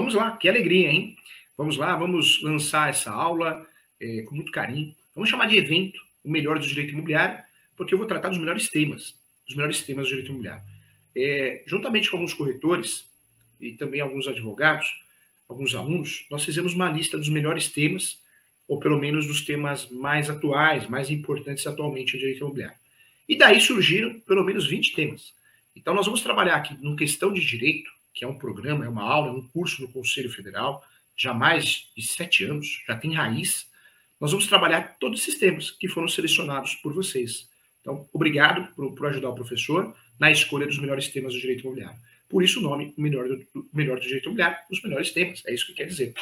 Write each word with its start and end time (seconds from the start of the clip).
Vamos 0.00 0.14
lá, 0.14 0.34
que 0.38 0.48
alegria, 0.48 0.90
hein? 0.90 1.14
Vamos 1.58 1.76
lá, 1.76 1.94
vamos 1.94 2.40
lançar 2.42 2.88
essa 2.88 3.10
aula 3.10 3.66
é, 4.00 4.22
com 4.22 4.34
muito 4.34 4.50
carinho. 4.50 4.96
Vamos 5.14 5.28
chamar 5.28 5.46
de 5.46 5.58
evento 5.58 6.00
o 6.24 6.30
melhor 6.30 6.58
do 6.58 6.66
direito 6.66 6.92
imobiliário, 6.94 7.38
porque 7.76 7.92
eu 7.92 7.98
vou 7.98 8.06
tratar 8.06 8.30
dos 8.30 8.38
melhores 8.38 8.70
temas, 8.70 9.14
dos 9.46 9.54
melhores 9.54 9.82
temas 9.82 10.06
do 10.06 10.08
direito 10.08 10.30
imobiliário. 10.30 10.62
É, 11.14 11.62
juntamente 11.66 12.10
com 12.10 12.16
alguns 12.16 12.32
corretores 12.32 13.10
e 13.60 13.72
também 13.72 14.00
alguns 14.00 14.26
advogados, 14.26 14.88
alguns 15.46 15.74
alunos, 15.74 16.24
nós 16.30 16.46
fizemos 16.46 16.72
uma 16.72 16.90
lista 16.90 17.18
dos 17.18 17.28
melhores 17.28 17.68
temas, 17.68 18.22
ou 18.66 18.80
pelo 18.80 18.98
menos 18.98 19.26
dos 19.26 19.42
temas 19.42 19.86
mais 19.90 20.30
atuais, 20.30 20.88
mais 20.88 21.10
importantes 21.10 21.66
atualmente 21.66 22.14
no 22.14 22.20
direito 22.20 22.38
imobiliário. 22.38 22.78
E 23.28 23.36
daí 23.36 23.60
surgiram 23.60 24.18
pelo 24.20 24.44
menos 24.44 24.66
20 24.66 24.94
temas. 24.94 25.34
Então, 25.76 25.92
nós 25.92 26.06
vamos 26.06 26.22
trabalhar 26.22 26.56
aqui 26.56 26.74
no 26.82 26.96
Questão 26.96 27.34
de 27.34 27.44
Direito, 27.44 27.99
que 28.12 28.24
é 28.24 28.28
um 28.28 28.38
programa, 28.38 28.84
é 28.84 28.88
uma 28.88 29.02
aula, 29.02 29.28
é 29.28 29.32
um 29.32 29.46
curso 29.48 29.82
no 29.82 29.88
Conselho 29.88 30.30
Federal, 30.30 30.84
já 31.16 31.34
mais 31.34 31.90
de 31.96 32.06
sete 32.06 32.44
anos, 32.44 32.82
já 32.86 32.96
tem 32.96 33.14
raiz. 33.14 33.66
Nós 34.20 34.32
vamos 34.32 34.46
trabalhar 34.46 34.96
todos 34.98 35.20
esses 35.20 35.38
temas 35.38 35.70
que 35.70 35.88
foram 35.88 36.08
selecionados 36.08 36.74
por 36.76 36.92
vocês. 36.92 37.48
Então, 37.80 38.08
obrigado 38.12 38.72
por, 38.74 38.94
por 38.94 39.06
ajudar 39.06 39.30
o 39.30 39.34
professor 39.34 39.94
na 40.18 40.30
escolha 40.30 40.66
dos 40.66 40.78
melhores 40.78 41.08
temas 41.08 41.32
do 41.32 41.40
direito 41.40 41.60
imobiliário. 41.60 41.98
Por 42.28 42.44
isso 42.44 42.60
o 42.60 42.62
nome, 42.62 42.94
o 42.96 43.00
melhor 43.00 43.28
do, 43.28 43.68
melhor 43.72 43.98
do 43.98 44.02
direito 44.02 44.26
imobiliário, 44.26 44.58
os 44.70 44.82
melhores 44.82 45.10
temas. 45.10 45.42
É 45.46 45.52
isso 45.52 45.66
que 45.66 45.74
quer 45.74 45.86
dizer. 45.86 46.14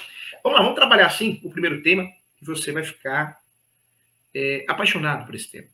Vamos 0.42 0.59
lá, 0.59 0.64
vamos 0.64 0.78
trabalhar 0.78 1.06
assim 1.06 1.41
o 1.42 1.50
primeiro 1.50 1.83
tema 1.83 2.11
e 2.41 2.45
você 2.45 2.73
vai 2.73 2.83
ficar 2.83 3.41
é, 4.34 4.64
apaixonado 4.69 5.27
por 5.27 5.34
esse 5.34 5.50
tema. 5.50 5.69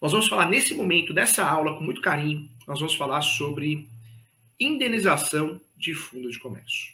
Nós 0.00 0.12
vamos 0.12 0.28
falar 0.28 0.48
nesse 0.48 0.74
momento, 0.74 1.12
nessa 1.12 1.44
aula, 1.44 1.76
com 1.76 1.82
muito 1.82 2.00
carinho, 2.00 2.48
nós 2.66 2.78
vamos 2.78 2.94
falar 2.94 3.20
sobre 3.20 3.88
indenização 4.60 5.60
de 5.76 5.94
fundo 5.94 6.30
de 6.30 6.38
comércio. 6.38 6.92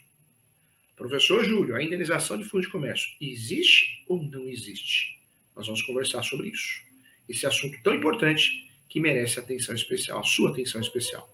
Professor 0.95 1.43
Júlio, 1.43 1.75
a 1.75 1.83
indenização 1.83 2.37
de 2.37 2.45
fundo 2.45 2.61
de 2.61 2.69
comércio 2.69 3.09
existe 3.19 4.03
ou 4.07 4.23
não 4.23 4.47
existe? 4.47 5.19
Nós 5.55 5.65
vamos 5.65 5.81
conversar 5.81 6.23
sobre 6.23 6.49
isso. 6.49 6.81
Esse 7.27 7.45
assunto 7.45 7.77
tão 7.83 7.93
importante 7.93 8.69
que 8.87 8.99
merece 8.99 9.39
atenção 9.39 9.75
especial, 9.75 10.19
a 10.19 10.23
sua 10.23 10.51
atenção 10.51 10.79
especial. 10.79 11.29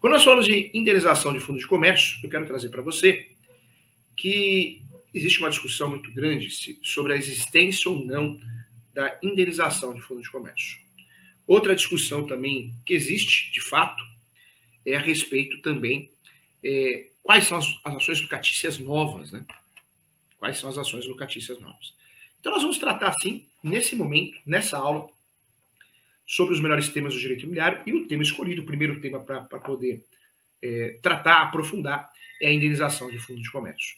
Quando 0.00 0.14
nós 0.14 0.24
falamos 0.24 0.46
de 0.46 0.70
indenização 0.74 1.32
de 1.32 1.40
fundo 1.40 1.58
de 1.58 1.66
comércio, 1.66 2.18
eu 2.22 2.28
quero 2.28 2.44
trazer 2.46 2.68
para 2.68 2.82
você 2.82 3.28
que 4.16 4.82
existe 5.14 5.38
uma 5.38 5.50
discussão 5.50 5.88
muito 5.88 6.12
grande 6.12 6.48
sobre 6.82 7.12
a 7.12 7.16
existência 7.16 7.90
ou 7.90 8.04
não 8.04 8.40
da 8.92 9.18
indenização 9.22 9.94
de 9.94 10.00
fundo 10.00 10.20
de 10.20 10.30
comércio. 10.30 10.80
Outra 11.46 11.74
discussão 11.74 12.26
também 12.26 12.74
que 12.84 12.94
existe, 12.94 13.52
de 13.52 13.60
fato, 13.60 14.02
é 14.84 14.96
a 14.96 15.00
respeito 15.00 15.60
também 15.62 16.10
é, 16.62 17.06
quais 17.22 17.46
são 17.46 17.58
as, 17.58 17.66
as, 17.84 17.96
ações 17.96 18.20
locatícias 18.20 18.78
novas, 18.78 19.32
né? 19.32 19.44
Quais 20.38 20.58
são 20.58 20.68
as 20.68 20.78
ações 20.78 21.06
locatícias 21.06 21.60
novas? 21.60 21.94
Então, 22.40 22.52
nós 22.52 22.62
vamos 22.62 22.78
tratar, 22.78 23.08
assim, 23.08 23.46
nesse 23.62 23.94
momento, 23.94 24.38
nessa 24.44 24.76
aula, 24.76 25.08
sobre 26.26 26.54
os 26.54 26.60
melhores 26.60 26.88
temas 26.88 27.14
do 27.14 27.20
direito 27.20 27.42
imobiliário 27.42 27.82
e 27.86 27.92
o 27.92 28.06
tema 28.06 28.22
escolhido, 28.22 28.62
o 28.62 28.66
primeiro 28.66 29.00
tema 29.00 29.20
para 29.20 29.60
poder 29.60 30.04
é, 30.60 30.98
tratar, 31.02 31.42
aprofundar, 31.42 32.10
é 32.40 32.48
a 32.48 32.52
indenização 32.52 33.10
de 33.10 33.18
fundo 33.18 33.40
de 33.40 33.50
comércio. 33.50 33.96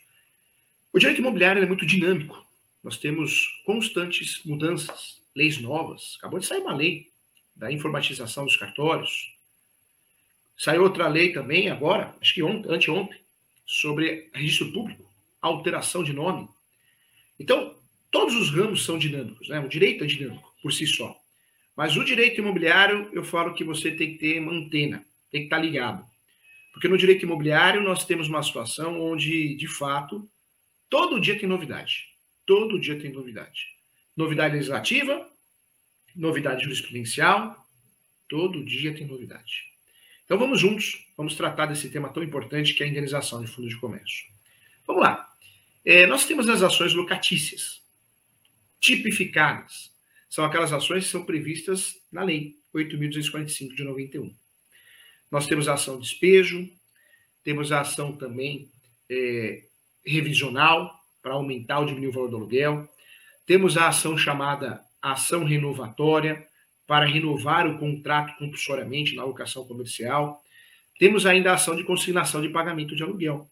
O 0.93 0.99
direito 0.99 1.21
imobiliário 1.21 1.63
é 1.63 1.67
muito 1.67 1.87
dinâmico. 1.87 2.45
Nós 2.83 2.99
temos 2.99 3.63
constantes 3.65 4.45
mudanças, 4.45 5.21
leis 5.35 5.59
novas. 5.59 6.17
Acabou 6.19 6.39
de 6.39 6.47
sair 6.47 6.61
uma 6.61 6.75
lei 6.75 7.11
da 7.57 7.73
informatização 7.73 8.45
dos 8.45 8.57
cartórios. 8.57 9.34
Saiu 10.57 10.83
outra 10.83 11.09
lei 11.09 11.33
também 11.33 11.69
agora, 11.69 12.15
acho 12.21 12.35
que 12.35 12.43
ontem, 12.43 12.73
anteontem, 12.73 13.19
sobre 13.67 14.31
registro 14.33 14.73
público, 14.73 15.05
alteração 15.41 16.03
de 16.05 16.13
nome. 16.13 16.49
Então, 17.39 17.75
todos 18.11 18.35
os 18.35 18.51
ramos 18.51 18.85
são 18.85 18.99
dinâmicos, 18.99 19.49
né? 19.49 19.59
O 19.61 19.69
direito 19.69 20.05
é 20.05 20.07
dinâmico 20.07 20.55
por 20.63 20.73
si 20.73 20.87
só. 20.87 21.19
Mas 21.77 21.97
o 21.97 22.05
direito 22.05 22.41
imobiliário, 22.41 23.11
eu 23.13 23.25
falo 23.25 23.55
que 23.55 23.65
você 23.65 23.91
tem 23.91 24.13
que 24.13 24.19
ter 24.19 24.41
uma 24.41 24.53
antena, 24.53 25.05
tem 25.31 25.41
que 25.41 25.47
estar 25.47 25.59
ligado. 25.59 26.05
Porque 26.73 26.89
no 26.89 26.97
direito 26.97 27.25
imobiliário 27.25 27.83
nós 27.83 28.05
temos 28.05 28.29
uma 28.29 28.43
situação 28.43 29.01
onde, 29.01 29.55
de 29.57 29.67
fato, 29.67 30.29
todo 30.89 31.21
dia 31.21 31.39
tem 31.39 31.49
novidade. 31.49 32.07
Todo 32.47 32.79
dia 32.79 32.99
tem 32.99 33.13
novidade. 33.13 33.67
Novidade 34.17 34.55
legislativa, 34.55 35.29
novidade 36.15 36.63
jurisprudencial, 36.63 37.57
todo 38.29 38.65
dia 38.65 38.95
tem 38.95 39.07
novidade. 39.07 39.74
Então 40.25 40.39
vamos 40.39 40.61
juntos, 40.61 41.07
vamos 41.17 41.35
tratar 41.35 41.67
desse 41.67 41.91
tema 41.91 42.09
tão 42.09 42.23
importante 42.23 42.75
que 42.75 42.83
é 42.83 42.87
a 42.87 42.89
indenização 42.89 43.43
de 43.43 43.51
fundo 43.51 43.69
de 43.69 43.77
comércio. 43.77 44.27
Vamos 44.87 45.03
lá. 45.03 45.31
É, 45.85 46.07
nós 46.07 46.25
temos 46.25 46.49
as 46.49 46.63
ações 46.63 46.95
locatícias, 46.95 47.83
tipificadas. 48.81 49.93
São 50.31 50.45
aquelas 50.45 50.73
ações 50.73 51.05
que 51.05 51.11
são 51.11 51.25
previstas 51.25 51.97
na 52.11 52.23
lei 52.23 52.57
8.245 52.75 53.75
de 53.75 53.85
91. 53.85 54.35
Nós 55.31 55.47
temos 55.47 55.69
a 55.69 55.75
ação 55.75 56.01
despejo, 56.01 56.69
temos 57.43 57.71
a 57.71 57.81
ação 57.81 58.17
também 58.17 58.71
é, 59.11 59.65
revisional, 60.05 61.01
para 61.23 61.35
aumentar 61.35 61.79
ou 61.79 61.87
diminuir 61.87 62.09
o 62.09 62.13
valor 62.13 62.31
do 62.31 62.37
aluguel. 62.37 62.89
Temos 63.47 63.77
a 63.77 63.89
ação 63.89 64.17
chamada 64.17 64.85
ação 65.01 65.45
renovatória 65.45 66.47
para 66.87 67.07
renovar 67.07 67.67
o 67.67 67.79
contrato 67.79 68.37
compulsoriamente 68.39 69.15
na 69.15 69.23
alocação 69.23 69.65
comercial. 69.67 70.43
Temos 70.99 71.27
ainda 71.27 71.51
a 71.51 71.55
ação 71.55 71.75
de 71.75 71.85
consignação 71.85 72.41
de 72.41 72.49
pagamento 72.49 72.95
de 72.95 73.03
aluguel. 73.03 73.49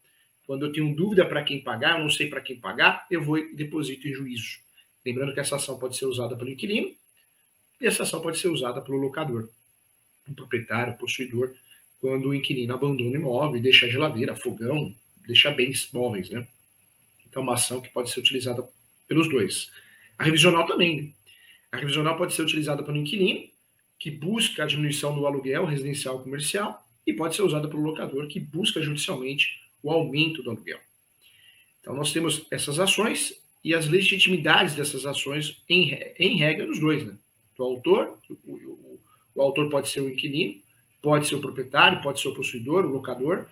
Quando 0.46 0.66
eu 0.66 0.72
tenho 0.72 0.94
dúvida 0.94 1.24
para 1.24 1.42
quem 1.42 1.60
pagar, 1.60 1.98
eu 1.98 2.02
não 2.02 2.10
sei 2.10 2.28
para 2.28 2.40
quem 2.40 2.56
pagar, 2.56 3.06
eu 3.10 3.22
vou 3.22 3.38
e 3.38 3.54
deposito 3.54 4.06
em 4.06 4.12
juízo. 4.12 4.58
Lembrando 5.04 5.32
que 5.32 5.40
essa 5.40 5.56
ação 5.56 5.78
pode 5.78 5.96
ser 5.96 6.06
usada 6.06 6.36
pelo 6.36 6.50
inquilino 6.50 6.92
e 7.80 7.86
essa 7.86 8.02
ação 8.02 8.20
pode 8.20 8.38
ser 8.38 8.48
usada 8.48 8.80
pelo 8.80 8.98
locador, 8.98 9.48
o 10.28 10.34
proprietário, 10.34 10.92
o 10.92 10.96
possuidor, 10.96 11.52
quando 12.00 12.28
o 12.28 12.34
inquilino 12.34 12.74
abandona 12.74 13.10
o 13.10 13.14
imóvel 13.16 13.56
e 13.56 13.60
deixa 13.60 13.88
geladeira, 13.88 14.36
fogão, 14.36 14.94
deixa 15.26 15.50
bens 15.50 15.88
móveis, 15.92 16.30
né? 16.30 16.46
Então, 17.28 17.42
uma 17.42 17.54
ação 17.54 17.80
que 17.80 17.88
pode 17.88 18.10
ser 18.10 18.20
utilizada 18.20 18.68
pelos 19.08 19.28
dois. 19.28 19.70
A 20.18 20.24
revisional 20.24 20.66
também. 20.66 21.14
A 21.72 21.78
revisional 21.78 22.16
pode 22.16 22.34
ser 22.34 22.42
utilizada 22.42 22.82
pelo 22.82 22.98
inquilino, 22.98 23.48
que 23.98 24.10
busca 24.10 24.62
a 24.62 24.66
diminuição 24.66 25.14
do 25.14 25.26
aluguel 25.26 25.64
residencial 25.64 26.22
comercial, 26.22 26.86
e 27.06 27.12
pode 27.12 27.34
ser 27.34 27.42
usada 27.42 27.66
pelo 27.66 27.82
locador, 27.82 28.28
que 28.28 28.38
busca 28.38 28.80
judicialmente 28.82 29.58
o 29.82 29.90
aumento 29.90 30.42
do 30.42 30.50
aluguel. 30.50 30.78
Então, 31.80 31.94
nós 31.94 32.12
temos 32.12 32.46
essas 32.50 32.78
ações 32.78 33.34
e 33.64 33.74
as 33.74 33.88
legitimidades 33.88 34.74
dessas 34.74 35.06
ações, 35.06 35.62
em, 35.68 35.98
em 36.18 36.36
regra, 36.36 36.66
dos 36.66 36.78
dois. 36.78 37.04
Né? 37.04 37.14
Do 37.56 37.64
autor, 37.64 38.18
o, 38.28 38.34
o, 38.52 39.00
o 39.34 39.42
autor 39.42 39.68
pode 39.70 39.88
ser 39.88 40.00
o 40.00 40.10
inquilino, 40.10 40.60
pode 41.00 41.26
ser 41.26 41.34
o 41.34 41.40
proprietário, 41.40 42.02
pode 42.02 42.20
ser 42.20 42.28
o 42.28 42.34
possuidor, 42.34 42.84
o 42.84 42.92
locador, 42.92 43.46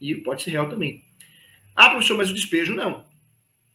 e 0.00 0.14
pode 0.14 0.42
ser 0.42 0.52
real 0.52 0.68
também. 0.68 1.02
Ah, 1.74 1.90
professor, 1.90 2.16
mas 2.16 2.30
o 2.30 2.34
despejo 2.34 2.74
não. 2.74 3.04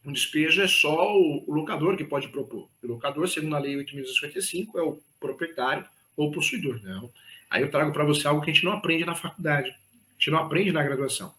Um 0.04 0.12
despejo 0.12 0.62
é 0.62 0.68
só 0.68 1.14
o, 1.16 1.44
locador 1.52 1.96
que 1.96 2.04
pode 2.04 2.28
propor. 2.28 2.68
O 2.82 2.86
locador, 2.86 3.28
segundo 3.28 3.56
a 3.56 3.58
Lei 3.58 3.76
8.255, 3.76 4.76
é 4.76 4.82
o 4.82 4.98
proprietário 5.18 5.84
ou 6.16 6.30
possuidor. 6.30 6.80
Não. 6.82 7.10
Aí 7.50 7.62
eu 7.62 7.70
trago 7.70 7.92
para 7.92 8.04
você 8.04 8.26
algo 8.26 8.40
que 8.40 8.50
a 8.50 8.54
gente 8.54 8.64
não 8.64 8.72
aprende 8.72 9.04
na 9.04 9.14
faculdade. 9.14 9.70
A 9.70 10.12
gente 10.18 10.30
não 10.30 10.38
aprende 10.38 10.72
na 10.72 10.82
graduação. 10.82 11.34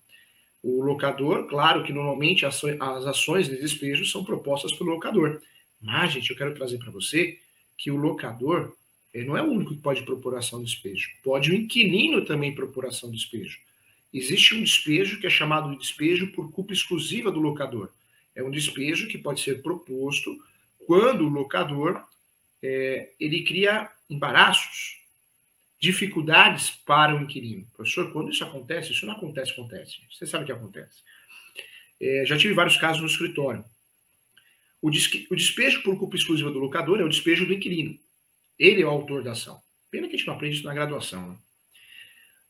O 0.63 0.83
locador, 0.83 1.47
claro 1.47 1.83
que 1.83 1.91
normalmente 1.91 2.45
as 2.45 2.63
ações 3.05 3.47
de 3.47 3.59
despejo 3.59 4.05
são 4.05 4.23
propostas 4.23 4.71
pelo 4.73 4.91
locador. 4.91 5.41
Mas, 5.81 6.13
gente, 6.13 6.29
eu 6.29 6.37
quero 6.37 6.53
trazer 6.53 6.77
para 6.77 6.91
você 6.91 7.39
que 7.77 7.89
o 7.89 7.97
locador 7.97 8.75
ele 9.13 9.25
não 9.25 9.35
é 9.35 9.41
o 9.41 9.51
único 9.51 9.75
que 9.75 9.81
pode 9.81 10.03
propor 10.03 10.35
ação 10.35 10.59
de 10.59 10.65
despejo. 10.65 11.09
Pode 11.23 11.51
o 11.51 11.55
inquilino 11.55 12.23
também 12.23 12.55
propor 12.55 12.85
ação 12.85 13.09
de 13.09 13.17
despejo. 13.17 13.59
Existe 14.13 14.55
um 14.55 14.63
despejo 14.63 15.19
que 15.19 15.27
é 15.27 15.29
chamado 15.29 15.71
de 15.71 15.77
despejo 15.77 16.31
por 16.31 16.51
culpa 16.51 16.73
exclusiva 16.73 17.31
do 17.31 17.39
locador. 17.39 17.89
É 18.41 18.43
um 18.43 18.51
despejo 18.51 19.07
que 19.07 19.17
pode 19.17 19.41
ser 19.41 19.61
proposto 19.61 20.35
quando 20.85 21.25
o 21.25 21.29
locador 21.29 22.03
é, 22.61 23.11
ele 23.19 23.43
cria 23.43 23.89
embaraços, 24.09 24.99
dificuldades 25.79 26.71
para 26.71 27.15
o 27.15 27.21
inquilino. 27.21 27.65
Professor, 27.75 28.11
quando 28.11 28.31
isso 28.31 28.43
acontece, 28.43 28.91
isso 28.91 29.05
não 29.05 29.13
acontece, 29.13 29.51
acontece. 29.51 29.97
Você 30.11 30.25
sabe 30.25 30.43
o 30.43 30.45
que 30.47 30.51
acontece. 30.51 31.03
É, 31.99 32.23
já 32.25 32.35
tive 32.37 32.53
vários 32.53 32.77
casos 32.77 33.01
no 33.01 33.07
escritório. 33.07 33.63
O, 34.81 34.89
o 34.89 35.35
despejo 35.35 35.83
por 35.83 35.97
culpa 35.97 36.15
exclusiva 36.15 36.49
do 36.51 36.59
locador 36.59 36.99
é 36.99 37.03
o 37.03 37.09
despejo 37.09 37.45
do 37.45 37.53
inquilino. 37.53 37.97
Ele 38.57 38.81
é 38.81 38.85
o 38.85 38.89
autor 38.89 39.23
da 39.23 39.33
ação. 39.33 39.61
Pena 39.91 40.07
que 40.07 40.15
a 40.15 40.17
gente 40.17 40.27
não 40.27 40.33
aprende 40.33 40.55
isso 40.55 40.65
na 40.65 40.73
graduação. 40.73 41.29
Né? 41.29 41.37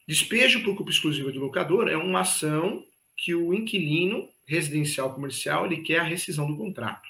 Despejo 0.07 0.63
por 0.63 0.75
culpa 0.75 0.91
exclusiva 0.91 1.31
do 1.31 1.39
locador 1.39 1.89
é 1.89 1.97
uma 1.97 2.21
ação 2.21 2.85
que 3.17 3.35
o 3.35 3.53
inquilino 3.53 4.29
residencial 4.51 5.13
comercial 5.13 5.65
ele 5.65 5.77
quer 5.77 5.99
a 5.99 6.03
rescisão 6.03 6.45
do 6.45 6.57
contrato. 6.57 7.07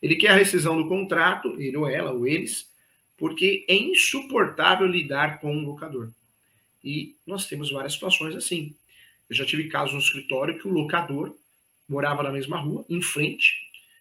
Ele 0.00 0.14
quer 0.14 0.28
a 0.28 0.36
rescisão 0.36 0.76
do 0.76 0.88
contrato, 0.88 1.60
ele 1.60 1.76
ou 1.76 1.88
ela, 1.88 2.12
ou 2.12 2.26
eles, 2.26 2.70
porque 3.16 3.64
é 3.68 3.74
insuportável 3.74 4.86
lidar 4.86 5.40
com 5.40 5.56
o 5.56 5.64
locador. 5.64 6.10
E 6.82 7.16
nós 7.26 7.46
temos 7.46 7.72
várias 7.72 7.94
situações 7.94 8.36
assim. 8.36 8.74
Eu 9.28 9.34
já 9.34 9.44
tive 9.44 9.68
casos 9.68 9.94
no 9.94 10.00
escritório 10.00 10.58
que 10.58 10.68
o 10.68 10.72
locador 10.72 11.34
morava 11.88 12.22
na 12.22 12.30
mesma 12.30 12.58
rua, 12.58 12.84
em 12.88 13.02
frente, 13.02 13.54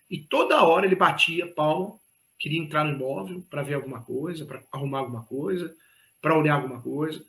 e 0.10 0.20
toda 0.20 0.64
hora 0.64 0.86
ele 0.86 0.96
batia 0.96 1.48
palma, 1.48 1.98
queria 2.38 2.60
entrar 2.60 2.84
no 2.84 2.94
imóvel 2.94 3.44
para 3.50 3.64
ver 3.64 3.74
alguma 3.74 4.02
coisa, 4.02 4.46
para 4.46 4.62
arrumar 4.72 5.00
alguma 5.00 5.24
coisa, 5.24 5.76
para 6.22 6.38
olhar 6.38 6.56
alguma 6.56 6.82
coisa. 6.82 7.26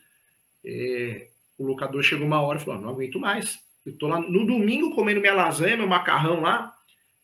É, 0.64 1.28
o 1.56 1.66
locador 1.66 2.02
chegou 2.02 2.26
uma 2.26 2.40
hora 2.42 2.58
e 2.58 2.62
falou: 2.62 2.80
não 2.80 2.90
aguento 2.90 3.18
mais. 3.18 3.63
Eu 3.84 3.96
tô 3.96 4.06
lá 4.06 4.20
no 4.20 4.46
domingo 4.46 4.94
comendo 4.94 5.20
minha 5.20 5.34
lasanha, 5.34 5.76
meu 5.76 5.86
macarrão 5.86 6.40
lá. 6.40 6.74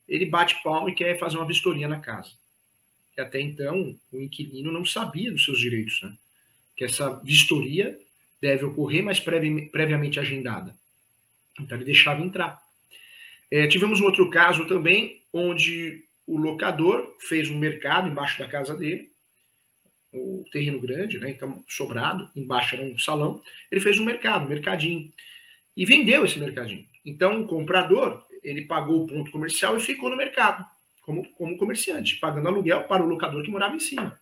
Ele 0.08 0.26
bate 0.26 0.62
palma 0.62 0.90
e 0.90 0.94
quer 0.94 1.18
fazer 1.18 1.36
uma 1.36 1.46
vistoria 1.46 1.88
na 1.88 2.00
casa. 2.00 2.30
E 3.16 3.20
até 3.20 3.40
então, 3.40 3.96
o 4.12 4.20
inquilino 4.20 4.70
não 4.72 4.84
sabia 4.84 5.30
dos 5.30 5.44
seus 5.44 5.58
direitos, 5.58 6.02
né? 6.02 6.12
Que 6.76 6.84
essa 6.84 7.20
vistoria 7.22 7.98
deve 8.40 8.64
ocorrer, 8.64 9.04
mas 9.04 9.20
previ 9.20 9.66
previamente 9.66 10.18
agendada. 10.18 10.74
Então 11.58 11.76
ele 11.76 11.84
deixava 11.84 12.22
entrar. 12.22 12.60
É, 13.50 13.66
tivemos 13.66 14.00
um 14.00 14.04
outro 14.04 14.30
caso 14.30 14.66
também, 14.66 15.22
onde 15.32 16.04
o 16.26 16.36
locador 16.36 17.16
fez 17.20 17.50
um 17.50 17.58
mercado 17.58 18.08
embaixo 18.08 18.38
da 18.38 18.46
casa 18.46 18.76
dele, 18.76 19.10
o 20.12 20.44
terreno 20.52 20.80
grande, 20.80 21.18
né? 21.18 21.30
Então, 21.30 21.64
sobrado, 21.68 22.28
embaixo 22.34 22.74
era 22.74 22.84
um 22.84 22.98
salão. 22.98 23.42
Ele 23.70 23.80
fez 23.80 23.98
um 23.98 24.04
mercado, 24.04 24.44
um 24.44 24.48
mercadinho. 24.48 25.12
E 25.76 25.84
vendeu 25.84 26.24
esse 26.24 26.38
mercadinho. 26.38 26.84
Então, 27.04 27.42
o 27.42 27.46
comprador, 27.46 28.24
ele 28.42 28.66
pagou 28.66 29.02
o 29.02 29.06
ponto 29.06 29.30
comercial 29.30 29.76
e 29.76 29.80
ficou 29.80 30.10
no 30.10 30.16
mercado, 30.16 30.64
como, 31.02 31.26
como 31.32 31.56
comerciante, 31.56 32.16
pagando 32.16 32.48
aluguel 32.48 32.84
para 32.84 33.02
o 33.02 33.06
locador 33.06 33.42
que 33.42 33.50
morava 33.50 33.76
em 33.76 33.80
cima. 33.80 34.18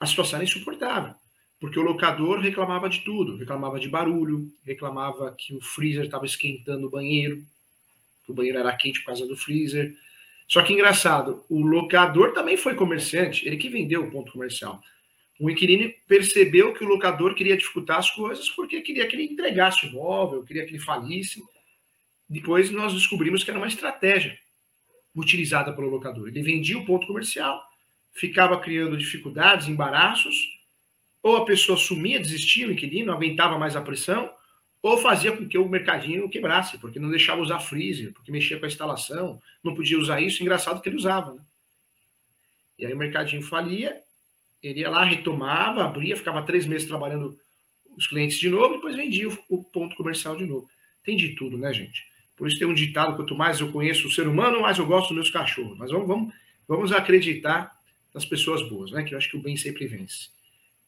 A 0.00 0.06
situação 0.06 0.36
era 0.36 0.44
insuportável, 0.44 1.14
porque 1.60 1.78
o 1.78 1.82
locador 1.82 2.38
reclamava 2.40 2.88
de 2.88 3.00
tudo. 3.00 3.36
Reclamava 3.36 3.80
de 3.80 3.88
barulho, 3.88 4.50
reclamava 4.64 5.34
que 5.36 5.54
o 5.54 5.60
freezer 5.60 6.04
estava 6.04 6.24
esquentando 6.24 6.86
o 6.86 6.90
banheiro, 6.90 7.42
que 8.24 8.32
o 8.32 8.34
banheiro 8.34 8.58
era 8.58 8.76
quente 8.76 9.00
por 9.00 9.06
causa 9.06 9.26
do 9.26 9.36
freezer, 9.36 9.94
só 10.48 10.62
que 10.62 10.72
engraçado, 10.72 11.44
o 11.46 11.60
locador 11.60 12.32
também 12.32 12.56
foi 12.56 12.74
comerciante, 12.74 13.46
ele 13.46 13.58
que 13.58 13.68
vendeu 13.68 14.04
o 14.04 14.10
ponto 14.10 14.32
comercial. 14.32 14.80
O 15.38 15.48
inquilino 15.48 15.92
percebeu 16.06 16.74
que 16.74 16.82
o 16.82 16.88
locador 16.88 17.34
queria 17.34 17.56
dificultar 17.56 17.98
as 17.98 18.10
coisas 18.10 18.50
porque 18.50 18.80
queria 18.80 19.06
que 19.06 19.14
ele 19.14 19.24
entregasse 19.24 19.86
o 19.86 19.88
imóvel, 19.88 20.42
queria 20.42 20.64
que 20.64 20.70
ele 20.72 20.80
falisse. 20.80 21.42
Depois 22.28 22.70
nós 22.70 22.92
descobrimos 22.92 23.44
que 23.44 23.50
era 23.50 23.58
uma 23.58 23.68
estratégia 23.68 24.36
utilizada 25.14 25.72
pelo 25.72 25.88
locador. 25.88 26.28
Ele 26.28 26.42
vendia 26.42 26.76
o 26.78 26.84
ponto 26.84 27.06
comercial, 27.06 27.62
ficava 28.12 28.58
criando 28.58 28.96
dificuldades, 28.96 29.68
embaraços, 29.68 30.36
ou 31.22 31.36
a 31.36 31.44
pessoa 31.44 31.78
sumia, 31.78 32.20
desistia, 32.20 32.68
o 32.68 32.72
inquilino, 32.72 33.12
aguentava 33.12 33.58
mais 33.58 33.76
a 33.76 33.80
pressão, 33.80 34.30
ou 34.82 34.98
fazia 34.98 35.32
com 35.32 35.48
que 35.48 35.58
o 35.58 35.68
mercadinho 35.68 36.28
quebrasse, 36.28 36.78
porque 36.78 37.00
não 37.00 37.10
deixava 37.10 37.40
usar 37.40 37.60
freezer, 37.60 38.12
porque 38.12 38.30
mexia 38.30 38.58
com 38.58 38.64
a 38.64 38.68
instalação, 38.68 39.40
não 39.62 39.74
podia 39.74 39.98
usar 39.98 40.20
isso, 40.20 40.42
engraçado 40.42 40.80
que 40.80 40.88
ele 40.88 40.96
usava. 40.96 41.34
Né? 41.34 41.40
E 42.78 42.86
aí 42.86 42.92
o 42.92 42.96
mercadinho 42.96 43.42
falia, 43.42 44.00
ele 44.62 44.80
ia 44.80 44.90
lá, 44.90 45.04
retomava, 45.04 45.84
abria, 45.84 46.16
ficava 46.16 46.42
três 46.42 46.66
meses 46.66 46.88
trabalhando 46.88 47.38
os 47.96 48.06
clientes 48.06 48.38
de 48.38 48.48
novo, 48.48 48.74
depois 48.74 48.96
vendia 48.96 49.28
o, 49.48 49.64
ponto 49.64 49.96
comercial 49.96 50.36
de 50.36 50.46
novo. 50.46 50.68
Tem 51.04 51.16
de 51.16 51.30
tudo, 51.30 51.58
né, 51.58 51.72
gente? 51.72 52.06
Por 52.36 52.46
isso 52.46 52.58
tem 52.58 52.68
um 52.68 52.74
ditado, 52.74 53.16
quanto 53.16 53.34
mais 53.34 53.60
eu 53.60 53.72
conheço 53.72 54.06
o 54.06 54.10
ser 54.10 54.28
humano, 54.28 54.60
mais 54.60 54.78
eu 54.78 54.86
gosto 54.86 55.08
dos 55.08 55.16
meus 55.16 55.30
cachorros. 55.30 55.76
Mas 55.76 55.90
vamos, 55.90 56.06
vamos, 56.06 56.34
vamos 56.66 56.92
acreditar 56.92 57.76
nas 58.14 58.24
pessoas 58.24 58.62
boas, 58.68 58.92
né? 58.92 59.02
Que 59.02 59.14
eu 59.14 59.18
acho 59.18 59.30
que 59.30 59.36
o 59.36 59.42
bem 59.42 59.56
sempre 59.56 59.86
vence. 59.86 60.28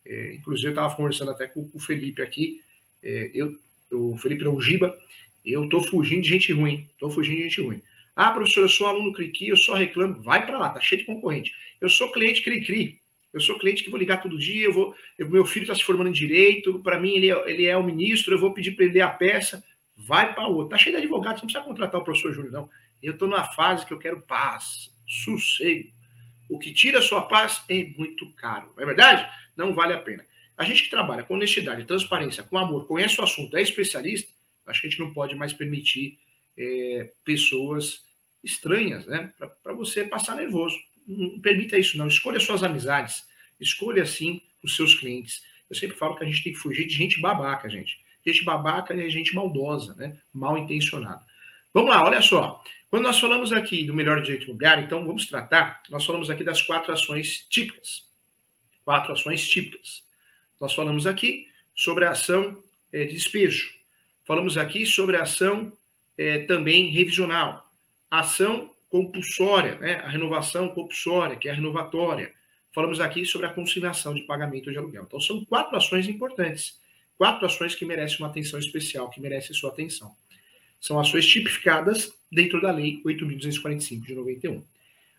É, 0.07 0.35
inclusive, 0.35 0.69
eu 0.69 0.73
estava 0.73 0.95
conversando 0.95 1.33
até 1.33 1.47
com 1.47 1.69
o 1.73 1.81
Felipe 1.81 2.23
aqui. 2.23 2.63
É, 3.03 3.31
eu 3.35 3.59
o 3.93 4.17
Felipe 4.17 4.45
Longiba, 4.45 4.97
eu 5.45 5.69
tô 5.69 5.83
fugindo 5.83 6.23
de 6.23 6.29
gente 6.29 6.53
ruim, 6.53 6.89
tô 6.99 7.11
fugindo 7.11 7.39
de 7.39 7.43
gente 7.45 7.61
ruim. 7.61 7.83
Ah, 8.15 8.31
professor, 8.31 8.63
eu 8.63 8.69
sou 8.69 8.87
aluno 8.87 9.13
Cricri, 9.13 9.49
eu 9.49 9.57
só 9.57 9.75
reclamo. 9.75 10.23
Vai 10.23 10.45
para 10.45 10.59
lá, 10.59 10.69
tá 10.69 10.81
cheio 10.81 11.01
de 11.01 11.07
concorrente. 11.07 11.53
Eu 11.81 11.89
sou 11.89 12.13
cliente 12.13 12.43
Cricri, 12.43 13.00
eu 13.33 13.41
sou 13.41 13.59
cliente 13.59 13.85
que 13.85 13.91
vou 13.91 13.99
ligar 13.99 14.23
todo 14.23 14.39
dia, 14.39 14.67
eu 14.67 14.73
vou, 14.73 14.95
eu, 15.19 15.29
meu 15.29 15.45
filho 15.45 15.65
está 15.65 15.75
se 15.75 15.85
formando 15.85 16.09
em 16.09 16.13
direito, 16.13 16.81
para 16.81 16.99
mim 16.99 17.15
ele 17.15 17.31
é, 17.31 17.51
ele 17.51 17.67
é 17.67 17.77
o 17.77 17.85
ministro, 17.85 18.35
eu 18.35 18.39
vou 18.39 18.53
pedir 18.53 18.73
para 18.73 18.85
ele 18.85 18.95
ler 18.95 19.03
a 19.03 19.11
peça. 19.11 19.63
Vai 19.97 20.35
para 20.35 20.47
outro. 20.47 20.71
Tá 20.71 20.79
cheio 20.79 20.97
de 20.97 21.03
advogados, 21.03 21.43
não 21.43 21.47
precisa 21.47 21.65
contratar 21.65 22.01
o 22.01 22.05
professor 22.05 22.33
Júlio, 22.33 22.51
não. 22.51 22.69
Eu 23.03 23.13
estou 23.13 23.29
numa 23.29 23.45
fase 23.45 23.87
que 23.87 23.93
eu 23.93 23.99
quero 23.99 24.23
paz, 24.23 24.91
sossego. 25.07 25.91
O 26.49 26.59
que 26.59 26.73
tira 26.73 26.99
a 26.99 27.03
sua 27.03 27.23
paz 27.23 27.63
é 27.69 27.85
muito 27.97 28.31
caro. 28.33 28.73
É 28.79 28.85
verdade? 28.85 29.29
Não 29.57 29.75
vale 29.75 29.93
a 29.93 29.99
pena. 29.99 30.25
A 30.57 30.65
gente 30.65 30.85
que 30.85 30.91
trabalha 30.91 31.23
com 31.23 31.35
honestidade, 31.35 31.85
transparência, 31.85 32.43
com 32.43 32.59
amor, 32.59 32.87
conhece 32.87 33.21
o 33.21 33.25
assunto, 33.25 33.57
é 33.57 33.63
especialista, 33.63 34.31
acho 34.67 34.81
que 34.81 34.87
a 34.87 34.91
gente 34.91 35.01
não 35.01 35.13
pode 35.13 35.35
mais 35.35 35.53
permitir 35.53 36.19
é, 36.57 37.13
pessoas 37.25 38.05
estranhas, 38.43 39.07
né? 39.07 39.33
Para 39.63 39.73
você 39.73 40.05
passar 40.05 40.37
nervoso. 40.37 40.77
Permita 41.43 41.79
isso, 41.79 41.97
não. 41.99 42.09
Escolha 42.09 42.41
suas 42.41 42.63
amizades. 42.63 43.25
Escolha, 43.61 44.07
sim, 44.07 44.41
os 44.63 44.77
seus 44.77 44.95
clientes. 44.95 45.43
Eu 45.69 45.77
sempre 45.77 45.97
falo 45.97 46.17
que 46.17 46.25
a 46.25 46.27
gente 46.27 46.43
tem 46.43 46.53
que 46.53 46.59
fugir 46.59 46.87
de 46.87 46.95
gente 46.95 47.21
babaca, 47.21 47.69
gente. 47.69 47.99
Gente 48.27 48.45
babaca 48.45 48.95
é 48.95 49.09
gente 49.09 49.35
maldosa, 49.35 49.95
né? 49.95 50.17
Mal 50.33 50.59
intencionada. 50.59 51.25
Vamos 51.73 51.91
lá, 51.91 52.05
olha 52.05 52.21
só. 52.21 52.63
Quando 52.91 53.05
nós 53.05 53.19
falamos 53.19 53.53
aqui 53.53 53.85
do 53.85 53.95
melhor 53.95 54.21
direito 54.21 54.45
imobiliário, 54.45 54.85
então 54.85 55.07
vamos 55.07 55.27
tratar, 55.27 55.81
nós 55.89 56.05
falamos 56.05 56.29
aqui 56.29 56.43
das 56.43 56.61
quatro 56.61 56.93
ações 56.93 57.47
típicas. 57.49 58.05
Quatro 58.85 59.13
ações 59.13 59.49
típicas. 59.49 60.03
Nós 60.61 60.75
falamos 60.75 61.07
aqui 61.07 61.47
sobre 61.75 62.05
a 62.05 62.11
ação 62.11 62.61
é, 62.93 63.05
de 63.05 63.15
despejo. 63.15 63.73
Falamos 64.25 64.59
aqui 64.59 64.85
sobre 64.85 65.17
a 65.17 65.23
ação 65.23 65.73
é, 66.19 66.41
também 66.41 66.91
revisional. 66.91 67.73
ação 68.11 68.71
compulsória, 68.91 69.77
né? 69.77 69.95
a 69.95 70.09
renovação 70.09 70.69
compulsória, 70.69 71.37
que 71.37 71.49
é 71.49 71.53
a 71.53 71.55
renovatória. 71.55 72.33
Falamos 72.75 73.01
aqui 73.01 73.25
sobre 73.25 73.47
a 73.47 73.53
consignação 73.53 74.13
de 74.15 74.23
pagamento 74.23 74.71
de 74.71 74.79
aluguel. 74.79 75.05
Então, 75.07 75.21
são 75.21 75.45
quatro 75.45 75.77
ações 75.77 76.09
importantes. 76.09 76.79
Quatro 77.17 77.47
ações 77.47 77.75
que 77.75 77.85
merecem 77.85 78.19
uma 78.19 78.29
atenção 78.29 78.59
especial, 78.59 79.09
que 79.11 79.21
merecem 79.21 79.55
sua 79.55 79.71
atenção. 79.71 80.15
São 80.81 80.99
ações 80.99 81.27
tipificadas 81.27 82.13
dentro 82.31 82.61
da 82.61 82.71
Lei 82.71 83.01
8.245 83.05 84.07
de 84.07 84.15
91. 84.15 84.63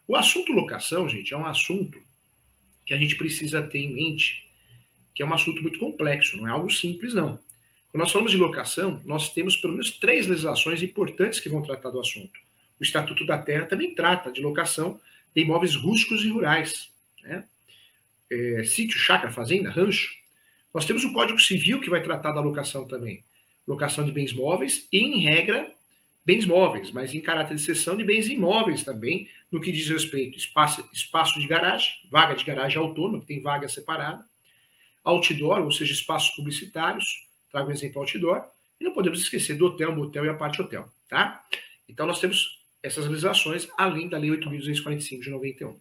O 0.07 0.15
assunto 0.15 0.51
locação, 0.51 1.07
gente, 1.07 1.33
é 1.33 1.37
um 1.37 1.45
assunto 1.45 2.01
que 2.85 2.93
a 2.93 2.97
gente 2.97 3.15
precisa 3.15 3.61
ter 3.61 3.79
em 3.79 3.93
mente 3.93 4.49
que 5.13 5.21
é 5.21 5.25
um 5.25 5.33
assunto 5.33 5.61
muito 5.61 5.79
complexo, 5.79 6.37
não 6.37 6.47
é 6.47 6.51
algo 6.51 6.69
simples, 6.69 7.13
não. 7.13 7.37
Quando 7.91 8.03
nós 8.03 8.11
falamos 8.11 8.31
de 8.31 8.37
locação, 8.37 9.01
nós 9.05 9.33
temos 9.33 9.57
pelo 9.57 9.73
menos 9.73 9.91
três 9.91 10.25
legislações 10.27 10.81
importantes 10.81 11.39
que 11.39 11.49
vão 11.49 11.61
tratar 11.61 11.89
do 11.89 11.99
assunto. 11.99 12.39
O 12.81 12.83
Estatuto 12.83 13.23
da 13.27 13.37
Terra 13.37 13.67
também 13.67 13.93
trata 13.93 14.31
de 14.31 14.41
locação 14.41 14.99
de 15.35 15.43
imóveis 15.43 15.75
rústicos 15.75 16.25
e 16.25 16.29
rurais. 16.29 16.89
Né? 17.21 17.45
É, 18.31 18.63
sítio, 18.63 18.97
chácara, 18.97 19.31
fazenda, 19.31 19.69
rancho. 19.69 20.09
Nós 20.73 20.83
temos 20.83 21.03
o 21.03 21.13
Código 21.13 21.39
Civil 21.39 21.79
que 21.79 21.91
vai 21.91 22.01
tratar 22.01 22.31
da 22.31 22.41
locação 22.41 22.87
também. 22.87 23.23
Locação 23.67 24.03
de 24.03 24.11
bens 24.11 24.33
móveis 24.33 24.87
e, 24.91 24.97
em 24.97 25.19
regra, 25.21 25.71
bens 26.25 26.43
móveis, 26.43 26.89
mas 26.89 27.13
em 27.13 27.21
caráter 27.21 27.53
de 27.53 27.61
exceção 27.61 27.95
de 27.95 28.03
bens 28.03 28.27
imóveis 28.27 28.83
também, 28.83 29.29
no 29.51 29.61
que 29.61 29.71
diz 29.71 29.87
respeito 29.87 30.39
espaço, 30.39 30.83
espaço 30.91 31.39
de 31.39 31.45
garagem, 31.45 31.91
vaga 32.09 32.33
de 32.33 32.43
garagem 32.43 32.79
autônoma, 32.79 33.19
que 33.19 33.27
tem 33.27 33.41
vaga 33.43 33.69
separada, 33.69 34.25
outdoor, 35.03 35.61
ou 35.61 35.71
seja, 35.71 35.93
espaços 35.93 36.31
publicitários, 36.31 37.27
trago 37.51 37.69
um 37.69 37.73
exemplo 37.73 38.01
outdoor, 38.01 38.43
e 38.79 38.83
não 38.83 38.91
podemos 38.91 39.21
esquecer 39.21 39.55
do 39.55 39.67
hotel, 39.67 39.95
motel 39.95 40.25
e 40.25 40.29
a 40.29 40.33
parte 40.33 40.59
hotel, 40.59 40.89
tá? 41.07 41.45
Então 41.87 42.07
nós 42.07 42.19
temos 42.19 42.60
essas 42.83 43.07
legislações, 43.07 43.67
além 43.77 44.07
da 44.07 44.17
Lei 44.17 44.29
8.245 44.31 45.21
de 45.21 45.29
91. 45.29 45.79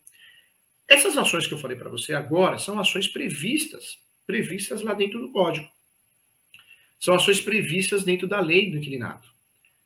Essas 0.88 1.16
ações 1.16 1.46
que 1.46 1.54
eu 1.54 1.58
falei 1.58 1.76
para 1.76 1.88
você 1.88 2.14
agora 2.14 2.58
são 2.58 2.78
ações 2.78 3.06
previstas, 3.06 3.98
previstas 4.26 4.82
lá 4.82 4.92
dentro 4.92 5.20
do 5.20 5.30
código. 5.30 5.68
São 6.98 7.14
ações 7.14 7.40
previstas 7.40 8.04
dentro 8.04 8.26
da 8.26 8.40
lei 8.40 8.70
do 8.70 8.76
inquilinato. 8.76 9.28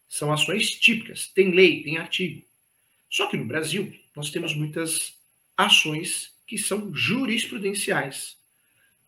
São 0.08 0.32
ações 0.32 0.70
típicas, 0.70 1.28
tem 1.28 1.50
lei, 1.50 1.82
tem 1.82 1.98
artigo. 1.98 2.42
Só 3.10 3.26
que 3.26 3.36
no 3.36 3.44
Brasil, 3.44 3.94
nós 4.16 4.30
temos 4.30 4.54
muitas 4.54 5.14
ações 5.56 6.32
que 6.46 6.58
são 6.58 6.92
jurisprudenciais 6.94 8.36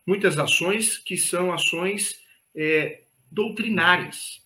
muitas 0.07 0.39
ações 0.39 0.97
que 0.97 1.17
são 1.17 1.53
ações 1.53 2.17
é, 2.55 3.01
doutrinárias. 3.29 4.41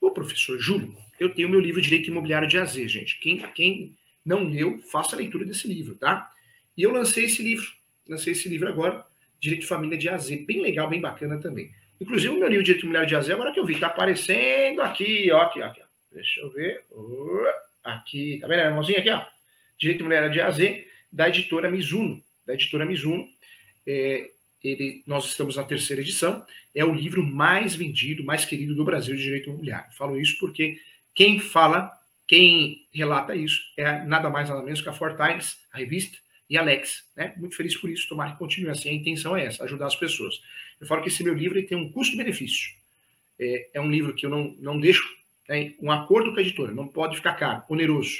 O 0.00 0.10
professor 0.10 0.58
Júlio, 0.58 0.96
eu 1.18 1.28
tenho 1.30 1.48
meu 1.48 1.60
livro 1.60 1.80
Direito 1.80 2.08
Imobiliário 2.10 2.48
de 2.48 2.58
AZ, 2.58 2.74
gente. 2.74 3.18
Quem, 3.20 3.38
quem 3.54 3.96
não 4.24 4.44
leu, 4.44 4.78
faça 4.90 5.14
a 5.14 5.18
leitura 5.18 5.44
desse 5.44 5.68
livro, 5.68 5.94
tá? 5.94 6.30
E 6.76 6.82
eu 6.82 6.92
lancei 6.92 7.24
esse 7.24 7.42
livro, 7.42 7.70
lancei 8.08 8.32
esse 8.32 8.48
livro 8.48 8.68
agora, 8.68 9.04
Direito 9.40 9.62
de 9.62 9.68
Família 9.68 9.98
de 9.98 10.08
AZ, 10.08 10.30
bem 10.30 10.60
legal, 10.60 10.88
bem 10.88 11.00
bacana 11.00 11.38
também. 11.38 11.70
Inclusive, 12.00 12.34
o 12.34 12.38
meu 12.38 12.48
livro 12.48 12.64
Direito 12.64 12.82
Imobiliário 12.82 13.08
de 13.08 13.16
AZ, 13.16 13.30
agora 13.30 13.52
que 13.52 13.60
eu 13.60 13.66
vi, 13.66 13.78
tá 13.78 13.88
aparecendo 13.88 14.82
aqui, 14.82 15.30
ó, 15.30 15.42
aqui, 15.42 15.60
ó, 15.60 15.66
aqui, 15.66 15.80
ó. 15.80 15.84
Deixa 16.12 16.40
eu 16.40 16.50
ver. 16.50 16.84
Aqui, 17.82 18.38
tá 18.40 18.46
vendo 18.46 18.60
a 18.60 18.70
mãozinha 18.70 18.98
aqui, 18.98 19.10
ó? 19.10 19.24
Direito 19.78 20.00
Imobiliário 20.00 20.32
de 20.32 20.40
AZ, 20.40 20.58
da 21.12 21.28
editora 21.28 21.70
Mizuno, 21.70 22.22
da 22.46 22.54
editora 22.54 22.84
Mizuno. 22.84 23.28
É, 23.86 24.30
ele, 24.62 25.02
nós 25.06 25.26
estamos 25.26 25.56
na 25.56 25.64
terceira 25.64 26.00
edição, 26.00 26.44
é 26.74 26.84
o 26.84 26.94
livro 26.94 27.22
mais 27.22 27.74
vendido, 27.74 28.24
mais 28.24 28.44
querido 28.44 28.74
do 28.74 28.84
Brasil 28.84 29.14
de 29.14 29.22
direito 29.22 29.50
imobiliário. 29.50 29.92
Falo 29.92 30.18
isso 30.18 30.38
porque 30.38 30.80
quem 31.14 31.38
fala, 31.38 31.92
quem 32.26 32.86
relata 32.92 33.36
isso 33.36 33.60
é 33.76 34.04
nada 34.04 34.28
mais 34.28 34.48
nada 34.48 34.62
menos 34.62 34.80
que 34.80 34.88
a 34.88 34.92
Four 34.92 35.16
Times, 35.16 35.58
a 35.72 35.78
revista, 35.78 36.18
e 36.48 36.58
Alex. 36.58 37.04
Né? 37.16 37.32
Muito 37.36 37.56
feliz 37.56 37.76
por 37.76 37.90
isso, 37.90 38.08
tomara 38.08 38.32
que 38.32 38.38
continue 38.38 38.70
assim. 38.70 38.90
A 38.90 38.92
intenção 38.92 39.36
é 39.36 39.46
essa, 39.46 39.64
ajudar 39.64 39.86
as 39.86 39.96
pessoas. 39.96 40.40
Eu 40.80 40.86
falo 40.86 41.02
que 41.02 41.08
esse 41.08 41.22
meu 41.22 41.34
livro 41.34 41.64
tem 41.66 41.76
um 41.76 41.90
custo-benefício. 41.90 42.72
É, 43.38 43.68
é, 43.74 43.80
um 43.80 43.90
livro 43.90 44.14
que 44.14 44.26
eu 44.26 44.30
não, 44.30 44.54
não 44.58 44.78
deixo 44.78 45.04
né, 45.48 45.74
um 45.80 45.90
acordo 45.90 46.32
com 46.32 46.38
a 46.38 46.42
editora, 46.42 46.72
não 46.72 46.86
pode 46.86 47.16
ficar 47.16 47.34
caro, 47.34 47.62
oneroso. 47.68 48.18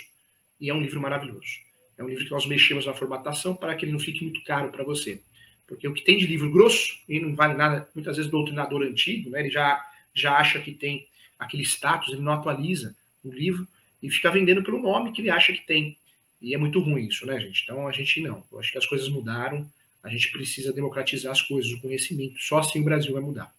E 0.60 0.70
é 0.70 0.74
um 0.74 0.80
livro 0.80 1.00
maravilhoso. 1.00 1.64
É 1.96 2.02
um 2.02 2.08
livro 2.08 2.24
que 2.24 2.30
nós 2.30 2.46
mexemos 2.46 2.86
na 2.86 2.94
formatação 2.94 3.54
para 3.54 3.74
que 3.74 3.84
ele 3.84 3.92
não 3.92 4.00
fique 4.00 4.24
muito 4.24 4.42
caro 4.44 4.70
para 4.70 4.82
você. 4.82 5.20
Porque 5.66 5.86
o 5.86 5.94
que 5.94 6.02
tem 6.02 6.18
de 6.18 6.26
livro 6.26 6.50
grosso, 6.50 6.98
e 7.08 7.20
não 7.20 7.34
vale 7.34 7.54
nada, 7.54 7.88
muitas 7.94 8.16
vezes 8.16 8.30
doutrinador 8.30 8.82
antigo, 8.82 9.30
né, 9.30 9.40
ele 9.40 9.50
já, 9.50 9.84
já 10.12 10.36
acha 10.36 10.60
que 10.60 10.72
tem 10.72 11.06
aquele 11.38 11.62
status, 11.62 12.12
ele 12.12 12.22
não 12.22 12.32
atualiza 12.32 12.94
o 13.24 13.30
livro 13.30 13.66
e 14.02 14.10
fica 14.10 14.30
vendendo 14.30 14.62
pelo 14.62 14.80
nome 14.80 15.12
que 15.12 15.20
ele 15.20 15.30
acha 15.30 15.52
que 15.52 15.66
tem. 15.66 15.96
E 16.40 16.54
é 16.54 16.58
muito 16.58 16.78
ruim 16.80 17.06
isso, 17.06 17.26
né, 17.26 17.40
gente? 17.40 17.62
Então 17.62 17.88
a 17.88 17.92
gente 17.92 18.20
não. 18.20 18.44
Eu 18.52 18.60
acho 18.60 18.70
que 18.70 18.78
as 18.78 18.86
coisas 18.86 19.08
mudaram, 19.08 19.68
a 20.02 20.08
gente 20.08 20.30
precisa 20.30 20.72
democratizar 20.72 21.32
as 21.32 21.40
coisas, 21.40 21.72
o 21.72 21.80
conhecimento. 21.80 22.38
Só 22.38 22.58
assim 22.58 22.80
o 22.80 22.84
Brasil 22.84 23.12
vai 23.12 23.22
mudar. 23.22 23.54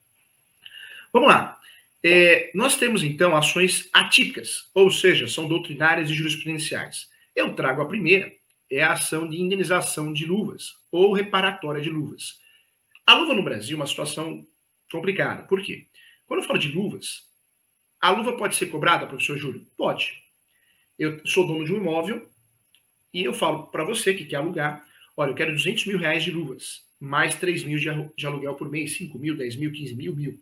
Vamos 1.11 1.29
lá. 1.29 1.59
É, 2.03 2.51
nós 2.53 2.77
temos 2.77 3.03
então 3.03 3.35
ações 3.35 3.89
atípicas, 3.91 4.69
ou 4.75 4.91
seja, 4.91 5.27
são 5.27 5.47
doutrinárias 5.47 6.09
e 6.09 6.13
jurisprudenciais. 6.13 7.09
Eu 7.35 7.55
trago 7.55 7.81
a 7.81 7.87
primeira, 7.87 8.31
é 8.69 8.83
a 8.83 8.93
ação 8.93 9.27
de 9.27 9.41
indenização 9.41 10.13
de 10.13 10.25
luvas 10.25 10.75
ou 10.91 11.13
reparatória 11.13 11.81
de 11.81 11.89
luvas. 11.89 12.39
A 13.07 13.15
luva 13.15 13.33
no 13.33 13.43
Brasil 13.43 13.75
é 13.75 13.79
uma 13.79 13.87
situação 13.87 14.45
complicada. 14.91 15.43
Por 15.43 15.63
quê? 15.63 15.85
Quando 16.27 16.41
eu 16.41 16.47
falo 16.47 16.59
de 16.59 16.69
luvas, 16.69 17.23
a 18.05 18.11
luva 18.11 18.37
pode 18.37 18.55
ser 18.55 18.67
cobrada, 18.67 19.07
professor 19.07 19.35
Júlio? 19.35 19.65
Pode. 19.75 20.21
Eu 20.97 21.25
sou 21.25 21.47
dono 21.47 21.65
de 21.65 21.73
um 21.73 21.77
imóvel 21.77 22.29
e 23.11 23.23
eu 23.23 23.33
falo 23.33 23.63
para 23.67 23.83
você 23.83 24.13
que 24.13 24.25
quer 24.25 24.35
alugar, 24.35 24.85
olha, 25.17 25.31
eu 25.31 25.35
quero 25.35 25.51
200 25.51 25.87
mil 25.87 25.97
reais 25.97 26.23
de 26.23 26.29
luvas, 26.29 26.85
mais 26.99 27.33
3 27.33 27.63
mil 27.63 27.79
de 27.79 28.27
aluguel 28.27 28.53
por 28.53 28.69
mês, 28.69 28.95
5 28.95 29.17
mil, 29.17 29.35
10 29.35 29.55
mil, 29.55 29.71
15 29.71 29.95
mil, 29.95 30.15
mil. 30.15 30.39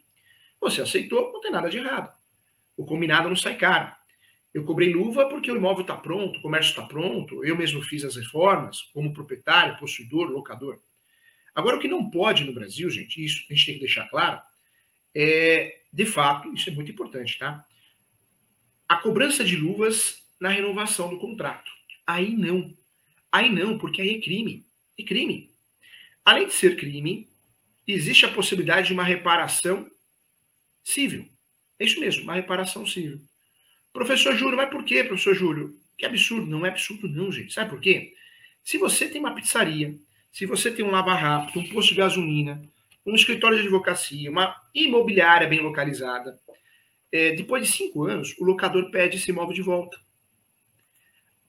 Você 0.59 0.81
aceitou, 0.81 1.31
não 1.31 1.39
tem 1.39 1.51
nada 1.51 1.69
de 1.69 1.77
errado. 1.77 2.13
O 2.75 2.85
combinado 2.85 3.29
não 3.29 3.35
sai 3.35 3.55
caro. 3.55 3.95
Eu 4.53 4.65
cobrei 4.65 4.91
luva 4.93 5.29
porque 5.29 5.49
o 5.49 5.55
imóvel 5.55 5.83
está 5.83 5.95
pronto, 5.95 6.39
o 6.39 6.41
comércio 6.41 6.71
está 6.71 6.83
pronto, 6.83 7.45
eu 7.45 7.55
mesmo 7.55 7.81
fiz 7.81 8.03
as 8.03 8.17
reformas, 8.17 8.81
como 8.93 9.13
proprietário, 9.13 9.77
possuidor, 9.77 10.29
locador. 10.29 10.79
Agora, 11.55 11.77
o 11.77 11.79
que 11.79 11.87
não 11.87 12.09
pode 12.09 12.43
no 12.43 12.53
Brasil, 12.53 12.89
gente, 12.89 13.23
isso 13.23 13.45
a 13.49 13.53
gente 13.53 13.65
tem 13.65 13.75
que 13.75 13.81
deixar 13.81 14.09
claro, 14.09 14.41
é, 15.15 15.81
de 15.91 16.05
fato, 16.05 16.53
isso 16.53 16.69
é 16.69 16.73
muito 16.73 16.91
importante, 16.91 17.37
tá? 17.37 17.65
A 18.87 18.97
cobrança 18.97 19.43
de 19.43 19.55
luvas 19.55 20.23
na 20.39 20.49
renovação 20.49 21.09
do 21.09 21.19
contrato. 21.19 21.71
Aí 22.05 22.35
não. 22.35 22.73
Aí 23.31 23.49
não, 23.49 23.77
porque 23.77 24.01
aí 24.01 24.15
é 24.15 24.21
crime. 24.21 24.65
É 24.99 25.03
crime. 25.03 25.49
Além 26.25 26.47
de 26.47 26.53
ser 26.53 26.75
crime, 26.75 27.27
existe 27.87 28.25
a 28.25 28.31
possibilidade 28.31 28.87
de 28.87 28.93
uma 28.93 29.03
reparação 29.03 29.89
civil. 30.83 31.27
É 31.79 31.85
isso 31.85 31.99
mesmo, 31.99 32.23
uma 32.23 32.35
reparação 32.35 32.85
civil. 32.85 33.21
Professor 33.91 34.35
Júlio, 34.35 34.57
mas 34.57 34.69
por 34.69 34.83
quê, 34.83 35.03
professor 35.03 35.35
Júlio? 35.35 35.77
Que 35.97 36.05
absurdo. 36.05 36.47
Não 36.47 36.65
é 36.65 36.69
absurdo, 36.69 37.07
não, 37.07 37.31
gente. 37.31 37.53
Sabe 37.53 37.69
por 37.69 37.79
quê? 37.79 38.13
Se 38.63 38.77
você 38.77 39.07
tem 39.07 39.19
uma 39.19 39.35
pizzaria, 39.35 39.95
se 40.31 40.45
você 40.45 40.71
tem 40.71 40.83
um 40.83 40.91
lava-rápido, 40.91 41.59
um 41.59 41.69
posto 41.69 41.89
de 41.89 41.95
gasolina, 41.95 42.61
um 43.05 43.15
escritório 43.15 43.57
de 43.57 43.63
advocacia, 43.63 44.29
uma 44.29 44.55
imobiliária 44.73 45.47
bem 45.47 45.59
localizada, 45.59 46.39
é, 47.11 47.31
depois 47.33 47.65
de 47.65 47.71
cinco 47.71 48.05
anos, 48.05 48.35
o 48.39 48.43
locador 48.43 48.89
pede 48.89 49.17
esse 49.17 49.29
imóvel 49.29 49.53
de 49.53 49.61
volta. 49.61 49.99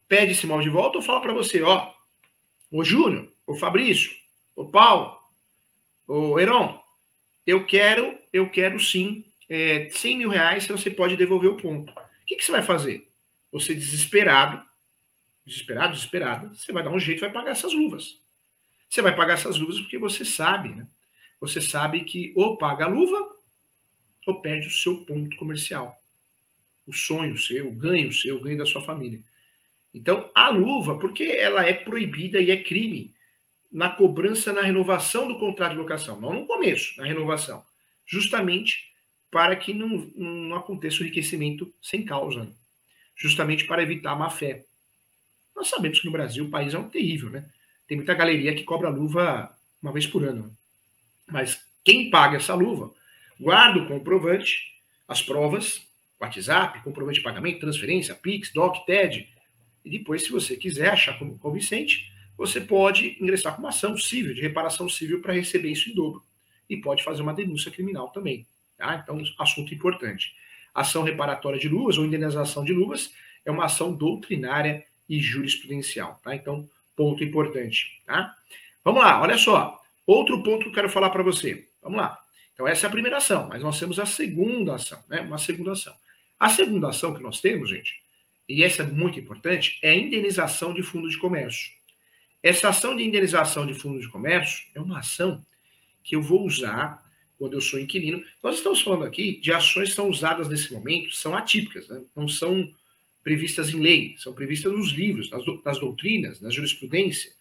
Pede 0.06 0.32
esse 0.32 0.44
imóvel 0.44 0.64
de 0.64 0.70
volta 0.70 0.99
ou 0.99 1.02
fala 1.02 1.20
para 1.20 1.32
você, 1.32 1.62
ó, 1.62 1.90
ô 2.70 2.84
Júnior, 2.84 3.32
ô 3.46 3.54
Fabrício, 3.54 4.12
ô 4.54 4.66
Paulo, 4.66 5.16
ô 6.06 6.38
Heron, 6.38 6.82
eu 7.46 7.64
quero, 7.64 8.18
eu 8.32 8.50
quero 8.50 8.78
sim 8.78 9.25
é, 9.49 9.88
100 9.90 10.18
mil 10.18 10.28
reais, 10.28 10.66
você 10.66 10.90
pode 10.90 11.16
devolver 11.16 11.50
o 11.50 11.56
ponto. 11.56 11.90
O 11.92 12.26
que, 12.26 12.37
que 12.37 12.44
você 12.44 12.52
vai 12.52 12.62
fazer? 12.62 13.08
Você 13.52 13.75
desesperado, 13.75 14.62
desesperado, 15.46 15.94
desesperada, 15.94 16.54
você 16.54 16.73
vai 16.73 16.82
dar 16.82 16.90
um 16.90 16.99
jeito 16.99 17.20
vai 17.20 17.32
pagar 17.32 17.52
essas 17.52 17.73
luvas. 17.73 18.18
Você 18.88 19.00
vai 19.00 19.14
pagar 19.14 19.34
essas 19.34 19.58
luvas 19.58 19.80
porque 19.80 19.99
você 19.99 20.25
sabe, 20.25 20.70
né? 20.70 20.87
Você 21.46 21.60
sabe 21.60 22.04
que 22.04 22.32
ou 22.34 22.56
paga 22.56 22.86
a 22.86 22.88
luva 22.88 23.34
ou 24.26 24.40
perde 24.40 24.68
o 24.68 24.70
seu 24.70 25.04
ponto 25.04 25.36
comercial. 25.36 25.94
O 26.86 26.92
sonho 26.92 27.36
seu, 27.36 27.68
o 27.68 27.72
ganho 27.72 28.10
seu, 28.12 28.36
o 28.36 28.40
ganho 28.40 28.56
da 28.56 28.64
sua 28.64 28.82
família. 28.82 29.20
Então, 29.92 30.30
a 30.34 30.48
luva, 30.48 30.98
porque 30.98 31.24
ela 31.24 31.66
é 31.66 31.74
proibida 31.74 32.40
e 32.40 32.50
é 32.50 32.62
crime 32.62 33.14
na 33.70 33.90
cobrança 33.90 34.52
na 34.52 34.62
renovação 34.62 35.28
do 35.28 35.38
contrato 35.38 35.72
de 35.72 35.78
locação, 35.78 36.18
não 36.20 36.32
no 36.32 36.46
começo, 36.46 36.96
na 36.96 37.06
renovação. 37.06 37.62
Justamente 38.06 38.90
para 39.30 39.54
que 39.54 39.74
não, 39.74 39.88
não 40.16 40.56
aconteça 40.56 41.00
o 41.00 41.02
enriquecimento 41.02 41.72
sem 41.82 42.04
causa, 42.04 42.44
né? 42.44 42.52
justamente 43.16 43.66
para 43.66 43.82
evitar 43.82 44.12
a 44.12 44.16
má 44.16 44.30
fé. 44.30 44.64
Nós 45.54 45.68
sabemos 45.68 46.00
que 46.00 46.06
no 46.06 46.12
Brasil 46.12 46.44
o 46.44 46.50
país 46.50 46.72
é 46.72 46.78
um 46.78 46.88
terrível, 46.88 47.30
né? 47.30 47.44
Tem 47.86 47.96
muita 47.96 48.14
galeria 48.14 48.54
que 48.54 48.64
cobra 48.64 48.88
luva 48.88 49.54
uma 49.82 49.92
vez 49.92 50.06
por 50.06 50.24
ano. 50.24 50.44
Né? 50.44 50.50
Mas 51.31 51.61
quem 51.85 52.11
paga 52.11 52.37
essa 52.37 52.54
luva, 52.54 52.93
guarda 53.40 53.81
o 53.81 53.87
comprovante, 53.87 54.75
as 55.07 55.23
provas, 55.23 55.87
WhatsApp, 56.21 56.83
comprovante 56.83 57.19
de 57.19 57.25
pagamento, 57.25 57.61
transferência, 57.61 58.14
Pix, 58.14 58.52
DOC, 58.52 58.87
TED. 58.87 59.28
E 59.85 59.90
depois, 59.90 60.25
se 60.25 60.31
você 60.31 60.57
quiser 60.57 60.90
achar 60.90 61.19
como 61.19 61.38
convincente, 61.38 62.11
você 62.37 62.61
pode 62.61 63.16
ingressar 63.21 63.54
com 63.54 63.61
uma 63.61 63.69
ação 63.69 63.97
civil, 63.97 64.35
de 64.35 64.40
reparação 64.40 64.88
civil, 64.88 65.21
para 65.21 65.35
receber 65.35 65.71
isso 65.71 65.90
em 65.90 65.95
dobro. 65.95 66.23
E 66.69 66.76
pode 66.76 67.02
fazer 67.02 67.23
uma 67.23 67.35
denúncia 67.35 67.71
criminal 67.71 68.09
também. 68.09 68.47
Tá? 68.76 69.00
Então, 69.02 69.23
assunto 69.38 69.75
importante. 69.75 70.35
Ação 70.75 71.02
reparatória 71.02 71.59
de 71.59 71.69
luvas 71.69 71.99
ou 71.99 72.04
indenização 72.04 72.64
de 72.64 72.73
luvas 72.73 73.12
é 73.45 73.50
uma 73.50 73.66
ação 73.66 73.93
doutrinária 73.93 74.85
e 75.09 75.21
jurisprudencial. 75.21 76.21
Tá? 76.25 76.35
Então, 76.35 76.69
ponto 76.97 77.23
importante. 77.23 78.00
Tá? 78.07 78.35
Vamos 78.83 79.02
lá, 79.02 79.21
olha 79.21 79.37
só. 79.37 79.84
Outro 80.06 80.42
ponto 80.42 80.64
que 80.64 80.68
eu 80.68 80.73
quero 80.73 80.90
falar 80.90 81.11
para 81.11 81.23
você. 81.23 81.68
Vamos 81.82 81.99
lá. 81.99 82.18
Então, 82.52 82.68
essa 82.68 82.87
é 82.87 82.88
a 82.88 82.92
primeira 82.92 83.16
ação, 83.16 83.49
mas 83.49 83.62
nós 83.62 83.78
temos 83.78 83.99
a 83.99 84.06
segunda 84.06 84.75
ação, 84.75 85.02
né? 85.08 85.20
Uma 85.20 85.38
segunda 85.38 85.73
ação. 85.73 85.94
A 86.38 86.49
segunda 86.49 86.88
ação 86.88 87.14
que 87.14 87.23
nós 87.23 87.40
temos, 87.40 87.70
gente, 87.70 88.00
e 88.49 88.62
essa 88.62 88.82
é 88.82 88.87
muito 88.87 89.18
importante, 89.18 89.78
é 89.82 89.90
a 89.90 89.96
indenização 89.96 90.75
de 90.75 90.82
fundo 90.82 91.08
de 91.08 91.16
comércio. 91.18 91.73
Essa 92.42 92.68
ação 92.68 92.94
de 92.94 93.02
indenização 93.02 93.66
de 93.66 93.75
fundo 93.75 93.99
de 93.99 94.08
comércio 94.08 94.64
é 94.75 94.80
uma 94.80 94.99
ação 94.99 95.44
que 96.02 96.14
eu 96.14 96.23
vou 96.23 96.44
usar 96.44 97.02
quando 97.38 97.54
eu 97.54 97.61
sou 97.61 97.80
inquilino. 97.80 98.23
Nós 98.42 98.56
estamos 98.56 98.82
falando 98.82 99.04
aqui 99.04 99.40
de 99.40 99.52
ações 99.52 99.88
que 99.90 99.94
são 99.94 100.08
usadas 100.08 100.49
nesse 100.49 100.73
momento, 100.73 101.14
são 101.14 101.34
atípicas, 101.34 101.88
né? 101.88 102.02
não 102.14 102.28
são 102.28 102.70
previstas 103.23 103.70
em 103.70 103.80
lei, 103.80 104.14
são 104.18 104.34
previstas 104.34 104.70
nos 104.70 104.90
livros, 104.90 105.30
nas, 105.30 105.42
nas 105.64 105.78
doutrinas, 105.78 106.40
na 106.40 106.50
jurisprudência. 106.50 107.32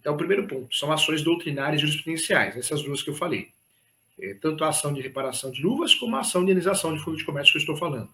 Então, 0.00 0.14
o 0.14 0.16
primeiro 0.16 0.46
ponto, 0.46 0.74
são 0.74 0.92
ações 0.92 1.22
doutrinárias 1.22 1.80
e 1.80 1.86
jurisprudenciais, 1.86 2.56
essas 2.56 2.82
duas 2.82 3.02
que 3.02 3.10
eu 3.10 3.14
falei. 3.14 3.48
É, 4.18 4.34
tanto 4.34 4.64
a 4.64 4.68
ação 4.68 4.92
de 4.92 5.00
reparação 5.00 5.50
de 5.50 5.62
luvas, 5.62 5.94
como 5.94 6.16
a 6.16 6.20
ação 6.20 6.44
de 6.44 6.50
indenização 6.50 6.94
de 6.94 7.02
fundo 7.02 7.16
de 7.16 7.24
comércio 7.24 7.52
que 7.52 7.58
eu 7.58 7.60
estou 7.60 7.76
falando. 7.76 8.08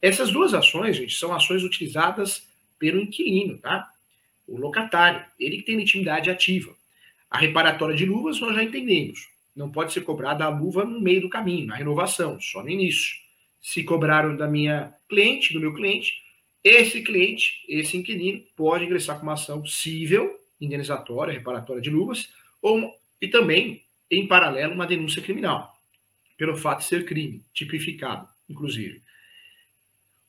Essas 0.00 0.30
duas 0.30 0.54
ações, 0.54 0.96
gente, 0.96 1.14
são 1.14 1.32
ações 1.32 1.62
utilizadas 1.62 2.46
pelo 2.78 3.00
inquilino, 3.00 3.58
tá? 3.58 3.90
O 4.46 4.58
locatário, 4.58 5.24
ele 5.38 5.58
que 5.58 5.62
tem 5.62 5.80
intimidade 5.80 6.30
ativa. 6.30 6.74
A 7.30 7.38
reparatória 7.38 7.96
de 7.96 8.04
luvas 8.04 8.40
nós 8.40 8.54
já 8.54 8.62
entendemos 8.62 9.34
não 9.54 9.70
pode 9.70 9.92
ser 9.92 10.00
cobrada 10.00 10.44
a 10.44 10.48
luva 10.48 10.84
no 10.84 11.00
meio 11.00 11.20
do 11.20 11.28
caminho, 11.28 11.66
na 11.66 11.76
renovação, 11.76 12.40
só 12.40 12.62
no 12.62 12.70
início. 12.70 13.16
Se 13.62 13.84
cobraram 13.84 14.36
da 14.36 14.48
minha 14.48 14.92
cliente, 15.08 15.52
do 15.52 15.60
meu 15.60 15.72
cliente, 15.72 16.22
esse 16.62 17.02
cliente, 17.02 17.64
esse 17.68 17.96
inquilino, 17.96 18.42
pode 18.56 18.84
ingressar 18.84 19.16
com 19.16 19.22
uma 19.22 19.34
ação 19.34 19.64
civil, 19.64 20.34
indenizatória, 20.60 21.32
reparatória 21.32 21.82
de 21.82 21.90
luvas, 21.90 22.28
ou, 22.60 22.94
e 23.20 23.28
também, 23.28 23.82
em 24.10 24.26
paralelo, 24.26 24.74
uma 24.74 24.86
denúncia 24.86 25.22
criminal, 25.22 25.76
pelo 26.36 26.56
fato 26.56 26.80
de 26.80 26.86
ser 26.86 27.04
crime, 27.04 27.42
tipificado, 27.52 28.28
inclusive. 28.48 29.02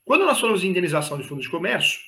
Quando 0.04 0.26
nós 0.26 0.40
falamos 0.40 0.64
em 0.64 0.68
indenização 0.68 1.18
de 1.18 1.24
fundo 1.24 1.42
de 1.42 1.50
comércio, 1.50 2.00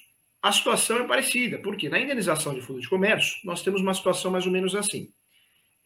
a 0.41 0.51
situação 0.51 0.97
é 0.97 1.07
parecida, 1.07 1.57
porque 1.57 1.89
na 1.89 1.99
indenização 1.99 2.53
de 2.53 2.61
fundo 2.61 2.79
de 2.79 2.87
comércio, 2.87 3.39
nós 3.43 3.63
temos 3.63 3.81
uma 3.81 3.93
situação 3.93 4.31
mais 4.31 4.45
ou 4.45 4.51
menos 4.51 4.75
assim 4.75 5.11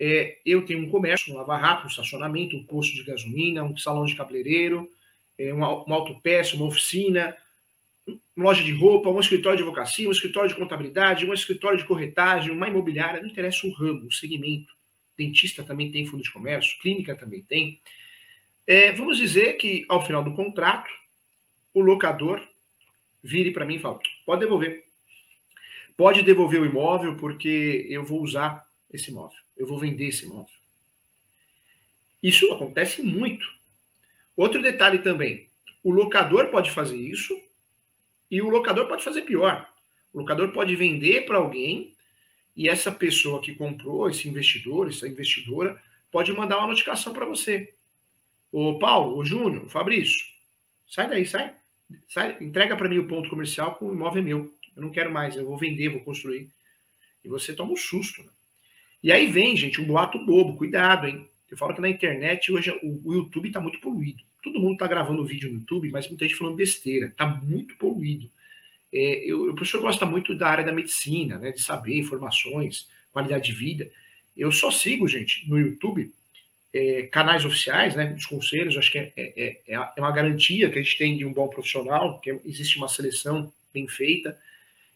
é, 0.03 0.39
eu 0.43 0.65
tenho 0.65 0.83
um 0.83 0.89
comércio, 0.89 1.31
um 1.31 1.37
lava-rápido, 1.37 1.85
um 1.85 1.89
estacionamento, 1.89 2.57
um 2.57 2.63
posto 2.63 2.95
de 2.95 3.03
gasolina, 3.03 3.63
um 3.63 3.77
salão 3.77 4.03
de 4.03 4.15
cabeleireiro, 4.15 4.89
é, 5.37 5.53
uma, 5.53 5.85
uma 5.85 5.95
autopeça, 5.95 6.55
uma 6.55 6.65
oficina, 6.65 7.37
loja 8.35 8.63
de 8.63 8.71
roupa, 8.71 9.09
um 9.09 9.19
escritório 9.19 9.57
de 9.57 9.63
advocacia, 9.63 10.07
um 10.07 10.11
escritório 10.11 10.49
de 10.49 10.55
contabilidade, 10.55 11.25
um 11.25 11.33
escritório 11.33 11.77
de 11.77 11.85
corretagem, 11.85 12.51
uma 12.51 12.67
imobiliária, 12.67 13.21
não 13.21 13.29
interessa 13.29 13.67
o 13.67 13.71
ramo, 13.71 14.07
o 14.07 14.11
segmento 14.11 14.73
dentista 15.17 15.63
também 15.63 15.91
tem 15.91 16.05
fundo 16.05 16.23
de 16.23 16.31
comércio, 16.31 16.79
clínica 16.81 17.15
também 17.15 17.43
tem. 17.43 17.79
É, 18.65 18.91
vamos 18.91 19.17
dizer 19.17 19.53
que 19.53 19.85
ao 19.89 20.05
final 20.05 20.23
do 20.23 20.33
contrato, 20.33 20.89
o 21.73 21.81
locador 21.81 22.41
vire 23.23 23.51
para 23.51 23.65
mim 23.65 23.75
e 23.75 23.79
fala: 23.79 23.99
pode 24.25 24.41
devolver. 24.41 24.85
Pode 25.95 26.23
devolver 26.23 26.61
o 26.61 26.65
imóvel 26.65 27.15
porque 27.17 27.85
eu 27.89 28.03
vou 28.03 28.21
usar 28.21 28.65
esse 28.91 29.11
imóvel, 29.11 29.37
eu 29.55 29.67
vou 29.67 29.77
vender 29.77 30.07
esse 30.07 30.25
imóvel. 30.25 30.55
Isso 32.21 32.51
acontece 32.51 33.01
muito. 33.01 33.45
Outro 34.35 34.61
detalhe 34.61 34.99
também: 34.99 35.47
o 35.83 35.91
locador 35.91 36.47
pode 36.47 36.71
fazer 36.71 36.97
isso 36.97 37.39
e 38.31 38.41
o 38.41 38.49
locador 38.49 38.87
pode 38.87 39.03
fazer 39.03 39.23
pior. 39.23 39.69
O 40.13 40.19
locador 40.19 40.53
pode 40.53 40.73
vender 40.75 41.25
para 41.25 41.37
alguém 41.37 41.93
e 42.55 42.69
essa 42.69 42.91
pessoa 42.91 43.41
que 43.41 43.53
comprou, 43.53 44.09
esse 44.09 44.27
investidor, 44.27 44.87
essa 44.87 45.07
investidora, 45.07 45.79
pode 46.09 46.31
mandar 46.31 46.57
uma 46.57 46.67
notificação 46.67 47.13
para 47.13 47.25
você. 47.25 47.73
Ô 48.51 48.79
Paulo, 48.79 49.17
ô 49.17 49.25
Júnior, 49.25 49.69
Fabrício, 49.69 50.25
sai 50.89 51.09
daí, 51.09 51.25
sai. 51.25 51.53
sai 52.07 52.37
entrega 52.41 52.75
para 52.75 52.89
mim 52.89 52.97
o 52.97 53.07
ponto 53.07 53.29
comercial 53.29 53.75
com 53.75 53.87
o 53.87 53.93
imóvel 53.93 54.23
meu. 54.23 54.53
Eu 54.75 54.81
não 54.81 54.89
quero 54.89 55.11
mais, 55.11 55.35
eu 55.35 55.45
vou 55.45 55.57
vender, 55.57 55.89
vou 55.89 56.01
construir. 56.01 56.49
E 57.23 57.27
você 57.27 57.53
toma 57.53 57.73
um 57.73 57.77
susto. 57.77 58.23
Né? 58.23 58.29
E 59.03 59.11
aí 59.11 59.27
vem, 59.27 59.55
gente, 59.55 59.81
um 59.81 59.85
boato 59.85 60.17
bobo. 60.25 60.57
Cuidado, 60.57 61.07
hein? 61.07 61.27
Eu 61.51 61.57
falo 61.57 61.75
que 61.75 61.81
na 61.81 61.89
internet 61.89 62.51
hoje 62.51 62.71
o, 62.81 63.01
o 63.03 63.13
YouTube 63.13 63.49
está 63.49 63.59
muito 63.59 63.79
poluído. 63.79 64.23
Todo 64.41 64.59
mundo 64.59 64.73
está 64.73 64.87
gravando 64.87 65.25
vídeo 65.25 65.51
no 65.51 65.59
YouTube, 65.59 65.91
mas 65.91 66.07
muita 66.07 66.25
gente 66.25 66.37
falando 66.37 66.55
besteira. 66.55 67.07
Está 67.07 67.27
muito 67.27 67.75
poluído. 67.75 68.29
É, 68.93 69.23
eu, 69.25 69.51
o 69.51 69.53
professor 69.53 69.81
gosta 69.81 70.05
muito 70.05 70.33
da 70.33 70.47
área 70.47 70.63
da 70.63 70.71
medicina, 70.71 71.37
né, 71.37 71.51
de 71.51 71.61
saber 71.61 71.97
informações, 71.97 72.87
qualidade 73.11 73.45
de 73.45 73.53
vida. 73.53 73.91
Eu 74.35 74.51
só 74.51 74.71
sigo, 74.71 75.07
gente, 75.07 75.47
no 75.49 75.59
YouTube, 75.59 76.11
é, 76.73 77.03
canais 77.03 77.43
oficiais, 77.43 77.95
né, 77.95 78.07
dos 78.07 78.25
conselhos, 78.25 78.77
acho 78.77 78.91
que 78.91 78.97
é, 78.97 79.13
é, 79.15 79.57
é, 79.67 79.73
é, 79.75 79.99
uma 80.01 80.11
garantia 80.11 80.69
que 80.69 80.79
a 80.79 80.81
gente 80.81 80.97
tem 80.97 81.17
de 81.17 81.25
um 81.25 81.33
bom 81.33 81.47
profissional, 81.47 82.19
que 82.19 82.31
existe 82.45 82.77
uma 82.77 82.87
seleção 82.87 83.51
bem 83.73 83.87
feita, 83.87 84.37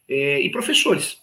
é, 0.08 0.40
e 0.40 0.50
professores, 0.50 1.20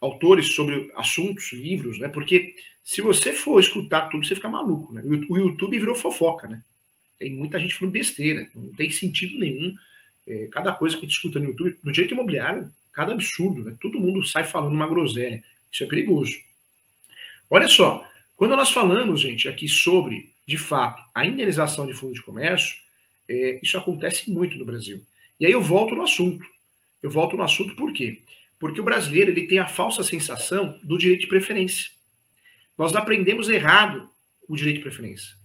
autores 0.00 0.54
sobre 0.54 0.90
assuntos, 0.96 1.52
livros, 1.52 1.98
né, 1.98 2.08
porque 2.08 2.54
se 2.84 3.00
você 3.00 3.32
for 3.32 3.60
escutar 3.60 4.08
tudo, 4.08 4.26
você 4.26 4.34
fica 4.34 4.48
maluco, 4.48 4.92
né, 4.92 5.02
o 5.28 5.36
YouTube 5.36 5.78
virou 5.78 5.94
fofoca, 5.94 6.48
né, 6.48 6.62
tem 7.18 7.34
muita 7.34 7.58
gente 7.58 7.74
falando 7.74 7.92
besteira, 7.92 8.48
não 8.54 8.72
tem 8.72 8.90
sentido 8.90 9.38
nenhum, 9.38 9.74
é, 10.26 10.48
cada 10.50 10.72
coisa 10.72 10.96
que 10.96 11.04
a 11.04 11.08
gente 11.08 11.16
escuta 11.16 11.38
no 11.38 11.46
YouTube, 11.46 11.78
no 11.82 11.92
direito 11.92 12.14
imobiliário, 12.14 12.70
cada 12.92 13.12
absurdo, 13.12 13.64
né? 13.64 13.76
Todo 13.80 13.98
mundo 13.98 14.24
sai 14.24 14.44
falando 14.44 14.74
uma 14.74 14.86
groselha. 14.86 15.42
Isso 15.70 15.82
é 15.82 15.86
perigoso. 15.86 16.36
Olha 17.48 17.66
só, 17.68 18.06
quando 18.36 18.56
nós 18.56 18.70
falamos, 18.70 19.20
gente, 19.20 19.48
aqui 19.48 19.68
sobre, 19.68 20.30
de 20.46 20.58
fato, 20.58 21.02
a 21.14 21.24
indenização 21.24 21.86
de 21.86 21.94
fundo 21.94 22.14
de 22.14 22.22
comércio, 22.22 22.76
é, 23.28 23.58
isso 23.62 23.78
acontece 23.78 24.30
muito 24.30 24.58
no 24.58 24.64
Brasil. 24.64 25.02
E 25.40 25.46
aí 25.46 25.52
eu 25.52 25.62
volto 25.62 25.94
no 25.94 26.02
assunto. 26.02 26.44
Eu 27.02 27.10
volto 27.10 27.36
no 27.36 27.42
assunto 27.42 27.74
por 27.74 27.92
quê? 27.92 28.20
Porque 28.58 28.80
o 28.80 28.84
brasileiro 28.84 29.30
ele 29.30 29.46
tem 29.46 29.58
a 29.58 29.66
falsa 29.66 30.04
sensação 30.04 30.78
do 30.82 30.98
direito 30.98 31.22
de 31.22 31.26
preferência. 31.26 31.90
Nós 32.76 32.94
aprendemos 32.94 33.48
errado 33.48 34.10
o 34.48 34.56
direito 34.56 34.76
de 34.76 34.82
preferência. 34.82 35.36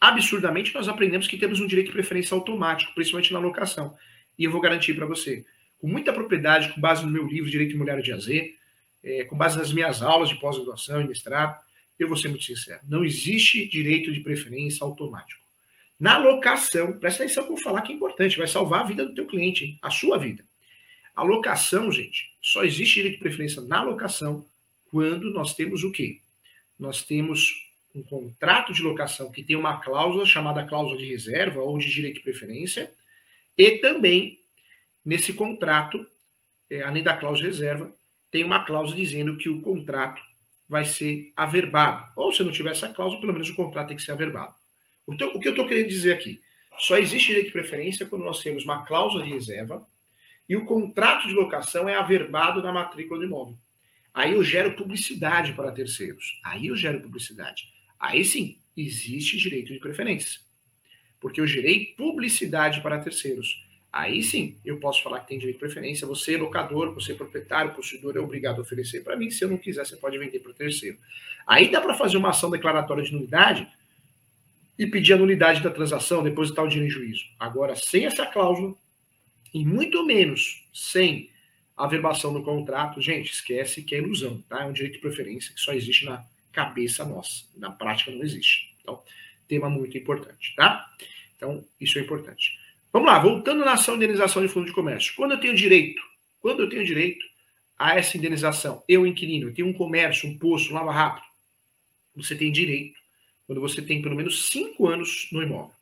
Absurdamente, 0.00 0.72
nós 0.74 0.88
aprendemos 0.88 1.26
que 1.26 1.36
temos 1.36 1.60
um 1.60 1.66
direito 1.66 1.88
de 1.88 1.92
preferência 1.92 2.34
automático, 2.34 2.94
principalmente 2.94 3.32
na 3.32 3.38
locação. 3.38 3.96
E 4.38 4.44
eu 4.44 4.50
vou 4.50 4.60
garantir 4.60 4.94
para 4.94 5.06
você, 5.06 5.44
com 5.80 5.88
muita 5.88 6.12
propriedade, 6.12 6.72
com 6.72 6.80
base 6.80 7.04
no 7.04 7.10
meu 7.10 7.26
livro 7.26 7.50
Direito 7.50 7.74
Imobiliário 7.74 8.04
de 8.04 8.12
AZ, 8.12 8.28
é, 9.02 9.24
com 9.24 9.36
base 9.36 9.58
nas 9.58 9.72
minhas 9.72 10.02
aulas 10.02 10.28
de 10.28 10.36
pós-graduação 10.36 11.00
e 11.00 11.08
mestrado, 11.08 11.58
eu 11.98 12.06
vou 12.06 12.16
ser 12.16 12.28
muito 12.28 12.44
sincero. 12.44 12.80
Não 12.88 13.04
existe 13.04 13.66
direito 13.66 14.12
de 14.12 14.20
preferência 14.20 14.84
automático. 14.84 15.40
Na 15.98 16.16
locação, 16.16 16.92
presta 16.98 17.24
atenção 17.24 17.44
que 17.44 17.50
eu 17.50 17.56
vou 17.56 17.64
falar 17.64 17.82
que 17.82 17.92
é 17.92 17.96
importante, 17.96 18.38
vai 18.38 18.46
salvar 18.46 18.82
a 18.82 18.86
vida 18.86 19.04
do 19.04 19.14
teu 19.14 19.26
cliente, 19.26 19.64
hein? 19.64 19.78
a 19.82 19.90
sua 19.90 20.16
vida. 20.16 20.44
A 21.14 21.24
locação, 21.24 21.90
gente, 21.90 22.30
só 22.40 22.62
existe 22.62 22.94
direito 22.94 23.14
de 23.14 23.20
preferência 23.20 23.60
na 23.62 23.82
locação 23.82 24.46
quando 24.92 25.32
nós 25.32 25.54
temos 25.54 25.82
o 25.82 25.90
quê? 25.90 26.20
Nós 26.78 27.02
temos 27.02 27.66
um 27.94 28.02
contrato 28.02 28.72
de 28.72 28.82
locação 28.82 29.30
que 29.30 29.42
tem 29.42 29.56
uma 29.56 29.78
cláusula 29.80 30.24
chamada 30.24 30.64
cláusula 30.64 30.98
de 30.98 31.06
reserva 31.06 31.60
ou 31.60 31.78
de 31.78 31.90
direito 31.90 32.16
de 32.16 32.22
preferência, 32.22 32.92
e 33.56 33.72
também, 33.78 34.38
nesse 35.04 35.32
contrato, 35.32 36.06
é, 36.70 36.82
além 36.82 37.02
da 37.02 37.16
cláusula 37.16 37.50
de 37.50 37.56
reserva, 37.56 37.92
tem 38.30 38.44
uma 38.44 38.64
cláusula 38.64 38.96
dizendo 38.96 39.36
que 39.36 39.48
o 39.48 39.60
contrato 39.60 40.22
vai 40.68 40.84
ser 40.84 41.32
averbado. 41.34 42.06
Ou 42.14 42.32
se 42.32 42.44
não 42.44 42.52
tiver 42.52 42.70
essa 42.70 42.88
cláusula, 42.88 43.20
pelo 43.20 43.32
menos 43.32 43.48
o 43.48 43.54
contrato 43.56 43.88
tem 43.88 43.96
que 43.96 44.02
ser 44.02 44.12
averbado. 44.12 44.54
O, 45.06 45.14
o 45.14 45.40
que 45.40 45.48
eu 45.48 45.52
estou 45.52 45.66
querendo 45.66 45.88
dizer 45.88 46.12
aqui? 46.12 46.40
Só 46.78 46.96
existe 46.98 47.28
direito 47.28 47.46
de 47.46 47.52
preferência 47.52 48.06
quando 48.06 48.24
nós 48.24 48.42
temos 48.42 48.64
uma 48.64 48.84
cláusula 48.84 49.24
de 49.24 49.30
reserva 49.30 49.84
e 50.48 50.56
o 50.56 50.64
contrato 50.64 51.26
de 51.26 51.34
locação 51.34 51.88
é 51.88 51.96
averbado 51.96 52.62
na 52.62 52.72
matrícula 52.72 53.18
do 53.18 53.26
imóvel. 53.26 53.56
Aí 54.18 54.32
eu 54.32 54.42
gero 54.42 54.74
publicidade 54.74 55.52
para 55.52 55.70
terceiros. 55.70 56.40
Aí 56.44 56.66
eu 56.66 56.76
gero 56.76 57.00
publicidade. 57.00 57.72
Aí 57.98 58.24
sim, 58.24 58.58
existe 58.76 59.36
direito 59.36 59.72
de 59.72 59.78
preferência 59.78 60.40
porque 61.20 61.40
eu 61.40 61.46
gerei 61.46 61.94
publicidade 61.96 62.80
para 62.80 62.98
terceiros. 62.98 63.64
Aí 63.92 64.22
sim, 64.22 64.56
eu 64.64 64.78
posso 64.78 65.02
falar 65.02 65.20
que 65.20 65.28
tem 65.28 65.38
direito 65.38 65.56
de 65.56 65.60
preferência. 65.60 66.06
Você, 66.06 66.36
locador, 66.36 66.94
você, 66.94 67.14
proprietário, 67.14 67.74
possuidor, 67.74 68.16
é 68.16 68.20
obrigado 68.20 68.58
a 68.58 68.62
oferecer 68.62 69.02
para 69.02 69.16
mim. 69.16 69.30
Se 69.30 69.44
eu 69.44 69.48
não 69.48 69.56
quiser, 69.56 69.84
você 69.84 69.96
pode 69.96 70.18
vender 70.18 70.38
para 70.40 70.52
terceiro. 70.52 70.98
Aí 71.46 71.70
dá 71.70 71.80
para 71.80 71.94
fazer 71.94 72.16
uma 72.16 72.30
ação 72.30 72.50
declaratória 72.50 73.02
de 73.02 73.12
nulidade 73.12 73.66
e 74.78 74.86
pedir 74.86 75.14
a 75.14 75.16
nulidade 75.16 75.62
da 75.62 75.70
transação, 75.70 76.22
depositar 76.22 76.64
o 76.64 76.68
dinheiro 76.68 76.88
em 76.88 76.94
juízo. 76.94 77.24
Agora, 77.38 77.74
sem 77.74 78.04
essa 78.04 78.26
cláusula, 78.26 78.74
e 79.52 79.64
muito 79.64 80.04
menos 80.04 80.68
sem 80.72 81.30
a 81.78 81.86
verbação 81.86 82.32
do 82.32 82.42
contrato, 82.42 83.00
gente, 83.00 83.32
esquece 83.32 83.82
que 83.82 83.94
é 83.94 83.98
ilusão, 83.98 84.42
tá? 84.48 84.62
É 84.62 84.66
um 84.66 84.72
direito 84.72 84.94
de 84.94 84.98
preferência 84.98 85.54
que 85.54 85.60
só 85.60 85.72
existe 85.72 86.04
na 86.04 86.24
cabeça 86.50 87.04
nossa. 87.04 87.44
Na 87.56 87.70
prática 87.70 88.10
não 88.10 88.20
existe. 88.20 88.74
Então, 88.80 89.00
tema 89.46 89.70
muito 89.70 89.96
importante, 89.96 90.54
tá? 90.56 90.92
Então, 91.36 91.64
isso 91.80 91.96
é 91.96 92.02
importante. 92.02 92.58
Vamos 92.92 93.08
lá, 93.08 93.20
voltando 93.20 93.64
na 93.64 93.74
ação 93.74 93.96
de 93.96 94.04
indenização 94.04 94.42
de 94.42 94.48
fundo 94.48 94.66
de 94.66 94.72
comércio. 94.72 95.14
Quando 95.14 95.32
eu 95.32 95.40
tenho 95.40 95.54
direito, 95.54 96.02
quando 96.40 96.60
eu 96.60 96.68
tenho 96.68 96.84
direito 96.84 97.24
a 97.78 97.96
essa 97.96 98.16
indenização, 98.16 98.82
eu, 98.88 99.06
inquilino, 99.06 99.48
eu 99.48 99.54
tenho 99.54 99.68
um 99.68 99.72
comércio, 99.72 100.28
um 100.28 100.36
posto, 100.36 100.72
um 100.72 100.74
lava 100.74 100.90
rápido, 100.90 101.26
você 102.16 102.34
tem 102.34 102.50
direito 102.50 102.98
quando 103.46 103.60
você 103.60 103.80
tem 103.80 104.02
pelo 104.02 104.16
menos 104.16 104.50
cinco 104.50 104.88
anos 104.88 105.28
no 105.30 105.40
imóvel. 105.40 105.74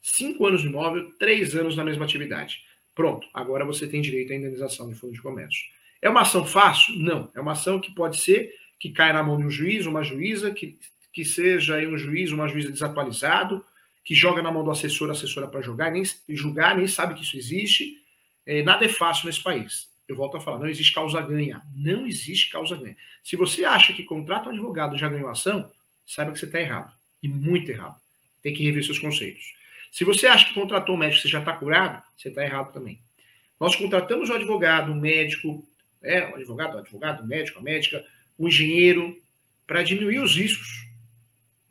Cinco 0.00 0.46
anos 0.46 0.62
no 0.62 0.70
imóvel, 0.70 1.12
três 1.18 1.56
anos 1.56 1.76
na 1.76 1.84
mesma 1.84 2.04
atividade. 2.04 2.62
Pronto, 2.94 3.26
agora 3.32 3.64
você 3.64 3.86
tem 3.86 4.00
direito 4.00 4.32
à 4.32 4.36
indenização 4.36 4.88
de 4.88 4.94
fundo 4.94 5.12
de 5.12 5.22
comércio. 5.22 5.64
É 6.00 6.08
uma 6.08 6.22
ação 6.22 6.44
fácil? 6.44 6.98
Não. 6.98 7.30
É 7.34 7.40
uma 7.40 7.52
ação 7.52 7.80
que 7.80 7.94
pode 7.94 8.20
ser 8.20 8.52
que 8.78 8.90
caia 8.90 9.12
na 9.12 9.22
mão 9.22 9.38
de 9.38 9.46
um 9.46 9.50
juiz, 9.50 9.86
uma 9.86 10.02
juíza, 10.02 10.50
que 10.50 10.76
que 11.12 11.24
seja 11.24 11.76
um 11.86 11.96
juiz, 11.96 12.32
uma 12.32 12.48
juíza 12.48 12.70
desatualizado, 12.70 13.64
que 14.04 14.14
joga 14.14 14.42
na 14.42 14.50
mão 14.50 14.64
do 14.64 14.70
assessor, 14.70 15.10
assessora 15.10 15.46
para 15.46 15.60
julgar, 15.60 15.92
nem 15.92 16.02
julgar, 16.30 16.76
nem 16.76 16.86
sabe 16.88 17.14
que 17.14 17.22
isso 17.22 17.36
existe. 17.36 17.98
É, 18.46 18.62
nada 18.62 18.84
é 18.84 18.88
fácil 18.88 19.26
nesse 19.26 19.42
país. 19.42 19.88
Eu 20.08 20.16
volto 20.16 20.36
a 20.36 20.40
falar, 20.40 20.58
não 20.58 20.66
existe 20.66 20.92
causa 20.92 21.20
ganha. 21.20 21.62
Não 21.76 22.06
existe 22.06 22.50
causa 22.50 22.76
ganha. 22.76 22.96
Se 23.22 23.36
você 23.36 23.64
acha 23.64 23.92
que 23.92 24.02
contrata 24.02 24.48
um 24.48 24.52
advogado 24.52 24.98
já 24.98 25.08
ganhou 25.08 25.28
ação, 25.28 25.70
saiba 26.04 26.32
que 26.32 26.38
você 26.38 26.46
está 26.46 26.60
errado. 26.60 26.92
E 27.22 27.28
muito 27.28 27.70
errado. 27.70 28.00
Tem 28.42 28.52
que 28.52 28.64
rever 28.64 28.84
seus 28.84 28.98
conceitos. 28.98 29.54
Se 29.92 30.02
você 30.04 30.26
acha 30.26 30.46
que 30.46 30.54
contratou 30.54 30.96
um 30.96 30.98
médico 30.98 31.22
você 31.22 31.28
já 31.28 31.38
está 31.38 31.52
curado, 31.52 32.02
você 32.16 32.30
está 32.30 32.42
errado 32.42 32.72
também. 32.72 32.98
Nós 33.60 33.76
contratamos 33.76 34.28
um 34.28 34.34
advogado, 34.34 34.90
um 34.90 34.98
médico, 34.98 35.64
é, 36.02 36.26
um 36.26 36.34
advogado, 36.34 36.74
um 36.74 36.80
advogado, 36.80 37.22
um 37.22 37.26
médico, 37.26 37.60
a 37.60 37.62
médica, 37.62 38.04
um 38.36 38.48
engenheiro, 38.48 39.16
para 39.64 39.84
diminuir 39.84 40.18
os 40.18 40.34
riscos 40.34 40.90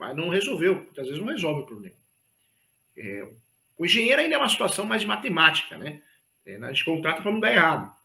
mas 0.02 0.18
não 0.18 0.30
resolveu, 0.30 0.78
muitas 0.78 1.06
vezes 1.06 1.22
não 1.22 1.32
resolve 1.32 1.62
o 1.62 1.66
problema. 1.68 1.96
É, 2.98 3.28
o 3.78 3.86
engenheiro 3.86 4.20
ainda 4.20 4.34
é 4.34 4.38
uma 4.40 4.50
situação 4.50 4.84
mais 4.84 5.02
de 5.02 5.08
matemática, 5.08 5.78
né? 5.78 6.02
É, 6.44 6.56
a 6.56 6.74
gente 6.74 6.84
contrata 6.84 7.22
para 7.22 7.32
não 7.32 7.40
dar 7.40 7.54
errado. 7.54 7.96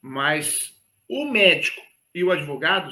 Mas 0.00 0.74
o 1.06 1.26
médico 1.26 1.78
e 2.14 2.24
o 2.24 2.30
advogado 2.30 2.90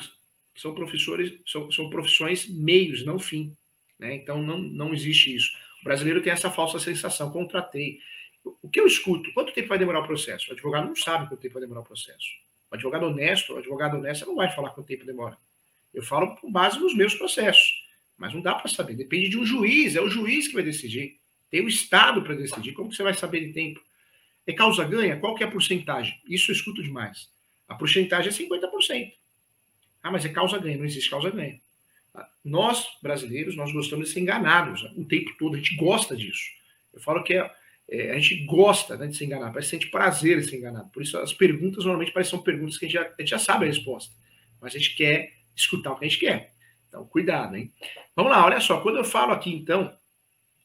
são 0.54 0.74
professores, 0.74 1.32
são, 1.46 1.72
são 1.72 1.88
profissões 1.88 2.46
meios, 2.50 3.02
não 3.02 3.18
fim. 3.18 3.56
Né? 3.98 4.16
Então 4.16 4.42
não, 4.42 4.58
não 4.58 4.92
existe 4.92 5.34
isso. 5.34 5.56
O 5.80 5.84
brasileiro 5.84 6.22
tem 6.22 6.32
essa 6.32 6.50
falsa 6.50 6.78
sensação, 6.78 7.30
contratei. 7.30 8.00
O 8.62 8.68
que 8.68 8.80
eu 8.80 8.86
escuto? 8.86 9.32
Quanto 9.32 9.52
tempo 9.52 9.68
vai 9.68 9.78
demorar 9.78 10.00
o 10.00 10.06
processo? 10.06 10.50
O 10.50 10.52
advogado 10.52 10.86
não 10.86 10.96
sabe 10.96 11.28
quanto 11.28 11.40
tempo 11.40 11.54
vai 11.54 11.62
demorar 11.62 11.80
o 11.80 11.84
processo. 11.84 12.28
O 12.70 12.74
advogado 12.74 13.06
honesto, 13.06 13.54
o 13.54 13.58
advogado 13.58 13.96
honesto 13.96 14.26
não 14.26 14.36
vai 14.36 14.50
falar 14.54 14.70
quanto 14.70 14.86
tempo 14.86 15.04
demora. 15.04 15.36
Eu 15.92 16.02
falo 16.02 16.36
com 16.36 16.50
base 16.50 16.78
nos 16.78 16.94
meus 16.94 17.14
processos. 17.14 17.84
Mas 18.16 18.34
não 18.34 18.40
dá 18.42 18.54
para 18.54 18.68
saber. 18.68 18.94
Depende 18.94 19.30
de 19.30 19.38
um 19.38 19.46
juiz. 19.46 19.96
É 19.96 20.00
o 20.00 20.10
juiz 20.10 20.46
que 20.46 20.54
vai 20.54 20.62
decidir. 20.62 21.16
Tem 21.50 21.64
o 21.64 21.68
Estado 21.68 22.22
para 22.22 22.34
decidir. 22.34 22.72
Como 22.72 22.90
que 22.90 22.96
você 22.96 23.02
vai 23.02 23.14
saber 23.14 23.46
de 23.46 23.52
tempo? 23.52 23.80
É 24.46 24.52
causa 24.52 24.84
ganha? 24.84 25.18
Qual 25.18 25.34
que 25.34 25.42
é 25.42 25.46
a 25.46 25.50
porcentagem? 25.50 26.20
Isso 26.28 26.50
eu 26.50 26.54
escuto 26.54 26.82
demais. 26.82 27.30
A 27.66 27.74
porcentagem 27.74 28.28
é 28.28 28.32
50%. 28.32 29.12
Ah, 30.02 30.10
mas 30.10 30.24
é 30.24 30.28
causa 30.28 30.58
ganha. 30.58 30.76
Não 30.76 30.84
existe 30.84 31.08
causa 31.08 31.30
ganha. 31.30 31.58
Nós, 32.44 32.86
brasileiros, 33.02 33.56
nós 33.56 33.72
gostamos 33.72 34.08
de 34.08 34.14
ser 34.14 34.20
enganados 34.20 34.82
o 34.96 35.04
tempo 35.04 35.30
todo, 35.38 35.54
a 35.54 35.58
gente 35.58 35.76
gosta 35.76 36.16
disso. 36.16 36.50
Eu 36.92 37.00
falo 37.00 37.22
que 37.22 37.34
é, 37.34 37.50
é, 37.88 38.12
a 38.12 38.18
gente 38.18 38.44
gosta 38.44 38.96
né, 38.96 39.06
de 39.06 39.16
ser 39.16 39.26
enganado, 39.26 39.52
parece 39.52 39.70
que 39.70 39.76
sente 39.76 39.90
prazer 39.90 40.38
em 40.38 40.42
ser 40.42 40.56
enganado. 40.56 40.90
Por 40.90 41.02
isso 41.02 41.18
as 41.18 41.32
perguntas 41.32 41.84
normalmente 41.84 42.12
parecem 42.12 42.30
são 42.30 42.42
perguntas 42.42 42.78
que 42.78 42.86
a 42.86 42.88
gente, 42.88 42.98
já, 42.98 43.06
a 43.06 43.20
gente 43.20 43.30
já 43.30 43.38
sabe 43.38 43.64
a 43.64 43.68
resposta, 43.68 44.14
mas 44.60 44.74
a 44.74 44.78
gente 44.78 44.94
quer 44.94 45.32
escutar 45.54 45.92
o 45.92 45.98
que 45.98 46.04
a 46.04 46.08
gente 46.08 46.20
quer. 46.20 46.52
Então, 46.88 47.04
cuidado, 47.06 47.56
hein? 47.56 47.72
Vamos 48.16 48.32
lá, 48.32 48.44
olha 48.44 48.60
só, 48.60 48.80
quando 48.80 48.98
eu 48.98 49.04
falo 49.04 49.32
aqui, 49.32 49.52
então, 49.52 49.94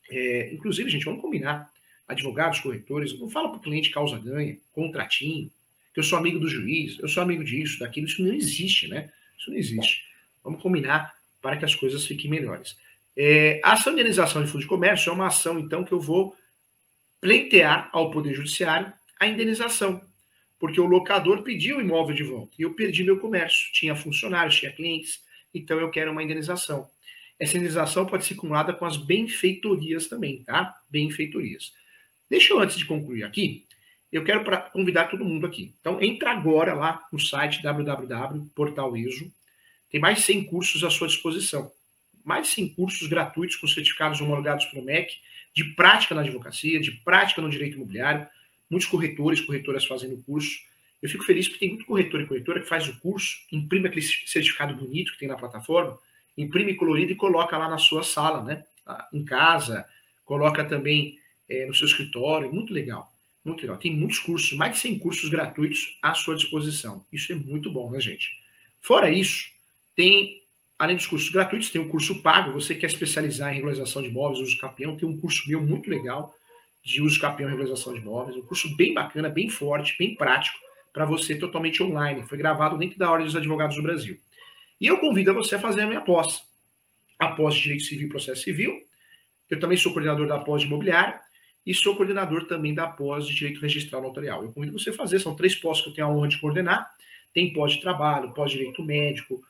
é, 0.10 0.54
inclusive, 0.54 0.90
gente, 0.90 1.06
vamos 1.06 1.22
combinar, 1.22 1.72
advogados, 2.08 2.60
corretores, 2.60 3.20
não 3.20 3.30
fala 3.30 3.50
para 3.50 3.58
o 3.58 3.62
cliente 3.62 3.92
causa-ganha, 3.92 4.58
contratinho, 4.74 5.52
que 5.94 6.00
eu 6.00 6.04
sou 6.04 6.18
amigo 6.18 6.40
do 6.40 6.48
juiz, 6.48 7.00
eu 7.00 7.08
sou 7.08 7.22
amigo 7.24 7.44
disso, 7.44 7.80
daquilo, 7.80 8.08
isso 8.08 8.24
não 8.24 8.34
existe, 8.34 8.88
né? 8.88 9.12
Isso 9.38 9.50
não 9.50 9.58
existe. 9.58 10.04
Vamos 10.44 10.62
combinar 10.62 11.16
para 11.46 11.58
que 11.58 11.66
as 11.66 11.76
coisas 11.76 12.04
fiquem 12.04 12.28
melhores. 12.28 12.76
É, 13.16 13.62
a 13.64 13.74
ação 13.74 13.94
de 13.94 14.00
indenização 14.00 14.44
de 14.44 14.50
fundo 14.50 14.62
de 14.62 14.68
comércio 14.68 15.12
é 15.12 15.14
uma 15.14 15.28
ação, 15.28 15.60
então, 15.60 15.84
que 15.84 15.92
eu 15.92 16.00
vou 16.00 16.36
pleitear 17.22 17.88
ao 17.94 18.10
Poder 18.10 18.34
Judiciário 18.34 18.92
a 19.20 19.28
indenização, 19.28 20.02
porque 20.58 20.82
o 20.82 20.88
locador 20.88 21.44
pediu 21.44 21.78
o 21.78 21.82
imóvel 21.82 22.16
de 22.16 22.24
volta 22.24 22.56
e 22.58 22.64
eu 22.64 22.74
perdi 22.74 23.04
meu 23.04 23.20
comércio. 23.20 23.72
Tinha 23.74 23.96
funcionários, 23.96 24.58
tinha 24.58 24.72
clientes, 24.72 25.22
então 25.54 25.80
eu 25.80 25.92
quero 25.92 26.12
uma 26.12 26.24
indenização. 26.24 26.90
Essa 27.40 27.58
indenização 27.58 28.08
pode 28.08 28.26
ser 28.26 28.34
acumulada 28.34 28.74
com 28.74 28.84
as 28.84 28.98
benfeitorias 28.98 30.08
também, 30.08 30.42
tá? 30.46 30.76
Benfeitorias. 30.90 31.74
Deixa 32.28 32.54
eu, 32.54 32.60
antes 32.60 32.76
de 32.76 32.86
concluir 32.86 33.24
aqui, 33.24 33.68
eu 34.12 34.24
quero 34.24 34.44
convidar 34.72 35.10
todo 35.12 35.24
mundo 35.24 35.46
aqui. 35.46 35.76
Então, 35.80 36.02
entra 36.02 36.32
agora 36.32 36.74
lá 36.74 37.06
no 37.12 37.20
site 37.20 37.62
www.portaliso. 37.62 39.32
Tem 39.96 40.02
mais 40.02 40.26
100 40.26 40.44
cursos 40.48 40.84
à 40.84 40.90
sua 40.90 41.08
disposição. 41.08 41.72
Mais 42.22 42.50
100 42.50 42.74
cursos 42.74 43.08
gratuitos 43.08 43.56
com 43.56 43.66
certificados 43.66 44.20
homologados 44.20 44.66
pelo 44.66 44.84
MEC, 44.84 45.16
de 45.54 45.64
prática 45.74 46.14
na 46.14 46.20
advocacia, 46.20 46.82
de 46.82 46.92
prática 46.92 47.42
no 47.42 47.50
direito 47.50 47.78
imobiliário. 47.78 48.28
Muitos 48.70 48.90
corretores, 48.90 49.40
corretoras 49.40 49.86
fazendo 49.86 50.16
o 50.16 50.24
curso. 50.24 50.60
Eu 51.02 51.08
fico 51.08 51.24
feliz 51.24 51.48
porque 51.48 51.62
tem 51.62 51.70
muito 51.70 51.86
corretor 51.86 52.20
e 52.20 52.26
corretora 52.26 52.60
que 52.60 52.68
faz 52.68 52.90
o 52.90 53.00
curso, 53.00 53.38
imprime 53.54 53.88
aquele 53.88 54.02
certificado 54.02 54.76
bonito 54.76 55.14
que 55.14 55.20
tem 55.20 55.30
na 55.30 55.38
plataforma, 55.38 55.98
imprime 56.38 56.76
colorido 56.76 57.14
e 57.14 57.16
coloca 57.16 57.58
lá 57.58 57.70
na 57.70 57.78
sua 57.78 58.04
sala, 58.04 58.44
né? 58.44 58.66
Em 59.14 59.24
casa, 59.24 59.86
coloca 60.26 60.66
também 60.66 61.18
é, 61.48 61.66
no 61.66 61.74
seu 61.74 61.88
escritório, 61.88 62.54
muito 62.54 62.74
legal. 62.74 63.14
Muito 63.46 63.62
legal. 63.62 63.78
Tem 63.78 63.96
muitos 63.96 64.20
cursos, 64.20 64.52
mais 64.58 64.74
de 64.74 64.80
100 64.80 65.00
cursos 65.00 65.30
gratuitos 65.30 65.98
à 66.02 66.14
sua 66.14 66.36
disposição. 66.36 67.06
Isso 67.14 67.32
é 67.32 67.36
muito 67.36 67.72
bom, 67.72 67.90
né, 67.92 68.02
gente? 68.02 68.44
Fora 68.82 69.10
isso, 69.10 69.55
tem, 69.96 70.42
além 70.78 70.96
dos 70.96 71.08
cursos 71.08 71.30
gratuitos, 71.30 71.70
tem 71.70 71.82
um 71.82 71.88
curso 71.88 72.22
pago. 72.22 72.52
Você 72.54 72.76
quer 72.76 72.88
especializar 72.88 73.52
em 73.52 73.56
regularização 73.56 74.02
de 74.02 74.10
imóveis, 74.10 74.40
uso 74.40 74.58
capião, 74.58 74.98
tem 74.98 75.08
um 75.08 75.18
curso 75.18 75.48
meu 75.48 75.62
muito 75.62 75.90
legal 75.90 76.36
de 76.84 77.02
uso 77.02 77.20
capião 77.20 77.48
e 77.48 77.52
regularização 77.52 77.94
de 77.94 78.00
imóveis. 78.00 78.38
Um 78.38 78.44
curso 78.44 78.76
bem 78.76 78.94
bacana, 78.94 79.28
bem 79.28 79.50
forte, 79.50 79.96
bem 79.98 80.16
prático, 80.16 80.60
para 80.94 81.04
você 81.04 81.36
totalmente 81.36 81.82
online. 81.82 82.24
Foi 82.24 82.38
gravado 82.38 82.78
dentro 82.78 83.00
da 83.00 83.10
Ordem 83.10 83.26
dos 83.26 83.36
Advogados 83.36 83.76
do 83.76 83.82
Brasil. 83.82 84.20
E 84.80 84.88
eu 84.88 85.00
convido 85.00 85.34
você 85.34 85.56
a 85.56 85.60
fazer 85.60 85.82
a 85.82 85.88
minha 85.88 86.02
pós. 86.02 86.44
A 87.18 87.30
pós 87.30 87.56
de 87.56 87.64
Direito 87.64 87.84
Civil 87.86 88.08
e 88.08 88.10
Processo 88.10 88.44
Civil. 88.44 88.82
Eu 89.50 89.60
também 89.60 89.78
sou 89.78 89.92
coordenador 89.92 90.28
da 90.28 90.40
pós 90.40 90.62
de 90.62 90.68
imobiliário 90.68 91.20
e 91.66 91.74
sou 91.74 91.96
coordenador 91.96 92.46
também 92.46 92.74
da 92.74 92.88
pós 92.88 93.26
de 93.26 93.34
Direito 93.34 93.62
Registral 93.62 94.02
Notarial. 94.02 94.44
Eu 94.44 94.52
convido 94.52 94.78
você 94.78 94.92
a 94.92 94.94
fazer, 94.94 95.20
são 95.20 95.36
três 95.36 95.56
pós 95.56 95.82
que 95.82 95.90
eu 95.90 95.94
tenho 95.94 96.08
a 96.08 96.10
honra 96.10 96.28
de 96.28 96.40
coordenar. 96.40 96.88
Tem 97.34 97.52
pós 97.52 97.74
de 97.74 97.82
trabalho, 97.82 98.32
pós 98.34 98.52
de 98.52 98.58
Direito 98.58 98.84
Médico, 98.84 99.42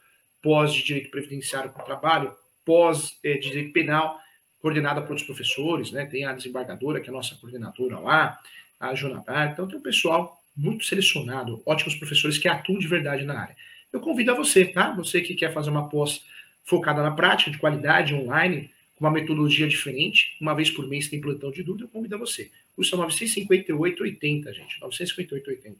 pós 0.46 0.72
de 0.72 0.84
Direito 0.84 1.10
Previdenciário 1.10 1.72
para 1.72 1.82
o 1.82 1.86
Trabalho, 1.86 2.32
pós 2.64 3.18
é, 3.24 3.34
de 3.34 3.50
Direito 3.50 3.74
Penal, 3.74 4.20
coordenada 4.62 5.02
por 5.02 5.10
outros 5.10 5.26
professores, 5.26 5.92
né? 5.92 6.06
Tem 6.06 6.24
a 6.24 6.34
desembargadora, 6.34 7.02
que 7.02 7.10
é 7.10 7.12
a 7.12 7.16
nossa 7.16 7.34
coordenadora 7.36 7.98
lá, 7.98 8.40
a 8.80 8.94
Jonathan. 8.94 9.50
Então 9.52 9.68
tem 9.68 9.80
um 9.80 9.82
pessoal 9.82 10.40
muito 10.56 10.86
selecionado, 10.86 11.64
ótimos 11.66 11.96
professores 11.96 12.38
que 12.38 12.48
atuam 12.48 12.78
de 12.78 12.88
verdade 12.88 13.26
na 13.26 13.40
área. 13.40 13.56
Eu 13.92 14.00
convido 14.00 14.32
a 14.32 14.36
você, 14.36 14.66
tá? 14.66 14.92
Você 14.92 15.20
que 15.20 15.34
quer 15.34 15.52
fazer 15.52 15.72
uma 15.72 15.90
pós 15.90 16.24
focada 16.64 17.02
na 17.02 17.12
prática, 17.12 17.50
de 17.50 17.58
qualidade, 17.58 18.14
online, 18.14 18.70
com 18.96 19.04
uma 19.04 19.12
metodologia 19.12 19.68
diferente, 19.68 20.38
uma 20.40 20.54
vez 20.54 20.70
por 20.70 20.88
mês 20.88 21.08
tem 21.10 21.20
plantão 21.20 21.50
de 21.50 21.64
dúvida, 21.64 21.86
eu 21.86 21.90
convido 21.90 22.16
a 22.16 22.20
você. 22.20 22.52
Custa 22.76 22.96
958,80, 22.98 24.54
gente. 24.54 24.80
958,80. 24.80 25.76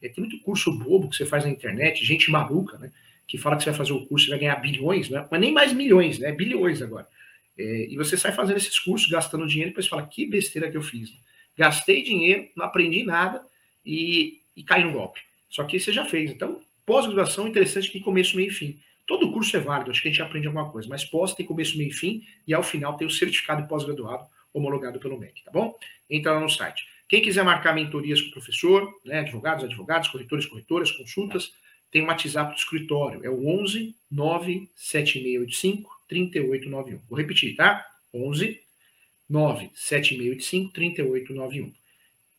É, 0.00 0.08
tem 0.08 0.22
muito 0.22 0.38
curso 0.40 0.72
bobo 0.78 1.08
que 1.08 1.16
você 1.16 1.26
faz 1.26 1.44
na 1.44 1.50
internet, 1.50 2.04
gente 2.04 2.30
maluca, 2.30 2.78
né? 2.78 2.92
Que 3.26 3.38
fala 3.38 3.56
que 3.56 3.64
você 3.64 3.70
vai 3.70 3.78
fazer 3.78 3.92
o 3.92 4.06
curso 4.06 4.26
e 4.26 4.30
vai 4.30 4.38
ganhar 4.38 4.56
bilhões, 4.56 5.08
né? 5.08 5.26
Mas 5.30 5.40
nem 5.40 5.52
mais 5.52 5.72
milhões, 5.72 6.18
né? 6.18 6.32
Bilhões 6.32 6.82
agora. 6.82 7.08
É, 7.56 7.86
e 7.88 7.96
você 7.96 8.16
sai 8.16 8.32
fazendo 8.32 8.56
esses 8.56 8.78
cursos, 8.78 9.08
gastando 9.08 9.46
dinheiro, 9.46 9.68
e 9.68 9.72
depois 9.72 9.86
fala, 9.86 10.06
que 10.06 10.26
besteira 10.26 10.70
que 10.70 10.76
eu 10.76 10.82
fiz. 10.82 11.10
Né? 11.10 11.16
Gastei 11.56 12.02
dinheiro, 12.02 12.48
não 12.56 12.64
aprendi 12.64 13.04
nada 13.04 13.44
e, 13.84 14.40
e 14.56 14.62
caí 14.62 14.84
no 14.84 14.92
golpe. 14.92 15.20
Só 15.48 15.64
que 15.64 15.78
você 15.78 15.92
já 15.92 16.04
fez. 16.04 16.30
Então, 16.30 16.60
pós-graduação, 16.84 17.46
interessante 17.46 17.90
que 17.90 18.00
começo, 18.00 18.36
meio 18.36 18.48
e 18.48 18.52
fim. 18.52 18.78
Todo 19.06 19.30
curso 19.32 19.56
é 19.56 19.60
válido, 19.60 19.90
acho 19.90 20.00
que 20.00 20.08
a 20.08 20.10
gente 20.10 20.22
aprende 20.22 20.46
alguma 20.46 20.70
coisa, 20.70 20.88
mas 20.88 21.04
pós 21.04 21.34
tem 21.34 21.44
começo, 21.44 21.76
meio 21.76 21.90
e 21.90 21.92
fim, 21.92 22.26
e 22.46 22.54
ao 22.54 22.62
final 22.62 22.96
tem 22.96 23.06
o 23.06 23.10
certificado 23.10 23.68
pós-graduado 23.68 24.26
homologado 24.52 24.98
pelo 24.98 25.18
MEC, 25.18 25.42
tá 25.44 25.50
bom? 25.50 25.76
Entra 26.08 26.32
lá 26.32 26.40
no 26.40 26.48
site. 26.48 26.86
Quem 27.08 27.20
quiser 27.20 27.44
marcar 27.44 27.74
mentorias 27.74 28.22
com 28.22 28.28
o 28.28 28.32
professor, 28.32 28.88
né, 29.04 29.20
advogados, 29.20 29.64
advogados, 29.64 30.08
corretores, 30.08 30.46
corretoras, 30.46 30.90
consultas, 30.90 31.52
tem 31.94 32.02
o 32.02 32.06
WhatsApp 32.06 32.52
do 32.52 32.58
escritório, 32.58 33.24
é 33.24 33.30
o 33.30 33.46
11 33.46 33.94
97685 34.10 35.88
3891. 36.08 36.98
Vou 37.08 37.16
repetir, 37.16 37.54
tá? 37.54 37.86
11 38.12 38.60
97685 39.30 40.72
3891. 40.72 41.72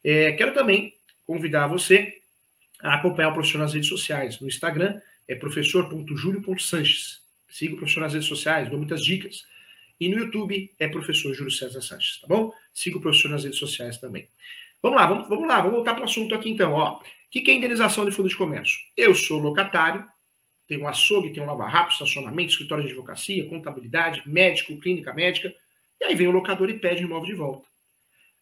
É, 0.05 0.33
quero 0.33 0.53
também 0.53 0.93
convidar 1.27 1.67
você 1.67 2.19
a 2.83 2.97
acompanhar 2.97 3.31
o 3.31 3.33
professor 3.33 3.57
nas 3.57 3.73
redes 3.73 3.89
sociais. 3.89 4.39
No 4.39 4.47
Instagram 4.47 5.01
é 5.31 5.37
professor.julio.sanches. 5.37 7.21
Siga 7.49 7.75
o 7.75 7.77
professor 7.77 8.01
nas 8.01 8.13
redes 8.13 8.27
sociais, 8.27 8.69
dou 8.69 8.79
muitas 8.79 9.05
dicas. 9.05 9.45
E 10.01 10.09
no 10.09 10.19
YouTube 10.19 10.75
é 10.77 10.89
professor 10.89 11.33
Júlio 11.33 11.53
César 11.53 11.81
Sanches, 11.81 12.21
tá 12.21 12.27
bom? 12.27 12.53
Siga 12.75 12.99
o 12.99 13.01
professor 13.01 13.31
nas 13.31 13.45
redes 13.45 13.59
sociais 13.59 13.97
também. 13.99 14.29
Vamos 14.83 14.99
lá, 14.99 15.07
vamos, 15.07 15.29
vamos 15.29 15.47
lá, 15.47 15.59
vamos 15.59 15.77
voltar 15.77 15.95
para 15.95 16.03
o 16.03 16.05
assunto 16.05 16.35
aqui 16.35 16.51
então. 16.51 16.73
Ó. 16.73 16.99
O 16.99 17.01
que 17.31 17.49
é 17.49 17.55
indenização 17.55 18.05
de 18.05 18.11
fundo 18.11 18.29
de 18.29 18.37
comércio? 18.37 18.77
Eu 18.97 19.15
sou 19.15 19.39
locatário, 19.39 20.05
um 20.73 20.89
açougue, 20.89 21.41
um 21.41 21.47
lava-rápido, 21.47 21.93
estacionamento, 21.93 22.51
escritório 22.51 22.83
de 22.83 22.91
advocacia, 22.91 23.49
contabilidade, 23.49 24.23
médico, 24.27 24.77
clínica 24.81 25.15
médica. 25.15 25.55
E 26.01 26.07
aí 26.07 26.15
vem 26.17 26.27
o 26.27 26.33
locador 26.33 26.69
e 26.71 26.79
pede 26.79 27.05
o 27.05 27.07
imóvel 27.07 27.27
de 27.27 27.35
volta. 27.35 27.69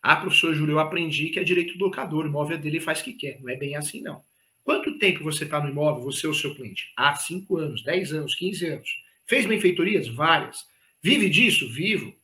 Ah, 0.02 0.16
professor 0.16 0.54
Júlio, 0.54 0.74
eu 0.74 0.78
aprendi 0.78 1.28
que 1.28 1.38
é 1.38 1.44
direito 1.44 1.76
do 1.76 1.84
locador, 1.84 2.24
o 2.24 2.28
imóvel 2.28 2.56
é 2.56 2.60
dele 2.60 2.80
faz 2.80 3.00
o 3.00 3.04
que 3.04 3.12
quer. 3.12 3.40
Não 3.42 3.50
é 3.50 3.56
bem 3.56 3.76
assim, 3.76 4.00
não. 4.00 4.22
Quanto 4.68 4.98
tempo 4.98 5.24
você 5.24 5.44
está 5.44 5.58
no 5.62 5.70
imóvel, 5.70 6.02
você 6.02 6.26
ou 6.26 6.34
seu 6.34 6.54
cliente? 6.54 6.92
Ah, 6.94 7.14
5 7.16 7.56
anos, 7.56 7.82
10 7.82 8.12
anos, 8.12 8.34
15 8.34 8.66
anos. 8.66 9.02
Fez 9.24 9.46
benfeitorias? 9.46 10.08
Várias. 10.08 10.66
Vive 11.02 11.30
disso? 11.30 11.66
Vivo. 11.72 12.14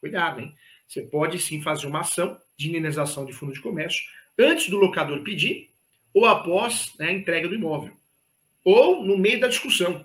Cuidado, 0.00 0.40
hein? 0.40 0.54
Você 0.88 1.02
pode 1.02 1.38
sim 1.38 1.60
fazer 1.60 1.86
uma 1.86 2.00
ação 2.00 2.40
de 2.56 2.70
indenização 2.70 3.26
de 3.26 3.34
fundo 3.34 3.52
de 3.52 3.60
comércio 3.60 4.02
antes 4.38 4.70
do 4.70 4.78
locador 4.78 5.22
pedir 5.22 5.68
ou 6.14 6.24
após 6.24 6.90
né, 6.98 7.08
a 7.08 7.12
entrega 7.12 7.46
do 7.46 7.54
imóvel 7.54 7.92
ou 8.64 9.04
no 9.04 9.18
meio 9.18 9.38
da 9.38 9.48
discussão. 9.48 10.02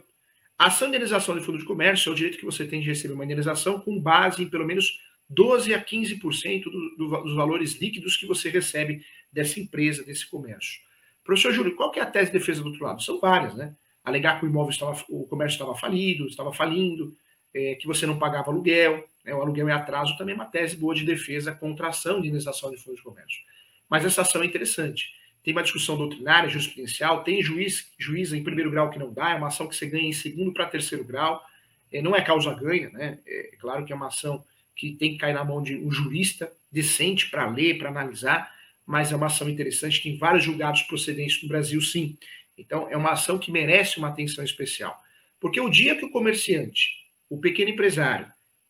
A 0.60 0.66
ação 0.66 0.90
de 0.90 0.98
indenização 0.98 1.40
de 1.40 1.46
fundo 1.46 1.60
de 1.60 1.64
comércio 1.64 2.10
é 2.10 2.12
o 2.12 2.16
direito 2.16 2.38
que 2.38 2.44
você 2.44 2.66
tem 2.66 2.82
de 2.82 2.88
receber 2.88 3.14
uma 3.14 3.24
indenização 3.24 3.80
com 3.80 3.98
base 3.98 4.44
em 4.44 4.50
pelo 4.50 4.66
menos 4.66 5.00
12 5.30 5.74
a 5.74 5.82
15% 5.82 6.64
do, 6.66 6.96
do, 6.98 7.24
dos 7.24 7.36
valores 7.36 7.80
líquidos 7.80 8.18
que 8.18 8.26
você 8.26 8.50
recebe 8.50 9.02
dessa 9.32 9.62
empresa, 9.62 10.04
desse 10.04 10.28
comércio. 10.30 10.84
Professor 11.26 11.52
Júlio, 11.52 11.76
qual 11.76 11.92
que 11.92 12.00
é 12.00 12.04
a 12.04 12.06
tese 12.06 12.32
de 12.32 12.38
defesa 12.38 12.62
do 12.62 12.70
outro 12.70 12.86
lado? 12.86 13.02
São 13.02 13.20
várias, 13.20 13.56
né? 13.56 13.76
Alegar 14.04 14.40
que 14.40 14.46
o 14.46 14.50
imóvel 14.50 14.70
estava, 14.70 14.96
o 15.10 15.26
comércio 15.26 15.56
estava 15.56 15.76
falido, 15.76 16.28
estava 16.28 16.54
falindo, 16.54 17.18
é, 17.54 17.74
que 17.76 17.88
você 17.88 18.06
não 18.06 18.20
pagava 18.20 18.52
aluguel, 18.52 19.10
né, 19.24 19.34
o 19.34 19.42
aluguel 19.42 19.68
em 19.68 19.72
atraso 19.72 20.16
também 20.18 20.34
é 20.34 20.36
uma 20.36 20.46
tese 20.46 20.78
boa 20.78 20.94
de 20.94 21.04
defesa 21.04 21.52
contra 21.52 21.88
a 21.88 21.90
ação 21.90 22.22
de 22.22 22.28
indenização 22.28 22.70
de 22.70 22.78
fundos 22.78 22.98
de 22.98 23.04
comércio. 23.04 23.42
Mas 23.90 24.06
essa 24.06 24.22
ação 24.22 24.44
é 24.44 24.46
interessante. 24.46 25.12
Tem 25.44 25.52
uma 25.52 25.64
discussão 25.64 25.98
doutrinária, 25.98 26.50
jurisprudencial, 26.50 27.24
tem 27.24 27.42
juiz, 27.42 27.92
juiz 27.98 28.32
em 28.32 28.44
primeiro 28.44 28.70
grau 28.70 28.90
que 28.90 29.00
não 29.00 29.12
dá, 29.12 29.32
é 29.32 29.36
uma 29.36 29.48
ação 29.48 29.68
que 29.68 29.76
você 29.76 29.88
ganha 29.88 30.08
em 30.08 30.14
segundo 30.14 30.54
para 30.54 30.68
terceiro 30.68 31.04
grau, 31.04 31.44
é, 31.92 32.02
não 32.02 32.16
é 32.16 32.22
causa 32.22 32.54
ganha, 32.54 32.90
né? 32.90 33.20
É 33.26 33.56
claro 33.60 33.84
que 33.86 33.92
é 33.92 33.96
uma 33.96 34.08
ação 34.08 34.44
que 34.76 34.92
tem 34.92 35.14
que 35.14 35.18
cair 35.18 35.34
na 35.34 35.44
mão 35.44 35.64
de 35.64 35.76
um 35.78 35.92
jurista 35.92 36.52
decente 36.72 37.30
para 37.30 37.48
ler, 37.48 37.78
para 37.78 37.90
analisar, 37.90 38.54
mas 38.86 39.12
é 39.12 39.16
uma 39.16 39.26
ação 39.28 39.50
interessante, 39.50 40.02
tem 40.02 40.18
vários 40.18 40.44
julgados 40.44 40.84
procedentes 40.84 41.42
no 41.42 41.50
Brasil, 41.50 41.82
sim. 41.82 42.18
Então, 42.58 42.88
é 42.90 42.96
uma 42.96 43.12
ação 43.12 43.38
que 43.38 43.52
merece 43.52 43.98
uma 43.98 44.10
atenção 44.10 44.44
especial. 44.44 45.02
Porque 45.40 45.60
o 45.60 45.70
dia 45.70 45.96
que 45.96 46.06
o 46.06 46.12
comerciante, 46.12 46.92
o 47.30 47.40
pequeno 47.40 47.72
empresário, 47.72 48.28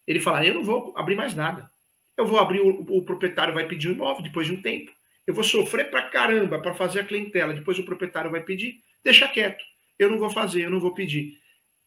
ele 0.07 0.19
falar, 0.19 0.45
eu 0.45 0.53
não 0.53 0.63
vou 0.63 0.93
abrir 0.95 1.15
mais 1.15 1.35
nada, 1.35 1.69
eu 2.17 2.25
vou 2.25 2.39
abrir, 2.39 2.61
o, 2.61 2.85
o 2.97 3.01
proprietário 3.03 3.53
vai 3.53 3.67
pedir 3.67 3.89
o 3.89 3.91
um 3.91 3.95
imóvel 3.95 4.23
depois 4.23 4.47
de 4.47 4.53
um 4.53 4.61
tempo, 4.61 4.91
eu 5.27 5.33
vou 5.33 5.43
sofrer 5.43 5.89
para 5.89 6.03
caramba 6.03 6.59
para 6.59 6.73
fazer 6.73 7.01
a 7.01 7.05
clientela, 7.05 7.53
depois 7.53 7.77
o 7.79 7.83
proprietário 7.83 8.31
vai 8.31 8.41
pedir, 8.41 8.79
deixa 9.03 9.27
quieto, 9.27 9.63
eu 9.97 10.09
não 10.09 10.17
vou 10.17 10.29
fazer, 10.29 10.63
eu 10.63 10.69
não 10.69 10.79
vou 10.79 10.93
pedir. 10.93 11.39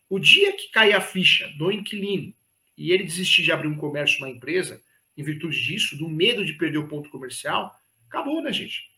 O 0.09 0.19
dia 0.19 0.53
que 0.53 0.71
cair 0.71 0.95
a 0.95 1.01
ficha 1.01 1.49
do 1.57 1.71
inquilino 1.71 2.33
e 2.77 2.93
ele 2.93 3.05
desistir 3.05 3.43
de 3.43 3.53
abrir 3.53 3.69
um 3.69 3.77
comércio, 3.77 4.19
uma 4.19 4.31
empresa, 4.31 4.81
em 5.17 5.23
virtude 5.23 5.61
disso, 5.61 5.97
do 5.97 6.09
medo 6.09 6.45
de 6.45 6.55
perder 6.55 6.79
o 6.79 6.89
ponto 6.89 7.11
comercial, 7.11 7.75
acabou, 8.09 8.43
né, 8.43 8.53
gente? 8.53 8.91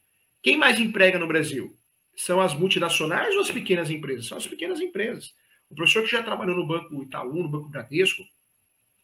Quem 0.43 0.57
mais 0.57 0.81
emprega 0.81 1.19
no 1.19 1.27
Brasil? 1.27 1.77
São 2.17 2.41
as 2.41 2.55
multinacionais 2.55 3.35
ou 3.35 3.43
as 3.43 3.51
pequenas 3.51 3.91
empresas? 3.91 4.27
São 4.27 4.39
as 4.39 4.47
pequenas 4.47 4.81
empresas. 4.81 5.35
O 5.71 5.75
professor 5.75 6.03
que 6.03 6.11
já 6.11 6.23
trabalhou 6.23 6.57
no 6.57 6.67
Banco 6.67 7.03
Itaú, 7.03 7.43
no 7.43 7.49
Banco 7.49 7.69
Bradesco, 7.69 8.25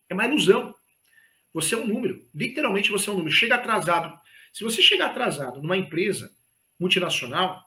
é 0.08 0.14
uma 0.14 0.26
ilusão. 0.26 0.74
Você 1.52 1.74
é 1.74 1.78
um 1.78 1.86
número. 1.86 2.22
Literalmente 2.34 2.90
você 2.90 3.08
é 3.08 3.12
um 3.12 3.16
número. 3.16 3.34
Chega 3.34 3.54
atrasado. 3.54 4.18
Se 4.52 4.64
você 4.64 4.82
chegar 4.82 5.06
atrasado 5.06 5.60
numa 5.60 5.76
empresa 5.76 6.30
multinacional, 6.78 7.64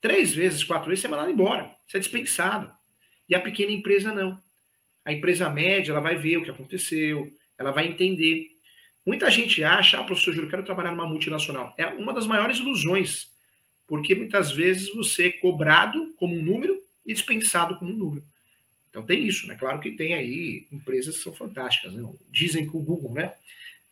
três 0.00 0.34
vezes, 0.34 0.64
quatro 0.64 0.88
vezes, 0.88 1.02
você 1.02 1.06
é 1.06 1.10
mandado 1.10 1.30
embora. 1.30 1.74
Você 1.86 1.98
é 1.98 2.00
dispensado. 2.00 2.72
E 3.28 3.34
a 3.34 3.40
pequena 3.40 3.72
empresa 3.72 4.12
não. 4.12 4.40
A 5.04 5.12
empresa 5.12 5.48
média, 5.48 5.92
ela 5.92 6.00
vai 6.00 6.16
ver 6.16 6.36
o 6.36 6.44
que 6.44 6.50
aconteceu, 6.50 7.32
ela 7.58 7.70
vai 7.70 7.86
entender. 7.86 8.51
Muita 9.04 9.30
gente 9.30 9.62
acha, 9.64 9.98
ah, 9.98 10.04
professor 10.04 10.32
Júlio, 10.32 10.46
eu 10.46 10.50
quero 10.50 10.64
trabalhar 10.64 10.92
numa 10.92 11.06
multinacional. 11.06 11.74
É 11.76 11.86
uma 11.86 12.12
das 12.12 12.26
maiores 12.26 12.58
ilusões, 12.58 13.28
porque 13.86 14.14
muitas 14.14 14.52
vezes 14.52 14.94
você 14.94 15.26
é 15.26 15.32
cobrado 15.32 16.14
como 16.16 16.36
um 16.36 16.42
número 16.42 16.80
e 17.04 17.12
dispensado 17.12 17.76
como 17.76 17.92
um 17.92 17.96
número. 17.96 18.24
Então 18.88 19.02
tem 19.02 19.26
isso, 19.26 19.46
né? 19.46 19.56
Claro 19.56 19.80
que 19.80 19.92
tem 19.92 20.14
aí 20.14 20.66
empresas 20.70 21.16
que 21.16 21.22
são 21.22 21.32
fantásticas, 21.32 21.92
né? 21.92 22.08
dizem 22.30 22.68
que 22.68 22.76
o 22.76 22.80
Google, 22.80 23.12
né? 23.14 23.32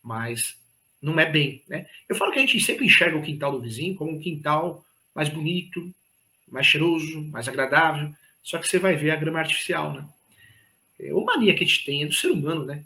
Mas 0.03 0.57
não 1.03 1.19
é 1.19 1.25
bem, 1.29 1.63
né? 1.67 1.87
Eu 2.09 2.15
falo 2.15 2.31
que 2.33 2.39
a 2.39 2.43
gente 2.43 2.61
sempre 2.61 2.85
enxerga 2.85 3.17
o 3.17 3.23
quintal 3.23 3.53
do 3.53 3.61
vizinho 3.61 3.97
como 3.97 4.13
um 4.13 4.21
quintal 4.21 4.85
mais 5.15 5.29
bonito, 5.29 5.93
mais 6.47 6.67
cheiroso, 6.67 7.23
mais 7.23 7.49
agradável, 7.49 8.15
só 8.43 8.59
que 8.59 8.69
você 8.69 8.79
vai 8.79 8.95
ver 8.95 9.11
a 9.11 9.17
grama 9.17 9.39
artificial, 9.39 9.93
né? 9.93 10.07
É 10.99 11.15
uma 11.15 11.35
mania 11.35 11.55
que 11.55 11.65
a 11.65 11.67
gente 11.67 11.85
tem 11.85 12.03
é 12.03 12.07
do 12.07 12.13
ser 12.13 12.31
humano, 12.31 12.65
né? 12.65 12.85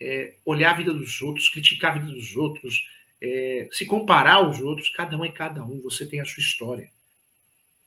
É 0.00 0.34
olhar 0.44 0.72
a 0.72 0.76
vida 0.76 0.92
dos 0.92 1.20
outros, 1.22 1.48
criticar 1.48 1.96
a 1.96 1.98
vida 1.98 2.12
dos 2.12 2.36
outros, 2.36 2.86
é, 3.20 3.68
se 3.72 3.86
comparar 3.86 4.34
aos 4.34 4.60
outros, 4.60 4.90
cada 4.90 5.16
um 5.16 5.24
é 5.24 5.32
cada 5.32 5.64
um, 5.64 5.80
você 5.80 6.04
tem 6.06 6.20
a 6.20 6.24
sua 6.24 6.40
história. 6.40 6.90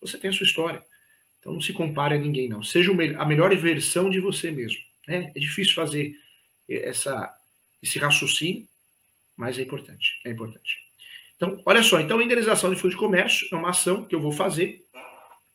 Você 0.02 0.18
tem 0.18 0.30
a 0.30 0.34
sua 0.34 0.46
história. 0.46 0.84
Então 1.40 1.54
não 1.54 1.62
se 1.62 1.72
compare 1.72 2.16
a 2.16 2.18
ninguém, 2.18 2.50
não. 2.50 2.64
Seja 2.64 2.92
a 2.92 3.26
melhor 3.26 3.56
versão 3.56 4.10
de 4.10 4.20
você 4.20 4.50
mesmo. 4.52 4.80
Né? 5.08 5.32
É 5.36 5.40
difícil 5.40 5.76
fazer 5.76 6.14
essa, 6.68 7.34
esse 7.82 8.00
raciocínio, 8.00 8.68
mas 9.38 9.58
é 9.60 9.62
importante. 9.62 10.20
É 10.26 10.30
importante. 10.30 10.78
Então, 11.36 11.62
olha 11.66 11.82
só, 11.84 12.00
então 12.00 12.20
a 12.20 12.24
indenização 12.24 12.74
de 12.74 12.80
fundo 12.80 12.92
de 12.92 12.98
comércio 12.98 13.48
é 13.52 13.56
uma 13.56 13.70
ação 13.70 14.04
que 14.06 14.14
eu 14.14 14.20
vou 14.20 14.32
fazer 14.32 14.84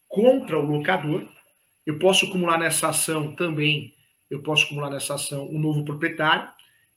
contra 0.09 0.59
o 0.59 0.65
locador 0.65 1.29
eu 1.87 1.99
posso 1.99 2.27
acumular 2.27 2.59
nessa 2.59 2.89
ação 2.89 3.35
também, 3.35 3.95
eu 4.35 4.43
posso 4.43 4.65
acumular 4.65 4.91
nessa 4.91 5.15
ação 5.15 5.49
um 5.49 5.59
novo 5.59 5.85
proprietário 5.85 6.49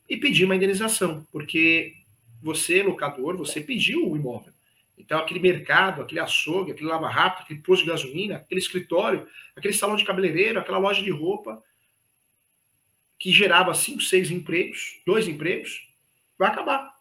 e 0.10 0.18
pedir 0.18 0.46
uma 0.46 0.56
indenização, 0.56 1.26
porque 1.32 1.96
você, 2.42 2.82
locador, 2.82 3.36
você 3.38 3.62
pediu 3.62 4.10
o 4.10 4.16
imóvel. 4.16 4.54
Então, 4.98 5.20
aquele 5.20 5.40
mercado, 5.40 6.02
aquele 6.02 6.20
açougue, 6.20 6.72
aquele 6.72 6.90
lava 6.90 7.08
rápido, 7.08 7.44
aquele 7.44 7.62
posto 7.62 7.84
de 7.84 7.90
gasolina, 7.90 8.38
aquele 8.38 8.60
escritório, 8.60 9.28
aquele 9.56 9.74
salão 9.74 9.96
de 9.96 10.04
cabeleireiro, 10.04 10.60
aquela 10.60 10.80
loja 10.80 11.04
de 11.04 11.12
roupa, 11.12 11.62
que 13.20 13.32
gerava 13.32 13.74
cinco, 13.74 14.02
seis 14.02 14.32
empregos, 14.32 15.00
dois 15.06 15.28
empregos, 15.28 15.88
vai 16.38 16.50
acabar. 16.50 16.96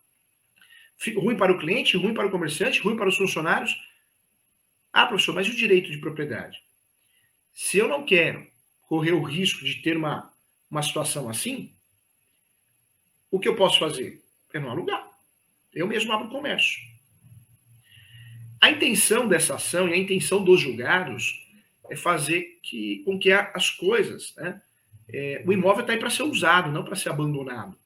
Ruim 1.17 1.37
para 1.37 1.53
o 1.53 1.59
cliente, 1.59 1.97
ruim 1.97 2.15
para 2.15 2.27
o 2.27 2.31
comerciante, 2.31 2.81
ruim 2.81 2.97
para 2.97 3.09
os 3.09 3.17
funcionários. 3.17 3.75
Ah, 4.93 5.07
professor, 5.07 5.35
mas 5.35 5.47
e 5.47 5.51
o 5.51 5.57
direito 5.57 5.91
de 5.91 5.99
propriedade? 5.99 6.63
Se 7.53 7.79
eu 7.79 7.89
não 7.89 8.05
quero 8.05 8.47
correr 8.87 9.13
o 9.13 9.23
risco 9.23 9.65
de 9.65 9.77
ter 9.83 9.97
uma, 9.97 10.33
uma 10.71 10.83
situação 10.83 11.29
assim, 11.29 11.71
o 13.31 13.39
que 13.39 13.49
eu 13.49 13.57
posso 13.57 13.79
fazer? 13.79 14.23
É 14.53 14.59
não 14.59 14.71
alugar. 14.71 15.07
Eu 15.75 15.87
mesmo 15.87 16.13
abro 16.13 16.29
o 16.29 16.31
comércio. 16.31 16.81
A 18.61 18.71
intenção 18.71 19.29
dessa 19.29 19.57
ação 19.57 19.89
e 19.89 19.93
a 19.93 19.97
intenção 19.97 20.43
dos 20.43 20.61
julgados 20.61 21.45
é 21.91 21.97
fazer 21.97 22.59
que, 22.63 23.03
com 23.05 23.19
que 23.19 23.31
as 23.31 23.71
coisas, 23.71 24.35
né, 24.37 24.61
é, 25.09 25.43
o 25.47 25.53
imóvel 25.53 25.83
está 25.83 25.93
aí 25.93 25.99
para 25.99 26.11
ser 26.11 26.23
usado, 26.23 26.73
não 26.73 26.85
para 26.85 26.97
ser 26.97 27.11
abandonado. 27.11 27.77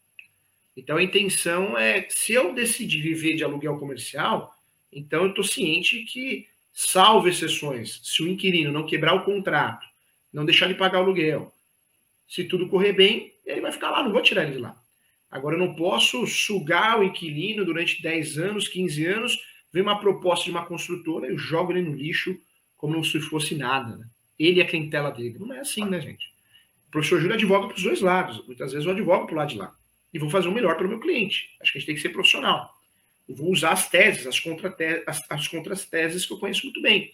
Então 0.76 0.96
a 0.96 1.02
intenção 1.02 1.76
é, 1.76 2.06
se 2.08 2.32
eu 2.32 2.54
decidir 2.54 3.02
viver 3.02 3.34
de 3.34 3.44
aluguel 3.44 3.78
comercial, 3.78 4.54
então 4.92 5.24
eu 5.24 5.30
estou 5.30 5.44
ciente 5.44 6.04
que 6.04 6.46
salvo 6.72 7.28
exceções, 7.28 8.00
se 8.02 8.22
o 8.22 8.28
inquilino 8.28 8.72
não 8.72 8.86
quebrar 8.86 9.14
o 9.14 9.24
contrato, 9.24 9.86
não 10.32 10.44
deixar 10.44 10.68
de 10.68 10.74
pagar 10.74 11.00
o 11.00 11.04
aluguel, 11.04 11.52
se 12.28 12.44
tudo 12.44 12.68
correr 12.68 12.92
bem, 12.92 13.34
ele 13.44 13.60
vai 13.60 13.72
ficar 13.72 13.90
lá, 13.90 14.02
não 14.02 14.12
vou 14.12 14.22
tirar 14.22 14.44
ele 14.44 14.52
de 14.52 14.58
lá. 14.58 14.80
Agora, 15.30 15.56
eu 15.56 15.58
não 15.58 15.74
posso 15.74 16.26
sugar 16.26 16.98
o 16.98 17.04
inquilino 17.04 17.64
durante 17.64 18.02
10 18.02 18.38
anos, 18.38 18.68
15 18.68 19.06
anos, 19.06 19.38
ver 19.72 19.80
uma 19.80 19.98
proposta 19.98 20.44
de 20.44 20.50
uma 20.50 20.64
construtora, 20.64 21.26
eu 21.26 21.38
jogo 21.38 21.72
ele 21.72 21.82
no 21.82 21.94
lixo 21.94 22.38
como 22.76 23.04
se 23.04 23.20
fosse 23.20 23.54
nada. 23.54 23.96
Né? 23.96 24.06
Ele 24.38 24.58
e 24.58 24.62
a 24.62 24.66
clientela 24.66 25.10
dele. 25.10 25.36
Não 25.38 25.52
é 25.52 25.60
assim, 25.60 25.84
né, 25.84 26.00
gente? 26.00 26.32
O 26.88 26.90
professor 26.90 27.20
Júlio 27.20 27.34
advoga 27.34 27.68
para 27.68 27.76
os 27.76 27.82
dois 27.82 28.00
lados. 28.00 28.44
Muitas 28.46 28.72
vezes 28.72 28.86
eu 28.86 28.92
advogo 28.92 29.26
para 29.26 29.34
o 29.34 29.38
lado 29.38 29.50
de 29.50 29.58
lá. 29.58 29.74
E 30.12 30.18
vou 30.18 30.30
fazer 30.30 30.48
o 30.48 30.52
melhor 30.52 30.76
para 30.76 30.86
o 30.86 30.88
meu 30.88 30.98
cliente. 30.98 31.50
Acho 31.60 31.72
que 31.72 31.78
a 31.78 31.80
gente 31.80 31.86
tem 31.86 31.94
que 31.94 32.00
ser 32.00 32.08
profissional. 32.08 32.74
Eu 33.28 33.36
vou 33.36 33.52
usar 33.52 33.70
as 33.70 33.88
teses, 33.88 34.26
as, 34.26 34.40
contra 34.40 34.74
as, 35.06 35.22
as 35.30 35.46
contrateses 35.46 36.26
que 36.26 36.32
eu 36.32 36.38
conheço 36.38 36.64
muito 36.64 36.82
bem. 36.82 37.12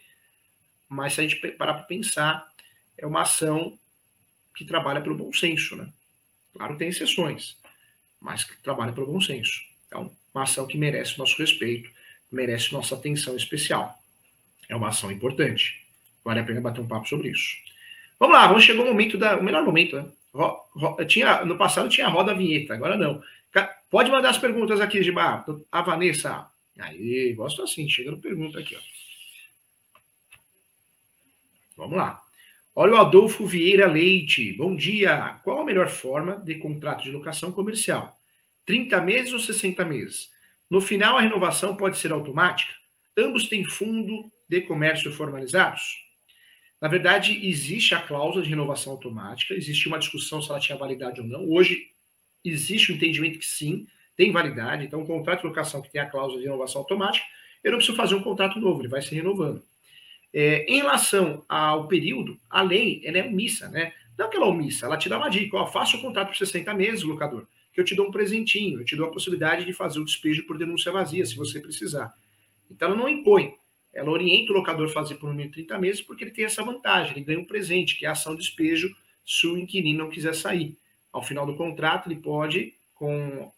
Mas 0.88 1.12
se 1.14 1.20
a 1.20 1.26
gente 1.26 1.36
parar 1.52 1.74
para 1.74 1.82
pensar, 1.82 2.50
é 2.98 3.06
uma 3.06 3.22
ação 3.22 3.78
que 4.54 4.64
trabalha 4.64 5.00
pelo 5.00 5.16
bom 5.16 5.32
senso, 5.32 5.76
né? 5.76 5.88
Claro 6.54 6.76
tem 6.76 6.88
exceções, 6.88 7.56
mas 8.20 8.44
que 8.44 8.56
trabalha 8.62 8.92
pelo 8.92 9.06
bom 9.06 9.20
senso. 9.20 9.62
Então, 9.86 10.10
uma 10.34 10.44
ação 10.44 10.66
que 10.66 10.78
merece 10.78 11.18
nosso 11.18 11.36
respeito, 11.38 11.90
merece 12.30 12.72
nossa 12.72 12.94
atenção 12.94 13.36
especial. 13.36 14.02
É 14.68 14.74
uma 14.74 14.88
ação 14.88 15.10
importante. 15.12 15.84
Vale 16.24 16.40
a 16.40 16.44
pena 16.44 16.60
bater 16.60 16.80
um 16.80 16.88
papo 16.88 17.08
sobre 17.08 17.28
isso. 17.28 17.56
Vamos 18.18 18.36
lá, 18.36 18.46
vamos 18.46 18.64
chegar 18.64 18.82
o 18.82 18.86
momento 18.86 19.18
da, 19.18 19.36
o 19.36 19.42
melhor 19.42 19.64
momento, 19.64 19.96
né? 19.96 20.08
Ro, 20.32 20.58
ro, 20.74 21.04
tinha, 21.04 21.44
no 21.44 21.56
passado 21.56 21.88
tinha 21.88 22.08
roda 22.08 22.34
vinheta, 22.34 22.74
agora 22.74 22.96
não. 22.96 23.22
Pode 23.90 24.10
mandar 24.10 24.30
as 24.30 24.38
perguntas 24.38 24.80
aqui, 24.80 25.02
Gibá. 25.02 25.44
A 25.70 25.82
Vanessa. 25.82 26.46
Aí, 26.78 27.32
gosto 27.34 27.62
assim, 27.62 27.88
chegando 27.88 28.18
pergunta 28.18 28.58
aqui, 28.58 28.76
ó. 28.76 28.80
Vamos 31.76 31.96
lá. 31.96 32.25
Olha 32.78 32.92
o 32.92 32.96
Adolfo 32.98 33.46
Vieira 33.46 33.86
Leite. 33.86 34.52
Bom 34.52 34.76
dia. 34.76 35.40
Qual 35.42 35.62
a 35.62 35.64
melhor 35.64 35.88
forma 35.88 36.36
de 36.36 36.56
contrato 36.56 37.04
de 37.04 37.10
locação 37.10 37.50
comercial? 37.50 38.14
30 38.66 39.00
meses 39.00 39.32
ou 39.32 39.38
60 39.38 39.82
meses? 39.82 40.30
No 40.68 40.82
final, 40.82 41.16
a 41.16 41.22
renovação 41.22 41.74
pode 41.74 41.96
ser 41.96 42.12
automática? 42.12 42.70
Ambos 43.16 43.48
têm 43.48 43.64
fundo 43.64 44.30
de 44.46 44.60
comércio 44.60 45.10
formalizados? 45.10 46.04
Na 46.78 46.86
verdade, 46.86 47.48
existe 47.48 47.94
a 47.94 48.02
cláusula 48.02 48.44
de 48.44 48.50
renovação 48.50 48.92
automática, 48.92 49.54
existe 49.54 49.88
uma 49.88 49.98
discussão 49.98 50.42
se 50.42 50.50
ela 50.50 50.60
tinha 50.60 50.76
validade 50.76 51.22
ou 51.22 51.26
não. 51.26 51.48
Hoje, 51.48 51.82
existe 52.44 52.90
o 52.90 52.92
um 52.92 52.98
entendimento 52.98 53.38
que 53.38 53.46
sim, 53.46 53.86
tem 54.14 54.30
validade. 54.30 54.84
Então, 54.84 55.00
um 55.00 55.06
contrato 55.06 55.40
de 55.40 55.46
locação 55.46 55.80
que 55.80 55.90
tem 55.90 56.02
a 56.02 56.10
cláusula 56.10 56.40
de 56.40 56.44
renovação 56.44 56.82
automática, 56.82 57.24
eu 57.64 57.70
não 57.70 57.78
preciso 57.78 57.96
fazer 57.96 58.16
um 58.16 58.22
contrato 58.22 58.60
novo, 58.60 58.82
ele 58.82 58.88
vai 58.88 59.00
se 59.00 59.14
renovando. 59.14 59.64
É, 60.32 60.64
em 60.68 60.76
relação 60.76 61.44
ao 61.48 61.88
período, 61.88 62.38
a 62.50 62.62
lei 62.62 63.00
ela 63.04 63.18
é 63.18 63.24
omissa, 63.24 63.68
né? 63.68 63.92
Não 64.18 64.30
que 64.30 64.36
ela 64.36 64.46
é 64.46 64.48
omissa, 64.48 64.86
ela 64.86 64.96
te 64.96 65.08
dá 65.08 65.18
uma 65.18 65.28
dica, 65.28 65.56
ó, 65.56 65.66
faça 65.66 65.96
o 65.96 66.00
contrato 66.00 66.28
por 66.28 66.36
60 66.36 66.72
meses, 66.74 67.02
locador, 67.02 67.46
que 67.72 67.80
eu 67.80 67.84
te 67.84 67.94
dou 67.94 68.08
um 68.08 68.10
presentinho, 68.10 68.80
eu 68.80 68.84
te 68.84 68.96
dou 68.96 69.06
a 69.06 69.10
possibilidade 69.10 69.64
de 69.64 69.72
fazer 69.72 69.98
o 69.98 70.04
despejo 70.04 70.46
por 70.46 70.56
denúncia 70.56 70.90
vazia, 70.90 71.24
se 71.24 71.36
você 71.36 71.60
precisar. 71.60 72.14
Então, 72.70 72.88
ela 72.88 72.96
não 72.96 73.08
impõe, 73.08 73.54
ela 73.94 74.10
orienta 74.10 74.52
o 74.52 74.54
locador 74.54 74.88
a 74.88 74.92
fazer 74.92 75.16
por 75.16 75.28
um 75.28 75.32
mínimo 75.32 75.50
de 75.50 75.64
30 75.64 75.78
meses, 75.78 76.02
porque 76.02 76.24
ele 76.24 76.30
tem 76.30 76.44
essa 76.44 76.62
vantagem, 76.62 77.12
ele 77.12 77.24
ganha 77.24 77.38
um 77.38 77.44
presente, 77.44 77.96
que 77.96 78.04
é 78.04 78.08
a 78.08 78.12
ação 78.12 78.34
de 78.34 78.40
despejo, 78.40 78.94
se 79.24 79.46
o 79.46 79.58
inquilino 79.58 80.04
não 80.04 80.10
quiser 80.10 80.34
sair. 80.34 80.76
ao 81.12 81.22
final 81.22 81.46
do 81.46 81.56
contrato, 81.56 82.08
ele 82.08 82.20
pode, 82.20 82.74
com, 82.94 83.50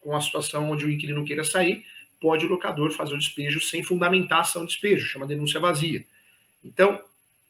com 0.00 0.14
a 0.14 0.20
situação 0.20 0.70
onde 0.70 0.84
o 0.84 0.90
inquilino 0.90 1.24
queira 1.24 1.42
sair, 1.42 1.84
pode 2.22 2.46
o 2.46 2.48
locador 2.48 2.92
fazer 2.92 3.14
o 3.14 3.18
despejo 3.18 3.60
sem 3.60 3.82
fundamentar 3.82 4.38
a 4.38 4.40
ação 4.42 4.62
de 4.64 4.68
despejo, 4.68 5.04
chama 5.04 5.26
denúncia 5.26 5.58
vazia. 5.58 6.06
Então, 6.64 7.02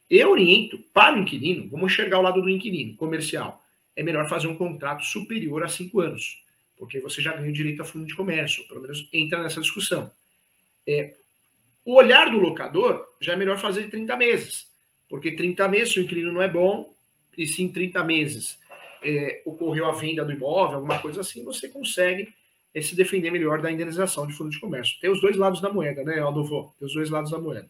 eu 0.09 0.31
oriento 0.31 0.79
para 0.91 1.15
o 1.15 1.19
inquilino, 1.19 1.69
vamos 1.69 1.93
enxergar 1.93 2.17
o 2.17 2.23
lado 2.23 2.41
do 2.41 2.49
inquilino, 2.49 2.97
comercial. 2.97 3.63
É 3.95 4.01
melhor 4.01 4.27
fazer 4.27 4.47
um 4.47 4.55
contrato 4.55 5.05
superior 5.05 5.63
a 5.63 5.67
cinco 5.67 6.01
anos, 6.01 6.43
porque 6.75 6.99
você 6.99 7.21
já 7.21 7.33
ganha 7.33 7.49
o 7.49 7.53
direito 7.53 7.83
a 7.83 7.85
fundo 7.85 8.07
de 8.07 8.15
comércio, 8.15 8.67
pelo 8.67 8.81
menos 8.81 9.07
entra 9.13 9.43
nessa 9.43 9.61
discussão. 9.61 10.11
É, 10.87 11.13
o 11.85 11.93
olhar 11.93 12.31
do 12.31 12.39
locador 12.39 13.07
já 13.21 13.33
é 13.33 13.35
melhor 13.35 13.59
fazer 13.59 13.89
30 13.91 14.17
meses, 14.17 14.67
porque 15.07 15.31
30 15.31 15.67
meses, 15.67 15.93
se 15.93 15.99
o 15.99 16.03
inquilino 16.03 16.33
não 16.33 16.41
é 16.41 16.49
bom, 16.49 16.91
e 17.37 17.45
se 17.45 17.61
em 17.61 17.69
30 17.69 18.03
meses 18.03 18.57
é, 19.03 19.43
ocorreu 19.45 19.85
a 19.85 19.91
venda 19.91 20.25
do 20.25 20.31
imóvel, 20.31 20.77
alguma 20.77 20.99
coisa 20.99 21.21
assim, 21.21 21.43
você 21.43 21.69
consegue 21.69 22.33
é, 22.73 22.81
se 22.81 22.95
defender 22.95 23.31
melhor 23.31 23.61
da 23.61 23.71
indenização 23.71 24.25
de 24.25 24.33
fundo 24.33 24.49
de 24.49 24.59
comércio. 24.59 24.99
Tem 24.99 25.09
os 25.09 25.21
dois 25.21 25.37
lados 25.37 25.61
da 25.61 25.71
moeda, 25.71 26.03
né, 26.03 26.19
Aldovô? 26.19 26.73
Tem 26.79 26.87
os 26.87 26.93
dois 26.93 27.09
lados 27.09 27.31
da 27.31 27.39
moeda. 27.39 27.69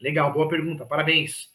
Legal, 0.00 0.32
boa 0.32 0.48
pergunta, 0.48 0.84
parabéns. 0.84 1.48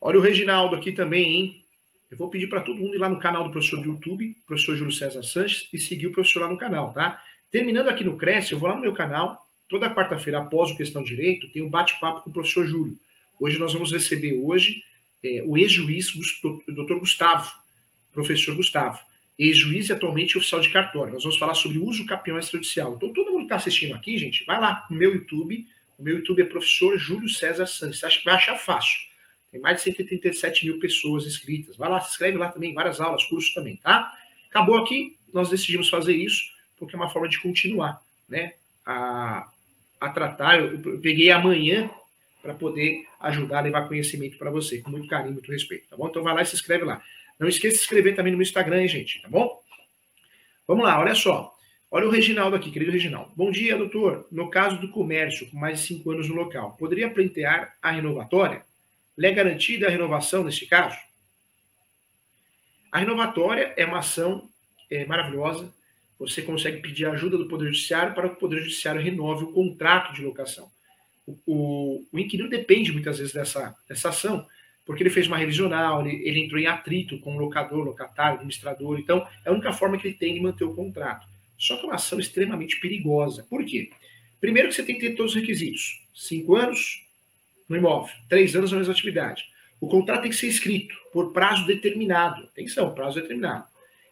Olha 0.00 0.18
o 0.18 0.22
Reginaldo 0.22 0.74
aqui 0.74 0.92
também, 0.92 1.34
hein? 1.34 1.64
Eu 2.10 2.16
vou 2.16 2.28
pedir 2.28 2.48
para 2.48 2.60
todo 2.60 2.78
mundo 2.78 2.94
ir 2.94 2.98
lá 2.98 3.08
no 3.08 3.18
canal 3.18 3.44
do 3.44 3.50
professor 3.50 3.80
do 3.80 3.88
YouTube, 3.88 4.36
professor 4.46 4.76
Júlio 4.76 4.92
César 4.92 5.22
Sanches, 5.22 5.68
e 5.72 5.78
seguir 5.78 6.08
o 6.08 6.12
professor 6.12 6.40
lá 6.40 6.48
no 6.48 6.58
canal, 6.58 6.92
tá? 6.92 7.22
Terminando 7.50 7.88
aqui 7.88 8.04
no 8.04 8.18
Cresce, 8.18 8.52
eu 8.52 8.58
vou 8.58 8.68
lá 8.68 8.74
no 8.74 8.82
meu 8.82 8.92
canal, 8.92 9.46
toda 9.68 9.92
quarta-feira, 9.94 10.40
após 10.40 10.70
o 10.70 10.76
Questão 10.76 11.02
Direito, 11.02 11.50
tem 11.52 11.62
um 11.62 11.70
bate-papo 11.70 12.22
com 12.22 12.30
o 12.30 12.32
professor 12.32 12.66
Júlio. 12.66 12.98
Hoje 13.40 13.58
nós 13.58 13.72
vamos 13.72 13.92
receber 13.92 14.34
hoje 14.34 14.82
é, 15.24 15.42
o 15.46 15.56
ex-juiz, 15.56 16.12
doutor 16.68 16.98
Gustavo, 16.98 17.50
professor 18.12 18.54
Gustavo, 18.54 18.98
ex-juiz 19.38 19.88
e 19.88 19.92
atualmente 19.92 20.36
oficial 20.36 20.60
de 20.60 20.70
cartório. 20.70 21.12
Nós 21.12 21.22
vamos 21.22 21.38
falar 21.38 21.54
sobre 21.54 21.78
uso 21.78 22.06
capião 22.06 22.38
extrajudicial. 22.38 22.94
Então, 22.94 23.12
todo 23.12 23.30
mundo 23.30 23.38
que 23.38 23.44
está 23.44 23.56
assistindo 23.56 23.94
aqui, 23.94 24.18
gente, 24.18 24.44
vai 24.44 24.60
lá 24.60 24.86
no 24.90 24.96
meu 24.96 25.14
YouTube. 25.14 25.66
O 25.98 26.02
meu 26.02 26.18
YouTube 26.18 26.42
é 26.42 26.44
professor 26.44 26.98
Júlio 26.98 27.28
César 27.28 27.66
Santos. 27.66 28.02
Acha 28.04 28.18
que 28.18 28.24
vai 28.24 28.34
achar 28.34 28.56
fácil. 28.56 28.98
Tem 29.50 29.60
mais 29.60 29.76
de 29.78 29.82
137 29.82 30.66
mil 30.66 30.78
pessoas 30.78 31.26
inscritas. 31.26 31.76
Vai 31.76 31.88
lá, 31.88 32.00
se 32.00 32.10
inscreve 32.10 32.38
lá 32.38 32.48
também, 32.48 32.72
várias 32.72 33.00
aulas, 33.00 33.24
cursos 33.24 33.52
também, 33.52 33.76
tá? 33.76 34.12
Acabou 34.48 34.78
aqui, 34.78 35.16
nós 35.32 35.50
decidimos 35.50 35.88
fazer 35.88 36.14
isso, 36.14 36.42
porque 36.78 36.94
é 36.94 36.98
uma 36.98 37.10
forma 37.10 37.28
de 37.28 37.40
continuar, 37.40 38.00
né? 38.28 38.54
A, 38.84 39.50
a 40.00 40.08
tratar. 40.08 40.58
Eu 40.58 40.98
peguei 41.00 41.30
amanhã 41.30 41.90
para 42.42 42.54
poder 42.54 43.06
ajudar 43.20 43.58
a 43.58 43.62
levar 43.62 43.88
conhecimento 43.88 44.36
para 44.36 44.50
você, 44.50 44.78
com 44.78 44.90
muito 44.90 45.06
carinho, 45.06 45.34
muito 45.34 45.52
respeito, 45.52 45.88
tá 45.88 45.96
bom? 45.96 46.08
Então 46.08 46.22
vai 46.22 46.34
lá 46.34 46.42
e 46.42 46.46
se 46.46 46.54
inscreve 46.54 46.84
lá. 46.84 47.02
Não 47.42 47.48
esqueça 47.48 47.72
de 47.72 47.78
se 47.78 47.84
inscrever 47.84 48.14
também 48.14 48.30
no 48.30 48.38
meu 48.38 48.44
Instagram, 48.44 48.82
hein, 48.82 48.86
gente, 48.88 49.20
tá 49.20 49.28
bom? 49.28 49.60
Vamos 50.64 50.84
lá, 50.84 51.00
olha 51.00 51.12
só. 51.12 51.52
Olha 51.90 52.06
o 52.06 52.10
Reginaldo 52.10 52.54
aqui, 52.54 52.70
querido 52.70 52.92
Reginaldo. 52.92 53.32
Bom 53.34 53.50
dia, 53.50 53.76
doutor. 53.76 54.28
No 54.30 54.48
caso 54.48 54.78
do 54.78 54.88
comércio, 54.88 55.50
com 55.50 55.58
mais 55.58 55.80
de 55.80 55.86
cinco 55.88 56.12
anos 56.12 56.28
no 56.28 56.36
local, 56.36 56.76
poderia 56.78 57.10
pleitear 57.10 57.74
a 57.82 57.90
renovatória? 57.90 58.64
Lhe 59.18 59.26
é 59.26 59.32
garantida 59.32 59.88
a 59.88 59.90
renovação 59.90 60.44
neste 60.44 60.66
caso? 60.66 60.96
A 62.92 63.00
renovatória 63.00 63.74
é 63.76 63.84
uma 63.84 63.98
ação 63.98 64.48
é, 64.88 65.04
maravilhosa. 65.04 65.74
Você 66.20 66.42
consegue 66.42 66.80
pedir 66.80 67.06
ajuda 67.06 67.36
do 67.36 67.48
Poder 67.48 67.66
Judiciário 67.66 68.14
para 68.14 68.28
que 68.28 68.36
o 68.36 68.38
Poder 68.38 68.60
Judiciário 68.60 69.02
renove 69.02 69.44
o 69.46 69.52
contrato 69.52 70.14
de 70.14 70.22
locação 70.22 70.70
o, 71.26 71.38
o, 71.46 72.06
o 72.12 72.18
inquilino 72.18 72.48
depende 72.48 72.92
muitas 72.92 73.18
vezes 73.18 73.32
dessa, 73.32 73.74
dessa 73.88 74.08
ação, 74.08 74.46
porque 74.84 75.02
ele 75.02 75.10
fez 75.10 75.26
uma 75.26 75.36
revisional, 75.36 76.06
ele, 76.06 76.26
ele 76.26 76.40
entrou 76.40 76.60
em 76.60 76.66
atrito 76.66 77.18
com 77.20 77.36
o 77.36 77.38
locador, 77.38 77.84
locatário, 77.84 78.36
administrador, 78.36 78.98
então 78.98 79.26
é 79.44 79.50
a 79.50 79.52
única 79.52 79.72
forma 79.72 79.96
que 79.98 80.08
ele 80.08 80.16
tem 80.16 80.34
de 80.34 80.40
manter 80.40 80.64
o 80.64 80.74
contrato. 80.74 81.26
Só 81.58 81.76
que 81.76 81.82
é 81.82 81.86
uma 81.86 81.94
ação 81.94 82.18
extremamente 82.18 82.80
perigosa. 82.80 83.46
Por 83.48 83.64
quê? 83.64 83.90
Primeiro 84.40 84.68
que 84.68 84.74
você 84.74 84.82
tem 84.82 84.96
que 84.96 85.08
ter 85.08 85.14
todos 85.14 85.32
os 85.34 85.40
requisitos. 85.40 86.02
Cinco 86.12 86.56
anos 86.56 87.06
no 87.68 87.76
imóvel, 87.76 88.12
três 88.28 88.56
anos 88.56 88.72
na 88.72 88.78
mesma 88.78 88.92
atividade. 88.92 89.44
O 89.80 89.88
contrato 89.88 90.22
tem 90.22 90.30
que 90.30 90.36
ser 90.36 90.48
escrito 90.48 90.94
por 91.12 91.32
prazo 91.32 91.66
determinado. 91.66 92.44
Atenção, 92.44 92.92
prazo 92.94 93.20
determinado. 93.20 93.64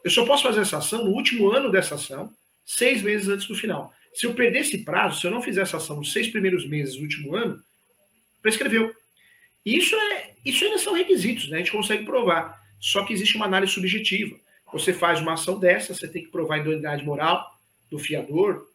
Eu 0.04 0.10
só 0.10 0.24
posso 0.24 0.44
fazer 0.44 0.60
essa 0.60 0.78
ação 0.78 1.04
no 1.04 1.10
último 1.10 1.50
ano 1.50 1.70
dessa 1.70 1.96
ação, 1.96 2.32
seis 2.64 3.02
meses 3.02 3.28
antes 3.28 3.46
do 3.46 3.54
final. 3.54 3.92
Se 4.14 4.26
eu 4.26 4.34
perder 4.34 4.60
esse 4.60 4.78
prazo, 4.78 5.20
se 5.20 5.26
eu 5.26 5.30
não 5.30 5.42
fizer 5.42 5.62
essa 5.62 5.76
ação 5.76 5.96
nos 5.96 6.12
seis 6.12 6.28
primeiros 6.28 6.66
meses 6.68 6.96
do 6.96 7.02
último 7.02 7.34
ano, 7.36 7.62
prescreveu. 8.40 8.94
Isso, 9.64 9.94
é, 9.94 10.32
isso 10.44 10.64
ainda 10.64 10.78
são 10.78 10.94
requisitos, 10.94 11.48
né? 11.48 11.56
A 11.56 11.58
gente 11.60 11.72
consegue 11.72 12.04
provar. 12.04 12.60
Só 12.80 13.04
que 13.04 13.12
existe 13.12 13.36
uma 13.36 13.46
análise 13.46 13.72
subjetiva. 13.72 14.36
Você 14.72 14.92
faz 14.92 15.20
uma 15.20 15.34
ação 15.34 15.58
dessa, 15.58 15.94
você 15.94 16.08
tem 16.08 16.22
que 16.22 16.30
provar 16.30 16.56
a 16.56 16.58
idoneidade 16.58 17.04
moral 17.04 17.58
do 17.90 17.98
fiador, 17.98 18.68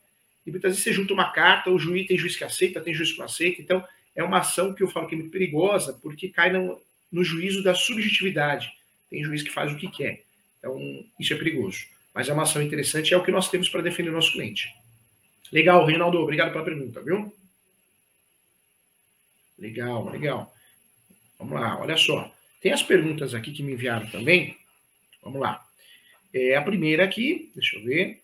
e 0.45 0.51
muitas 0.51 0.71
vezes 0.71 0.83
você 0.83 0.93
junta 0.93 1.13
uma 1.13 1.31
carta, 1.31 1.71
o 1.71 1.79
juiz 1.79 2.07
tem 2.07 2.17
juiz 2.17 2.35
que 2.35 2.43
aceita, 2.43 2.81
tem 2.81 2.93
juiz 2.93 3.11
que 3.11 3.17
não 3.17 3.25
aceita. 3.25 3.61
Então, 3.61 3.83
é 4.15 4.23
uma 4.23 4.39
ação 4.39 4.73
que 4.73 4.83
eu 4.83 4.87
falo 4.87 5.07
que 5.07 5.15
é 5.15 5.17
muito 5.17 5.31
perigosa, 5.31 5.93
porque 6.01 6.29
cai 6.29 6.51
no, 6.51 6.79
no 7.11 7.23
juízo 7.23 7.63
da 7.63 7.73
subjetividade. 7.73 8.71
Tem 9.09 9.23
juiz 9.23 9.41
que 9.41 9.51
faz 9.51 9.71
o 9.71 9.77
que 9.77 9.87
quer. 9.89 10.23
Então, 10.59 10.77
isso 11.19 11.33
é 11.33 11.37
perigoso. 11.37 11.85
Mas 12.13 12.29
é 12.29 12.33
uma 12.33 12.43
ação 12.43 12.61
interessante, 12.61 13.13
é 13.13 13.17
o 13.17 13.23
que 13.23 13.31
nós 13.31 13.49
temos 13.49 13.67
para 13.67 13.81
defender 13.81 14.09
o 14.09 14.13
nosso 14.13 14.31
cliente. 14.31 14.73
Legal, 15.51 15.85
Reinaldo, 15.85 16.19
obrigado 16.19 16.51
pela 16.51 16.63
pergunta, 16.63 17.01
viu? 17.01 17.33
Legal, 19.57 20.09
legal. 20.09 20.54
Vamos 21.37 21.53
lá, 21.53 21.79
olha 21.79 21.97
só. 21.97 22.33
Tem 22.61 22.71
as 22.71 22.83
perguntas 22.83 23.33
aqui 23.33 23.51
que 23.51 23.63
me 23.63 23.73
enviaram 23.73 24.07
também. 24.07 24.57
Vamos 25.21 25.39
lá. 25.39 25.65
É, 26.33 26.55
a 26.55 26.61
primeira 26.61 27.03
aqui, 27.03 27.51
deixa 27.53 27.77
eu 27.77 27.83
ver. 27.83 28.21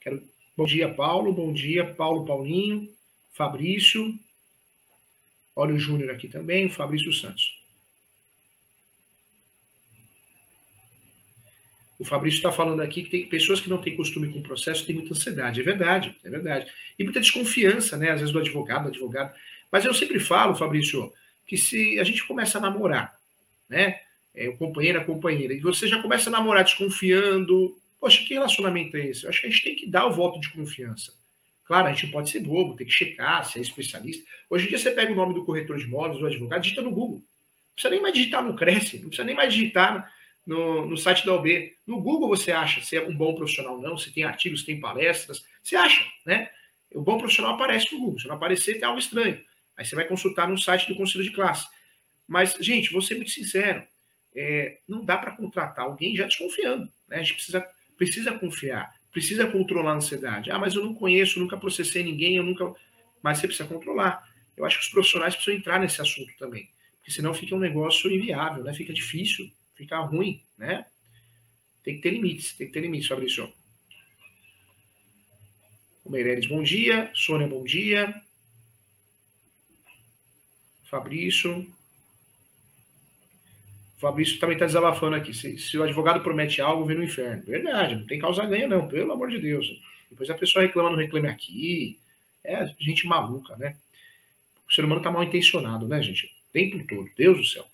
Quero... 0.00 0.22
Bom 0.56 0.64
dia, 0.64 0.92
Paulo. 0.92 1.32
Bom 1.32 1.52
dia, 1.52 1.94
Paulo 1.94 2.24
Paulinho. 2.24 2.88
Fabrício. 3.32 4.18
Olha 5.54 5.74
o 5.74 5.78
Júnior 5.78 6.10
aqui 6.10 6.28
também, 6.28 6.68
Fabrício 6.68 7.12
Santos. 7.12 7.60
O 11.98 12.04
Fabrício 12.04 12.38
está 12.38 12.50
falando 12.50 12.80
aqui 12.80 13.02
que 13.02 13.10
tem 13.10 13.26
pessoas 13.26 13.60
que 13.60 13.68
não 13.68 13.76
têm 13.76 13.94
costume 13.94 14.32
com 14.32 14.38
o 14.38 14.42
processo 14.42 14.86
têm 14.86 14.96
muita 14.96 15.12
ansiedade. 15.12 15.60
É 15.60 15.62
verdade, 15.62 16.16
é 16.24 16.30
verdade. 16.30 16.72
E 16.98 17.04
muita 17.04 17.20
desconfiança, 17.20 17.96
né? 17.98 18.10
Às 18.10 18.20
vezes 18.20 18.32
do 18.32 18.38
advogado, 18.38 18.84
do 18.84 18.88
advogado. 18.88 19.34
Mas 19.70 19.84
eu 19.84 19.92
sempre 19.92 20.18
falo, 20.18 20.54
Fabrício, 20.54 21.12
que 21.50 21.56
se 21.58 21.98
a 21.98 22.04
gente 22.04 22.24
começa 22.28 22.58
a 22.58 22.60
namorar, 22.60 23.12
né? 23.68 23.98
É, 24.32 24.48
o 24.48 24.56
companheiro, 24.56 25.00
a 25.00 25.04
companheira, 25.04 25.52
e 25.52 25.58
você 25.58 25.88
já 25.88 26.00
começa 26.00 26.30
a 26.30 26.32
namorar 26.32 26.62
desconfiando, 26.62 27.76
poxa, 27.98 28.22
que 28.22 28.34
relacionamento 28.34 28.96
é 28.96 29.06
esse? 29.06 29.24
Eu 29.24 29.30
acho 29.30 29.40
que 29.40 29.48
a 29.48 29.50
gente 29.50 29.64
tem 29.64 29.74
que 29.74 29.90
dar 29.90 30.06
o 30.06 30.12
voto 30.12 30.38
de 30.38 30.48
confiança. 30.50 31.12
Claro, 31.64 31.88
a 31.88 31.92
gente 31.92 32.06
pode 32.12 32.30
ser 32.30 32.38
bobo, 32.38 32.76
tem 32.76 32.86
que 32.86 32.92
checar 32.92 33.44
se 33.44 33.58
é 33.58 33.62
especialista. 33.62 34.24
Hoje 34.48 34.66
em 34.66 34.68
dia 34.68 34.78
você 34.78 34.92
pega 34.92 35.12
o 35.12 35.16
nome 35.16 35.34
do 35.34 35.44
corretor 35.44 35.76
de 35.76 35.86
imóveis, 35.86 36.20
do 36.20 36.26
advogado, 36.28 36.62
digita 36.62 36.82
no 36.82 36.92
Google. 36.92 37.16
Não 37.16 37.74
precisa 37.74 37.90
nem 37.90 38.00
mais 38.00 38.14
digitar 38.14 38.44
no 38.44 38.54
Cresce, 38.54 39.00
não 39.00 39.08
precisa 39.08 39.26
nem 39.26 39.34
mais 39.34 39.52
digitar 39.52 40.08
no, 40.46 40.86
no 40.86 40.96
site 40.96 41.26
da 41.26 41.34
OB. 41.34 41.74
No 41.84 42.00
Google 42.00 42.28
você 42.28 42.52
acha 42.52 42.80
se 42.80 42.96
é 42.96 43.02
um 43.02 43.16
bom 43.16 43.34
profissional 43.34 43.74
ou 43.74 43.82
não, 43.82 43.98
se 43.98 44.12
tem 44.12 44.22
artigos, 44.22 44.60
se 44.60 44.66
tem 44.66 44.78
palestras. 44.78 45.44
Você 45.64 45.74
acha, 45.74 46.04
né? 46.24 46.48
O 46.94 47.02
bom 47.02 47.18
profissional 47.18 47.54
aparece 47.54 47.92
no 47.92 47.98
Google. 47.98 48.20
Se 48.20 48.28
não 48.28 48.36
aparecer, 48.36 48.74
tem 48.74 48.84
algo 48.84 49.00
estranho. 49.00 49.40
Aí 49.80 49.86
você 49.86 49.96
vai 49.96 50.04
consultar 50.04 50.46
no 50.46 50.58
site 50.58 50.86
do 50.88 50.94
Conselho 50.94 51.24
de 51.24 51.30
Classe. 51.30 51.66
Mas, 52.28 52.52
gente, 52.60 52.92
vou 52.92 53.00
ser 53.00 53.14
muito 53.14 53.30
sincero. 53.30 53.82
É, 54.36 54.78
não 54.86 55.02
dá 55.02 55.16
para 55.16 55.34
contratar 55.34 55.86
alguém 55.86 56.14
já 56.14 56.26
desconfiando. 56.26 56.84
Né? 57.08 57.16
A 57.16 57.22
gente 57.22 57.32
precisa, 57.32 57.66
precisa 57.96 58.38
confiar, 58.38 58.94
precisa 59.10 59.46
controlar 59.46 59.92
a 59.92 59.94
ansiedade. 59.94 60.50
Ah, 60.50 60.58
mas 60.58 60.74
eu 60.74 60.84
não 60.84 60.94
conheço, 60.94 61.40
nunca 61.40 61.56
processei 61.56 62.02
ninguém, 62.02 62.36
eu 62.36 62.42
nunca. 62.42 62.74
Mas 63.22 63.38
você 63.38 63.46
precisa 63.46 63.66
controlar. 63.66 64.28
Eu 64.54 64.66
acho 64.66 64.78
que 64.78 64.84
os 64.84 64.90
profissionais 64.90 65.34
precisam 65.34 65.58
entrar 65.58 65.80
nesse 65.80 65.98
assunto 66.02 66.30
também. 66.38 66.68
Porque 66.98 67.10
senão 67.10 67.32
fica 67.32 67.54
um 67.54 67.58
negócio 67.58 68.12
inviável, 68.12 68.62
né? 68.62 68.74
Fica 68.74 68.92
difícil 68.92 69.50
ficar 69.74 70.00
ruim, 70.00 70.42
né? 70.58 70.84
Tem 71.82 71.96
que 71.96 72.02
ter 72.02 72.10
limites, 72.10 72.52
tem 72.52 72.66
que 72.66 72.72
ter 72.74 72.80
limites, 72.80 73.08
Fabrício. 73.08 73.50
O 76.04 76.10
Meireles, 76.10 76.46
bom 76.46 76.62
dia. 76.62 77.10
Sônia, 77.14 77.48
bom 77.48 77.64
dia. 77.64 78.14
Fabrício. 80.90 81.66
Fabrício 83.98 84.40
também 84.40 84.56
está 84.56 84.66
desabafando 84.66 85.14
aqui. 85.14 85.32
Se, 85.32 85.56
se, 85.56 85.78
o 85.78 85.84
advogado 85.84 86.20
promete 86.20 86.60
algo, 86.60 86.84
vem 86.84 86.96
no 86.96 87.04
inferno. 87.04 87.44
Verdade, 87.44 87.94
não 87.94 88.06
tem 88.06 88.18
causa 88.18 88.44
ganha, 88.44 88.66
não, 88.66 88.88
pelo 88.88 89.12
amor 89.12 89.30
de 89.30 89.38
Deus. 89.38 89.80
Depois 90.10 90.28
a 90.28 90.34
pessoa 90.34 90.64
reclama, 90.64 90.90
não 90.90 90.96
reclame 90.96 91.28
aqui. 91.28 91.98
É 92.42 92.66
gente 92.80 93.06
maluca, 93.06 93.56
né? 93.56 93.76
O 94.68 94.72
ser 94.72 94.84
humano 94.84 95.00
está 95.00 95.12
mal 95.12 95.22
intencionado, 95.22 95.86
né, 95.86 96.02
gente? 96.02 96.26
O 96.26 96.52
tempo 96.52 96.84
todo. 96.88 97.08
Deus 97.16 97.38
do 97.38 97.44
céu. 97.44 97.66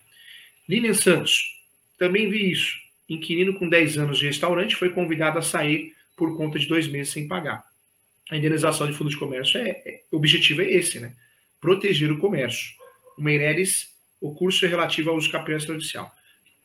Lilian 0.69 0.93
Santos. 0.93 1.59
Também 1.97 2.29
vi 2.29 2.51
isso. 2.51 2.77
Inquilino 3.09 3.57
com 3.57 3.67
10 3.67 3.97
anos 3.97 4.19
de 4.19 4.27
restaurante 4.27 4.75
foi 4.75 4.89
convidado 4.89 5.39
a 5.39 5.41
sair 5.41 5.95
por 6.15 6.35
conta 6.37 6.59
de 6.59 6.67
dois 6.67 6.87
meses 6.87 7.13
sem 7.13 7.27
pagar. 7.27 7.65
A 8.29 8.35
indenização 8.35 8.85
de 8.85 8.93
fundo 8.93 9.09
de 9.09 9.17
comércio 9.17 9.59
é, 9.59 9.69
é 9.69 10.03
o 10.11 10.17
objetivo 10.17 10.61
é 10.61 10.71
esse, 10.71 10.99
né? 10.99 11.13
Proteger 11.61 12.11
o 12.11 12.19
comércio. 12.19 12.75
O 13.17 13.21
Meireles, 13.21 13.89
o 14.21 14.33
curso 14.33 14.65
é 14.65 14.69
relativo 14.69 15.09
ao 15.09 15.17
uso 15.17 15.31
capião 15.31 15.57
extrajudicial. 15.57 16.13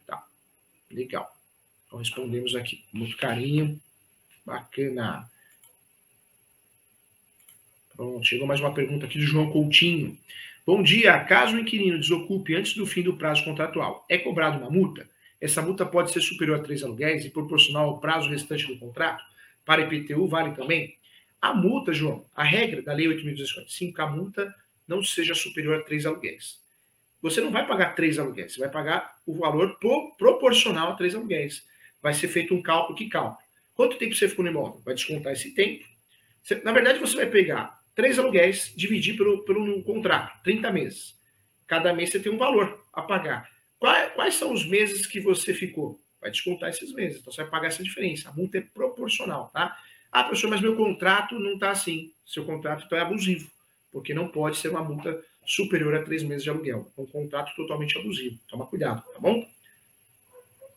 Tá. 0.07 0.23
Legal. 0.91 1.35
Então 1.87 1.99
respondemos 1.99 2.55
aqui 2.55 2.85
muito 2.93 3.17
carinho. 3.17 3.81
Bacana. 4.45 5.31
Pronto, 7.97 8.27
chegou 8.27 8.47
mais 8.47 8.61
uma 8.61 8.75
pergunta 8.75 9.07
aqui 9.07 9.19
do 9.19 9.25
João 9.25 9.51
Coutinho. 9.51 10.19
Bom 10.67 10.83
dia. 10.83 11.19
Caso 11.25 11.57
o 11.57 11.59
inquilino 11.59 11.99
desocupe 11.99 12.55
antes 12.55 12.75
do 12.75 12.87
fim 12.87 13.03
do 13.03 13.17
prazo 13.17 13.45
contratual, 13.45 14.05
é 14.09 14.19
cobrado 14.19 14.59
uma 14.59 14.71
multa? 14.71 15.09
Essa 15.41 15.61
multa 15.61 15.85
pode 15.85 16.13
ser 16.13 16.21
superior 16.21 16.61
a 16.61 16.63
três 16.63 16.83
aluguéis 16.83 17.25
e 17.25 17.31
proporcional 17.31 17.89
ao 17.89 17.99
prazo 17.99 18.29
restante 18.29 18.67
do 18.67 18.79
contrato? 18.79 19.23
Para 19.65 19.83
IPTU 19.83 20.27
vale 20.29 20.55
também? 20.55 20.97
A 21.41 21.53
multa, 21.53 21.93
João, 21.93 22.25
a 22.37 22.45
regra 22.45 22.83
da 22.83 22.93
Lei 22.93 23.09
8.245, 23.09 23.99
a 23.99 24.07
multa 24.07 24.55
não 24.87 25.03
seja 25.03 25.35
superior 25.35 25.81
a 25.81 25.83
três 25.83 26.07
aluguéis. 26.07 26.61
Você 27.21 27.41
não 27.41 27.51
vai 27.51 27.67
pagar 27.67 27.95
três 27.95 28.19
aluguéis, 28.19 28.55
você 28.55 28.61
vai 28.61 28.71
pagar 28.71 29.17
o 29.25 29.35
valor 29.35 29.79
proporcional 30.19 30.93
a 30.93 30.97
três 30.97 31.15
aluguéis. 31.15 31.65
Vai 32.03 32.13
ser 32.13 32.29
feito 32.29 32.53
um 32.53 32.61
cálculo. 32.61 32.99
Que 32.99 33.09
cálculo? 33.09 33.39
Quanto 33.75 33.97
tempo 33.97 34.15
você 34.15 34.29
ficou 34.29 34.45
no 34.45 34.51
imóvel? 34.51 34.83
Vai 34.85 34.95
descontar 34.95 35.33
esse 35.33 35.55
tempo. 35.55 35.85
Você, 36.43 36.57
na 36.57 36.73
verdade, 36.73 36.99
você 36.99 37.17
vai 37.17 37.27
pegar 37.27 37.81
três 37.95 38.19
aluguéis, 38.19 38.73
dividir 38.77 39.17
pelo, 39.17 39.45
pelo 39.45 39.83
contrato, 39.85 40.43
30 40.43 40.73
meses. 40.73 41.15
Cada 41.67 41.93
mês 41.93 42.11
você 42.11 42.19
tem 42.19 42.33
um 42.33 42.39
valor 42.39 42.85
a 42.93 43.03
pagar. 43.03 43.49
Quais, 43.79 44.13
quais 44.15 44.35
são 44.35 44.53
os 44.53 44.67
meses 44.67 45.07
que 45.07 45.21
você 45.21 45.55
ficou? 45.55 46.01
Vai 46.21 46.31
descontar 46.31 46.71
esses 46.71 46.93
meses. 46.93 47.21
Então 47.21 47.33
você 47.33 47.43
vai 47.43 47.51
pagar 47.51 47.69
essa 47.69 47.83
diferença. 47.83 48.29
A 48.29 48.33
multa 48.33 48.59
é 48.59 48.61
proporcional, 48.61 49.49
tá? 49.53 49.77
Ah, 50.11 50.25
professor, 50.25 50.51
mas 50.51 50.61
meu 50.61 50.77
contrato 50.77 51.39
não 51.39 51.55
está 51.55 51.71
assim. 51.71 52.13
Seu 52.27 52.45
contrato 52.45 52.85
então 52.85 52.99
é 52.99 53.01
abusivo, 53.01 53.51
porque 53.93 54.15
não 54.15 54.27
pode 54.27 54.57
ser 54.57 54.69
uma 54.69 54.83
multa 54.83 55.23
superior 55.45 55.95
a 55.95 56.03
três 56.03 56.23
meses 56.23 56.43
de 56.43 56.51
aluguel. 56.51 56.91
É 56.97 57.01
um 57.01 57.07
contrato 57.07 57.55
totalmente 57.55 57.99
abusivo. 57.99 58.39
Toma 58.49 58.67
cuidado, 58.67 59.03
tá 59.13 59.21
bom? 59.21 59.47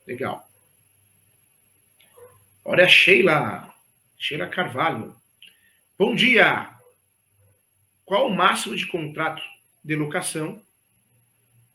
Legal. 0.06 0.48
Olha 2.64 2.84
a 2.84 2.88
Sheila. 2.88 3.74
Sheila 4.18 4.48
Carvalho. 4.48 5.16
Bom 5.98 6.14
dia. 6.16 6.70
Qual 8.04 8.28
o 8.28 8.36
máximo 8.36 8.76
de 8.76 8.86
contrato 8.86 9.42
de 9.84 9.96
locação? 9.96 10.62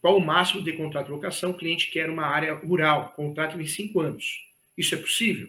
Qual 0.00 0.16
o 0.16 0.20
máximo 0.20 0.62
de 0.62 0.72
contrato 0.72 1.06
de 1.06 1.12
locação? 1.12 1.50
O 1.50 1.56
cliente 1.56 1.90
quer 1.90 2.08
uma 2.08 2.26
área 2.26 2.54
rural, 2.54 3.12
contrato 3.14 3.60
em 3.60 3.66
cinco 3.66 4.00
anos. 4.00 4.46
Isso 4.76 4.94
é 4.94 4.98
possível? 4.98 5.48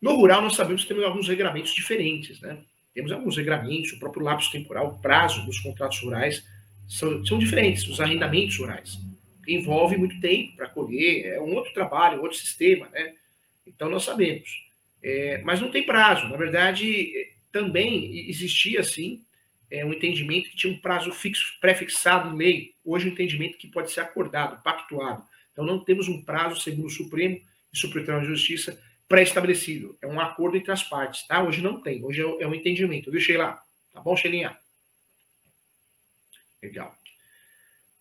No 0.00 0.14
rural, 0.16 0.42
nós 0.42 0.54
sabemos 0.54 0.82
que 0.82 0.88
temos 0.88 1.04
alguns 1.04 1.28
regramentos 1.28 1.74
diferentes, 1.74 2.40
né? 2.40 2.62
Temos 2.96 3.12
alguns 3.12 3.36
regramentos, 3.36 3.92
o 3.92 3.98
próprio 3.98 4.24
lapso 4.24 4.50
temporal, 4.50 4.88
o 4.88 4.98
prazo 4.98 5.44
dos 5.44 5.60
contratos 5.60 6.00
rurais 6.00 6.42
são, 6.88 7.22
são 7.26 7.38
diferentes, 7.38 7.86
os 7.86 8.00
arrendamentos 8.00 8.56
rurais. 8.56 8.98
Envolve 9.46 9.98
muito 9.98 10.18
tempo 10.18 10.56
para 10.56 10.66
colher, 10.66 11.26
é 11.26 11.38
um 11.38 11.54
outro 11.54 11.74
trabalho, 11.74 12.18
um 12.18 12.22
outro 12.22 12.38
sistema, 12.38 12.88
né? 12.88 13.12
Então, 13.66 13.90
nós 13.90 14.02
sabemos. 14.04 14.48
É, 15.02 15.42
mas 15.44 15.60
não 15.60 15.70
tem 15.70 15.84
prazo. 15.84 16.26
Na 16.30 16.38
verdade, 16.38 17.12
também 17.52 18.30
existia, 18.30 18.80
assim, 18.80 19.20
é, 19.70 19.84
um 19.84 19.92
entendimento 19.92 20.48
que 20.48 20.56
tinha 20.56 20.72
um 20.72 20.78
prazo 20.78 21.12
fixo, 21.12 21.58
pré-fixado 21.60 22.34
em 22.34 22.38
lei. 22.38 22.74
Hoje, 22.82 23.10
um 23.10 23.12
entendimento 23.12 23.58
que 23.58 23.68
pode 23.68 23.92
ser 23.92 24.00
acordado, 24.00 24.62
pactuado. 24.62 25.22
Então, 25.52 25.66
não 25.66 25.84
temos 25.84 26.08
um 26.08 26.22
prazo, 26.22 26.62
segundo 26.62 26.86
o 26.86 26.90
Supremo 26.90 27.38
e 27.74 27.76
Supremo 27.76 28.06
Tribunal 28.06 28.22
de 28.22 28.34
Justiça, 28.34 28.82
pré-estabelecido. 29.08 29.96
É 30.02 30.06
um 30.06 30.20
acordo 30.20 30.56
entre 30.56 30.72
as 30.72 30.82
partes, 30.82 31.26
tá? 31.26 31.42
Hoje 31.42 31.62
não 31.62 31.80
tem. 31.80 32.04
Hoje 32.04 32.22
é 32.22 32.46
um 32.46 32.54
entendimento, 32.54 33.10
viu, 33.10 33.20
Sheila? 33.20 33.58
Tá 33.92 34.00
bom, 34.00 34.16
Sheilinha? 34.16 34.56
Legal. 36.62 36.96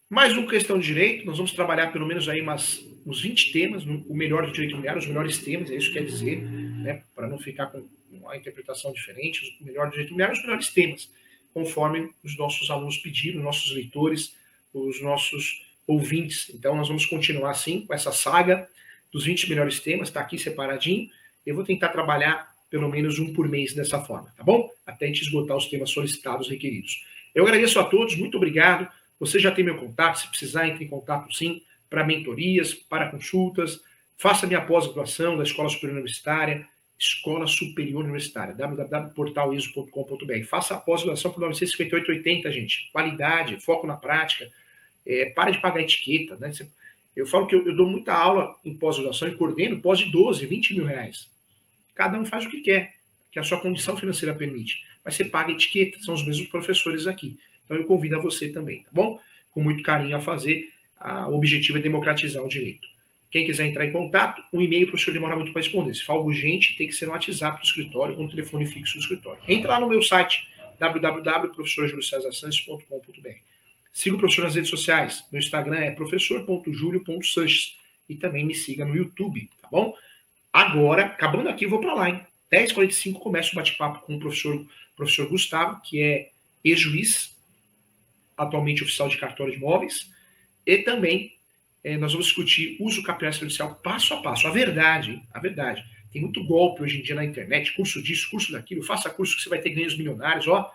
Mais 0.10 0.38
uma 0.38 0.47
questão 0.47 0.80
de 0.80 0.86
direito, 0.86 1.26
nós 1.26 1.38
vamos 1.38 1.51
trabalhar 1.51 1.91
pelo 1.91 2.06
menos 2.06 2.30
aí 2.30 2.39
umas, 2.39 2.80
uns 3.06 3.22
20 3.22 3.51
temas, 3.51 3.84
o 3.84 4.14
melhor 4.14 4.45
do 4.45 4.51
direito 4.51 4.72
imobiliário, 4.72 5.01
os 5.01 5.08
melhores 5.08 5.39
temas, 5.39 5.70
é 5.72 5.76
isso 5.76 5.88
que 5.88 5.93
quer 5.93 6.06
dizer, 6.06 6.41
né? 6.43 7.03
Para 7.16 7.28
não 7.28 7.39
ficar 7.39 7.68
com 7.68 7.88
uma 8.12 8.38
interpretação 8.38 8.93
diferente, 8.93 9.58
o 9.60 9.66
melhor 9.66 9.88
do 9.88 9.91
direito 9.91 10.10
imobiliário, 10.10 10.38
os 10.38 10.43
melhores 10.43 10.70
temas, 10.70 11.12
conforme 11.53 12.12
os 12.24 12.38
nossos 12.38 12.70
alunos 12.70 12.97
pediram, 12.97 13.41
nossos 13.41 13.72
leitores, 13.74 14.36
os 14.74 15.01
nossos 15.01 15.66
ouvintes. 15.88 16.51
Então, 16.53 16.76
nós 16.76 16.88
vamos 16.88 17.06
continuar 17.06 17.51
assim 17.51 17.86
com 17.86 17.93
essa 17.93 18.12
saga 18.12 18.70
dos 19.16 19.24
20 19.24 19.49
melhores 19.49 19.80
temas, 19.80 20.09
está 20.09 20.20
aqui 20.20 20.38
separadinho. 20.38 21.09
Eu 21.45 21.55
vou 21.55 21.63
tentar 21.63 21.88
trabalhar 21.88 22.53
pelo 22.70 22.89
menos 22.89 23.18
um 23.18 23.32
por 23.32 23.47
mês 23.47 23.74
dessa 23.74 24.01
forma, 24.01 24.30
tá 24.36 24.43
bom? 24.43 24.70
Até 24.86 25.05
a 25.05 25.07
gente 25.07 25.22
esgotar 25.22 25.55
os 25.55 25.68
temas 25.68 25.89
solicitados 25.89 26.49
requeridos. 26.49 27.05
Eu 27.34 27.45
agradeço 27.45 27.80
a 27.80 27.86
todos, 27.86 28.18
muito 28.18 28.36
obrigado. 28.36 28.86
Você 29.18 29.39
já 29.39 29.51
tem 29.51 29.63
meu 29.63 29.78
contato, 29.78 30.20
se 30.20 30.28
precisar, 30.28 30.68
entre 30.68 30.84
em 30.84 30.89
contato 30.89 31.34
sim, 31.34 31.61
para 31.89 32.03
mentorias, 32.03 32.74
para 32.74 33.09
consultas. 33.09 33.80
Faça 34.18 34.45
minha 34.45 34.59
pós-graduação 34.59 35.38
da 35.38 35.43
Escola 35.43 35.70
Superior 35.70 35.93
Universitária, 35.93 36.68
Escola 36.99 37.47
Superior 37.47 38.03
Universitária, 38.03 38.53
www.portaliso.com.br. 38.53 40.43
Faça 40.45 40.76
a 40.76 40.78
pós-graduação 40.78 41.32
por 41.32 41.41
958,80, 41.41 42.51
gente. 42.51 42.89
Qualidade, 42.91 43.61
foco 43.61 43.88
na 43.88 43.95
prática. 43.95 44.51
É, 45.05 45.28
para 45.28 45.51
de 45.51 45.61
pagar 45.61 45.80
etiqueta, 45.80 46.36
né? 46.36 46.51
Você, 46.51 46.70
eu 47.16 47.26
falo 47.26 47.47
que 47.47 47.55
eu, 47.55 47.66
eu 47.66 47.76
dou 47.76 47.88
muita 47.88 48.13
aula 48.13 48.55
em 48.63 48.76
pós-graduação 48.76 49.28
e 49.28 49.36
coordeno 49.36 49.80
pós 49.80 49.99
de 49.99 50.11
12, 50.11 50.45
20 50.45 50.76
mil 50.76 50.86
reais. 50.86 51.30
Cada 51.93 52.20
um 52.20 52.26
faz 52.26 52.45
o 52.45 52.49
que 52.49 52.61
quer, 52.61 52.95
que 53.32 53.39
a 53.39 53.43
sua 53.43 53.59
condição 53.59 53.95
financeira 53.95 54.36
permite. 54.36 54.84
Mas 55.03 55.16
você 55.16 55.24
paga 55.24 55.51
etiqueta, 55.51 55.97
são 55.99 56.13
os 56.13 56.26
mesmos 56.26 56.47
professores 56.47 57.07
aqui. 57.07 57.38
Então 57.63 57.78
eu 57.78 57.86
convido 57.86 58.18
a 58.18 58.20
você 58.20 58.49
também, 58.49 58.84
tá 58.84 58.89
bom? 58.91 59.20
Com 59.51 59.63
muito 59.63 59.82
carinho 59.82 60.18
a 60.18 60.20
fazer. 60.20 60.70
A, 60.99 61.30
o 61.30 61.36
objetivo 61.36 61.78
é 61.78 61.82
democratizar 61.82 62.43
o 62.43 62.49
direito. 62.49 62.88
Quem 63.32 63.45
quiser 63.45 63.68
entrar 63.68 63.86
em 63.86 63.91
contato, 63.91 64.41
um 64.53 64.61
e-mail 64.61 64.88
para 64.88 64.95
o 64.95 64.99
senhor 64.99 65.13
demorar 65.13 65.36
muito 65.36 65.51
para 65.51 65.61
responder. 65.61 65.93
Se 65.93 66.03
for 66.03 66.26
urgente, 66.26 66.78
tem 66.78 66.88
que 66.88 66.93
ser 66.93 67.05
no 67.05 67.11
WhatsApp 67.11 67.61
do 67.61 67.66
escritório 67.66 68.16
ou 68.16 68.24
no 68.24 68.30
telefone 68.30 68.66
fixo 68.66 68.93
do 68.93 69.01
escritório. 69.01 69.41
Entra 69.47 69.72
lá 69.72 69.80
no 69.80 69.89
meu 69.89 70.01
site, 70.01 70.47
www.professorjuliocesarsanches.com.br. 70.80 73.55
Siga 73.95 74.17
o 74.17 74.19
professor 74.19 74.43
nas 74.43 74.55
redes 74.55 74.69
sociais. 74.69 75.23
Meu 75.31 75.39
Instagram 75.39 75.77
é 75.77 75.89
professor.julio.sanches. 75.89 77.77
E 78.09 78.15
também 78.15 78.45
me 78.45 78.53
siga 78.53 78.83
no 78.83 78.93
YouTube, 78.93 79.49
tá 79.61 79.69
bom? 79.71 79.95
Agora, 80.51 81.05
acabando 81.05 81.47
aqui, 81.47 81.63
eu 81.63 81.69
vou 81.69 81.79
para 81.79 81.93
lá, 81.93 82.09
hein? 82.09 82.27
10h45 82.51 83.13
começa 83.13 83.53
o 83.53 83.55
bate-papo 83.55 84.05
com 84.05 84.17
o 84.17 84.19
professor, 84.19 84.63
professor 84.97 85.29
Gustavo, 85.29 85.81
que 85.81 86.01
é 86.01 86.29
ex-juiz, 86.61 87.37
atualmente 88.37 88.83
oficial 88.83 89.07
de 89.07 89.17
cartório 89.17 89.53
de 89.53 89.59
imóveis, 89.59 90.11
e 90.67 90.77
também 90.79 91.33
é, 91.81 91.97
nós 91.97 92.11
vamos 92.11 92.27
discutir 92.27 92.75
uso 92.81 93.01
capital 93.01 93.31
judicial 93.31 93.75
passo 93.75 94.13
a 94.13 94.21
passo. 94.21 94.45
A 94.45 94.51
verdade, 94.51 95.11
hein? 95.11 95.23
a 95.33 95.39
verdade. 95.39 95.85
Tem 96.11 96.21
muito 96.21 96.43
golpe 96.43 96.83
hoje 96.83 96.99
em 96.99 97.01
dia 97.01 97.15
na 97.15 97.23
internet, 97.23 97.73
curso 97.73 98.03
disso, 98.03 98.29
curso 98.29 98.51
daquilo, 98.51 98.83
faça 98.83 99.09
curso 99.09 99.37
que 99.37 99.41
você 99.41 99.49
vai 99.49 99.59
ter 99.59 99.69
ganhos 99.69 99.97
milionários, 99.97 100.47
ó. 100.49 100.69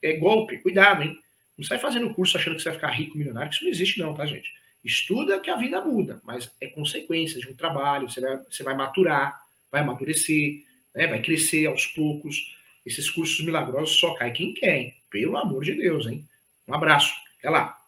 É 0.00 0.12
golpe, 0.14 0.58
cuidado, 0.58 1.02
hein? 1.02 1.18
Não 1.56 1.64
sai 1.64 1.78
fazendo 1.78 2.12
curso 2.12 2.36
achando 2.36 2.56
que 2.56 2.62
você 2.62 2.68
vai 2.68 2.78
ficar 2.78 2.90
rico, 2.90 3.16
milionário, 3.16 3.48
que 3.50 3.56
isso 3.56 3.64
não 3.64 3.70
existe, 3.70 3.98
não, 4.00 4.14
tá, 4.14 4.26
gente? 4.26 4.52
Estuda 4.84 5.40
que 5.40 5.50
a 5.50 5.56
vida 5.56 5.80
muda, 5.80 6.20
mas 6.24 6.50
é 6.60 6.66
consequência 6.66 7.40
de 7.40 7.48
um 7.48 7.54
trabalho, 7.54 8.08
você 8.08 8.20
vai, 8.20 8.36
você 8.50 8.62
vai 8.62 8.74
maturar, 8.74 9.40
vai 9.70 9.80
amadurecer, 9.80 10.62
né, 10.94 11.06
vai 11.06 11.22
crescer 11.22 11.66
aos 11.66 11.86
poucos. 11.86 12.54
Esses 12.84 13.08
cursos 13.08 13.42
milagrosos 13.44 13.98
só 13.98 14.14
cai 14.14 14.30
quem 14.30 14.52
quer, 14.52 14.76
hein? 14.76 14.94
Pelo 15.10 15.36
amor 15.38 15.64
de 15.64 15.74
Deus, 15.74 16.06
hein? 16.06 16.24
Um 16.68 16.74
abraço. 16.74 17.14
Até 17.38 17.48
lá. 17.48 17.78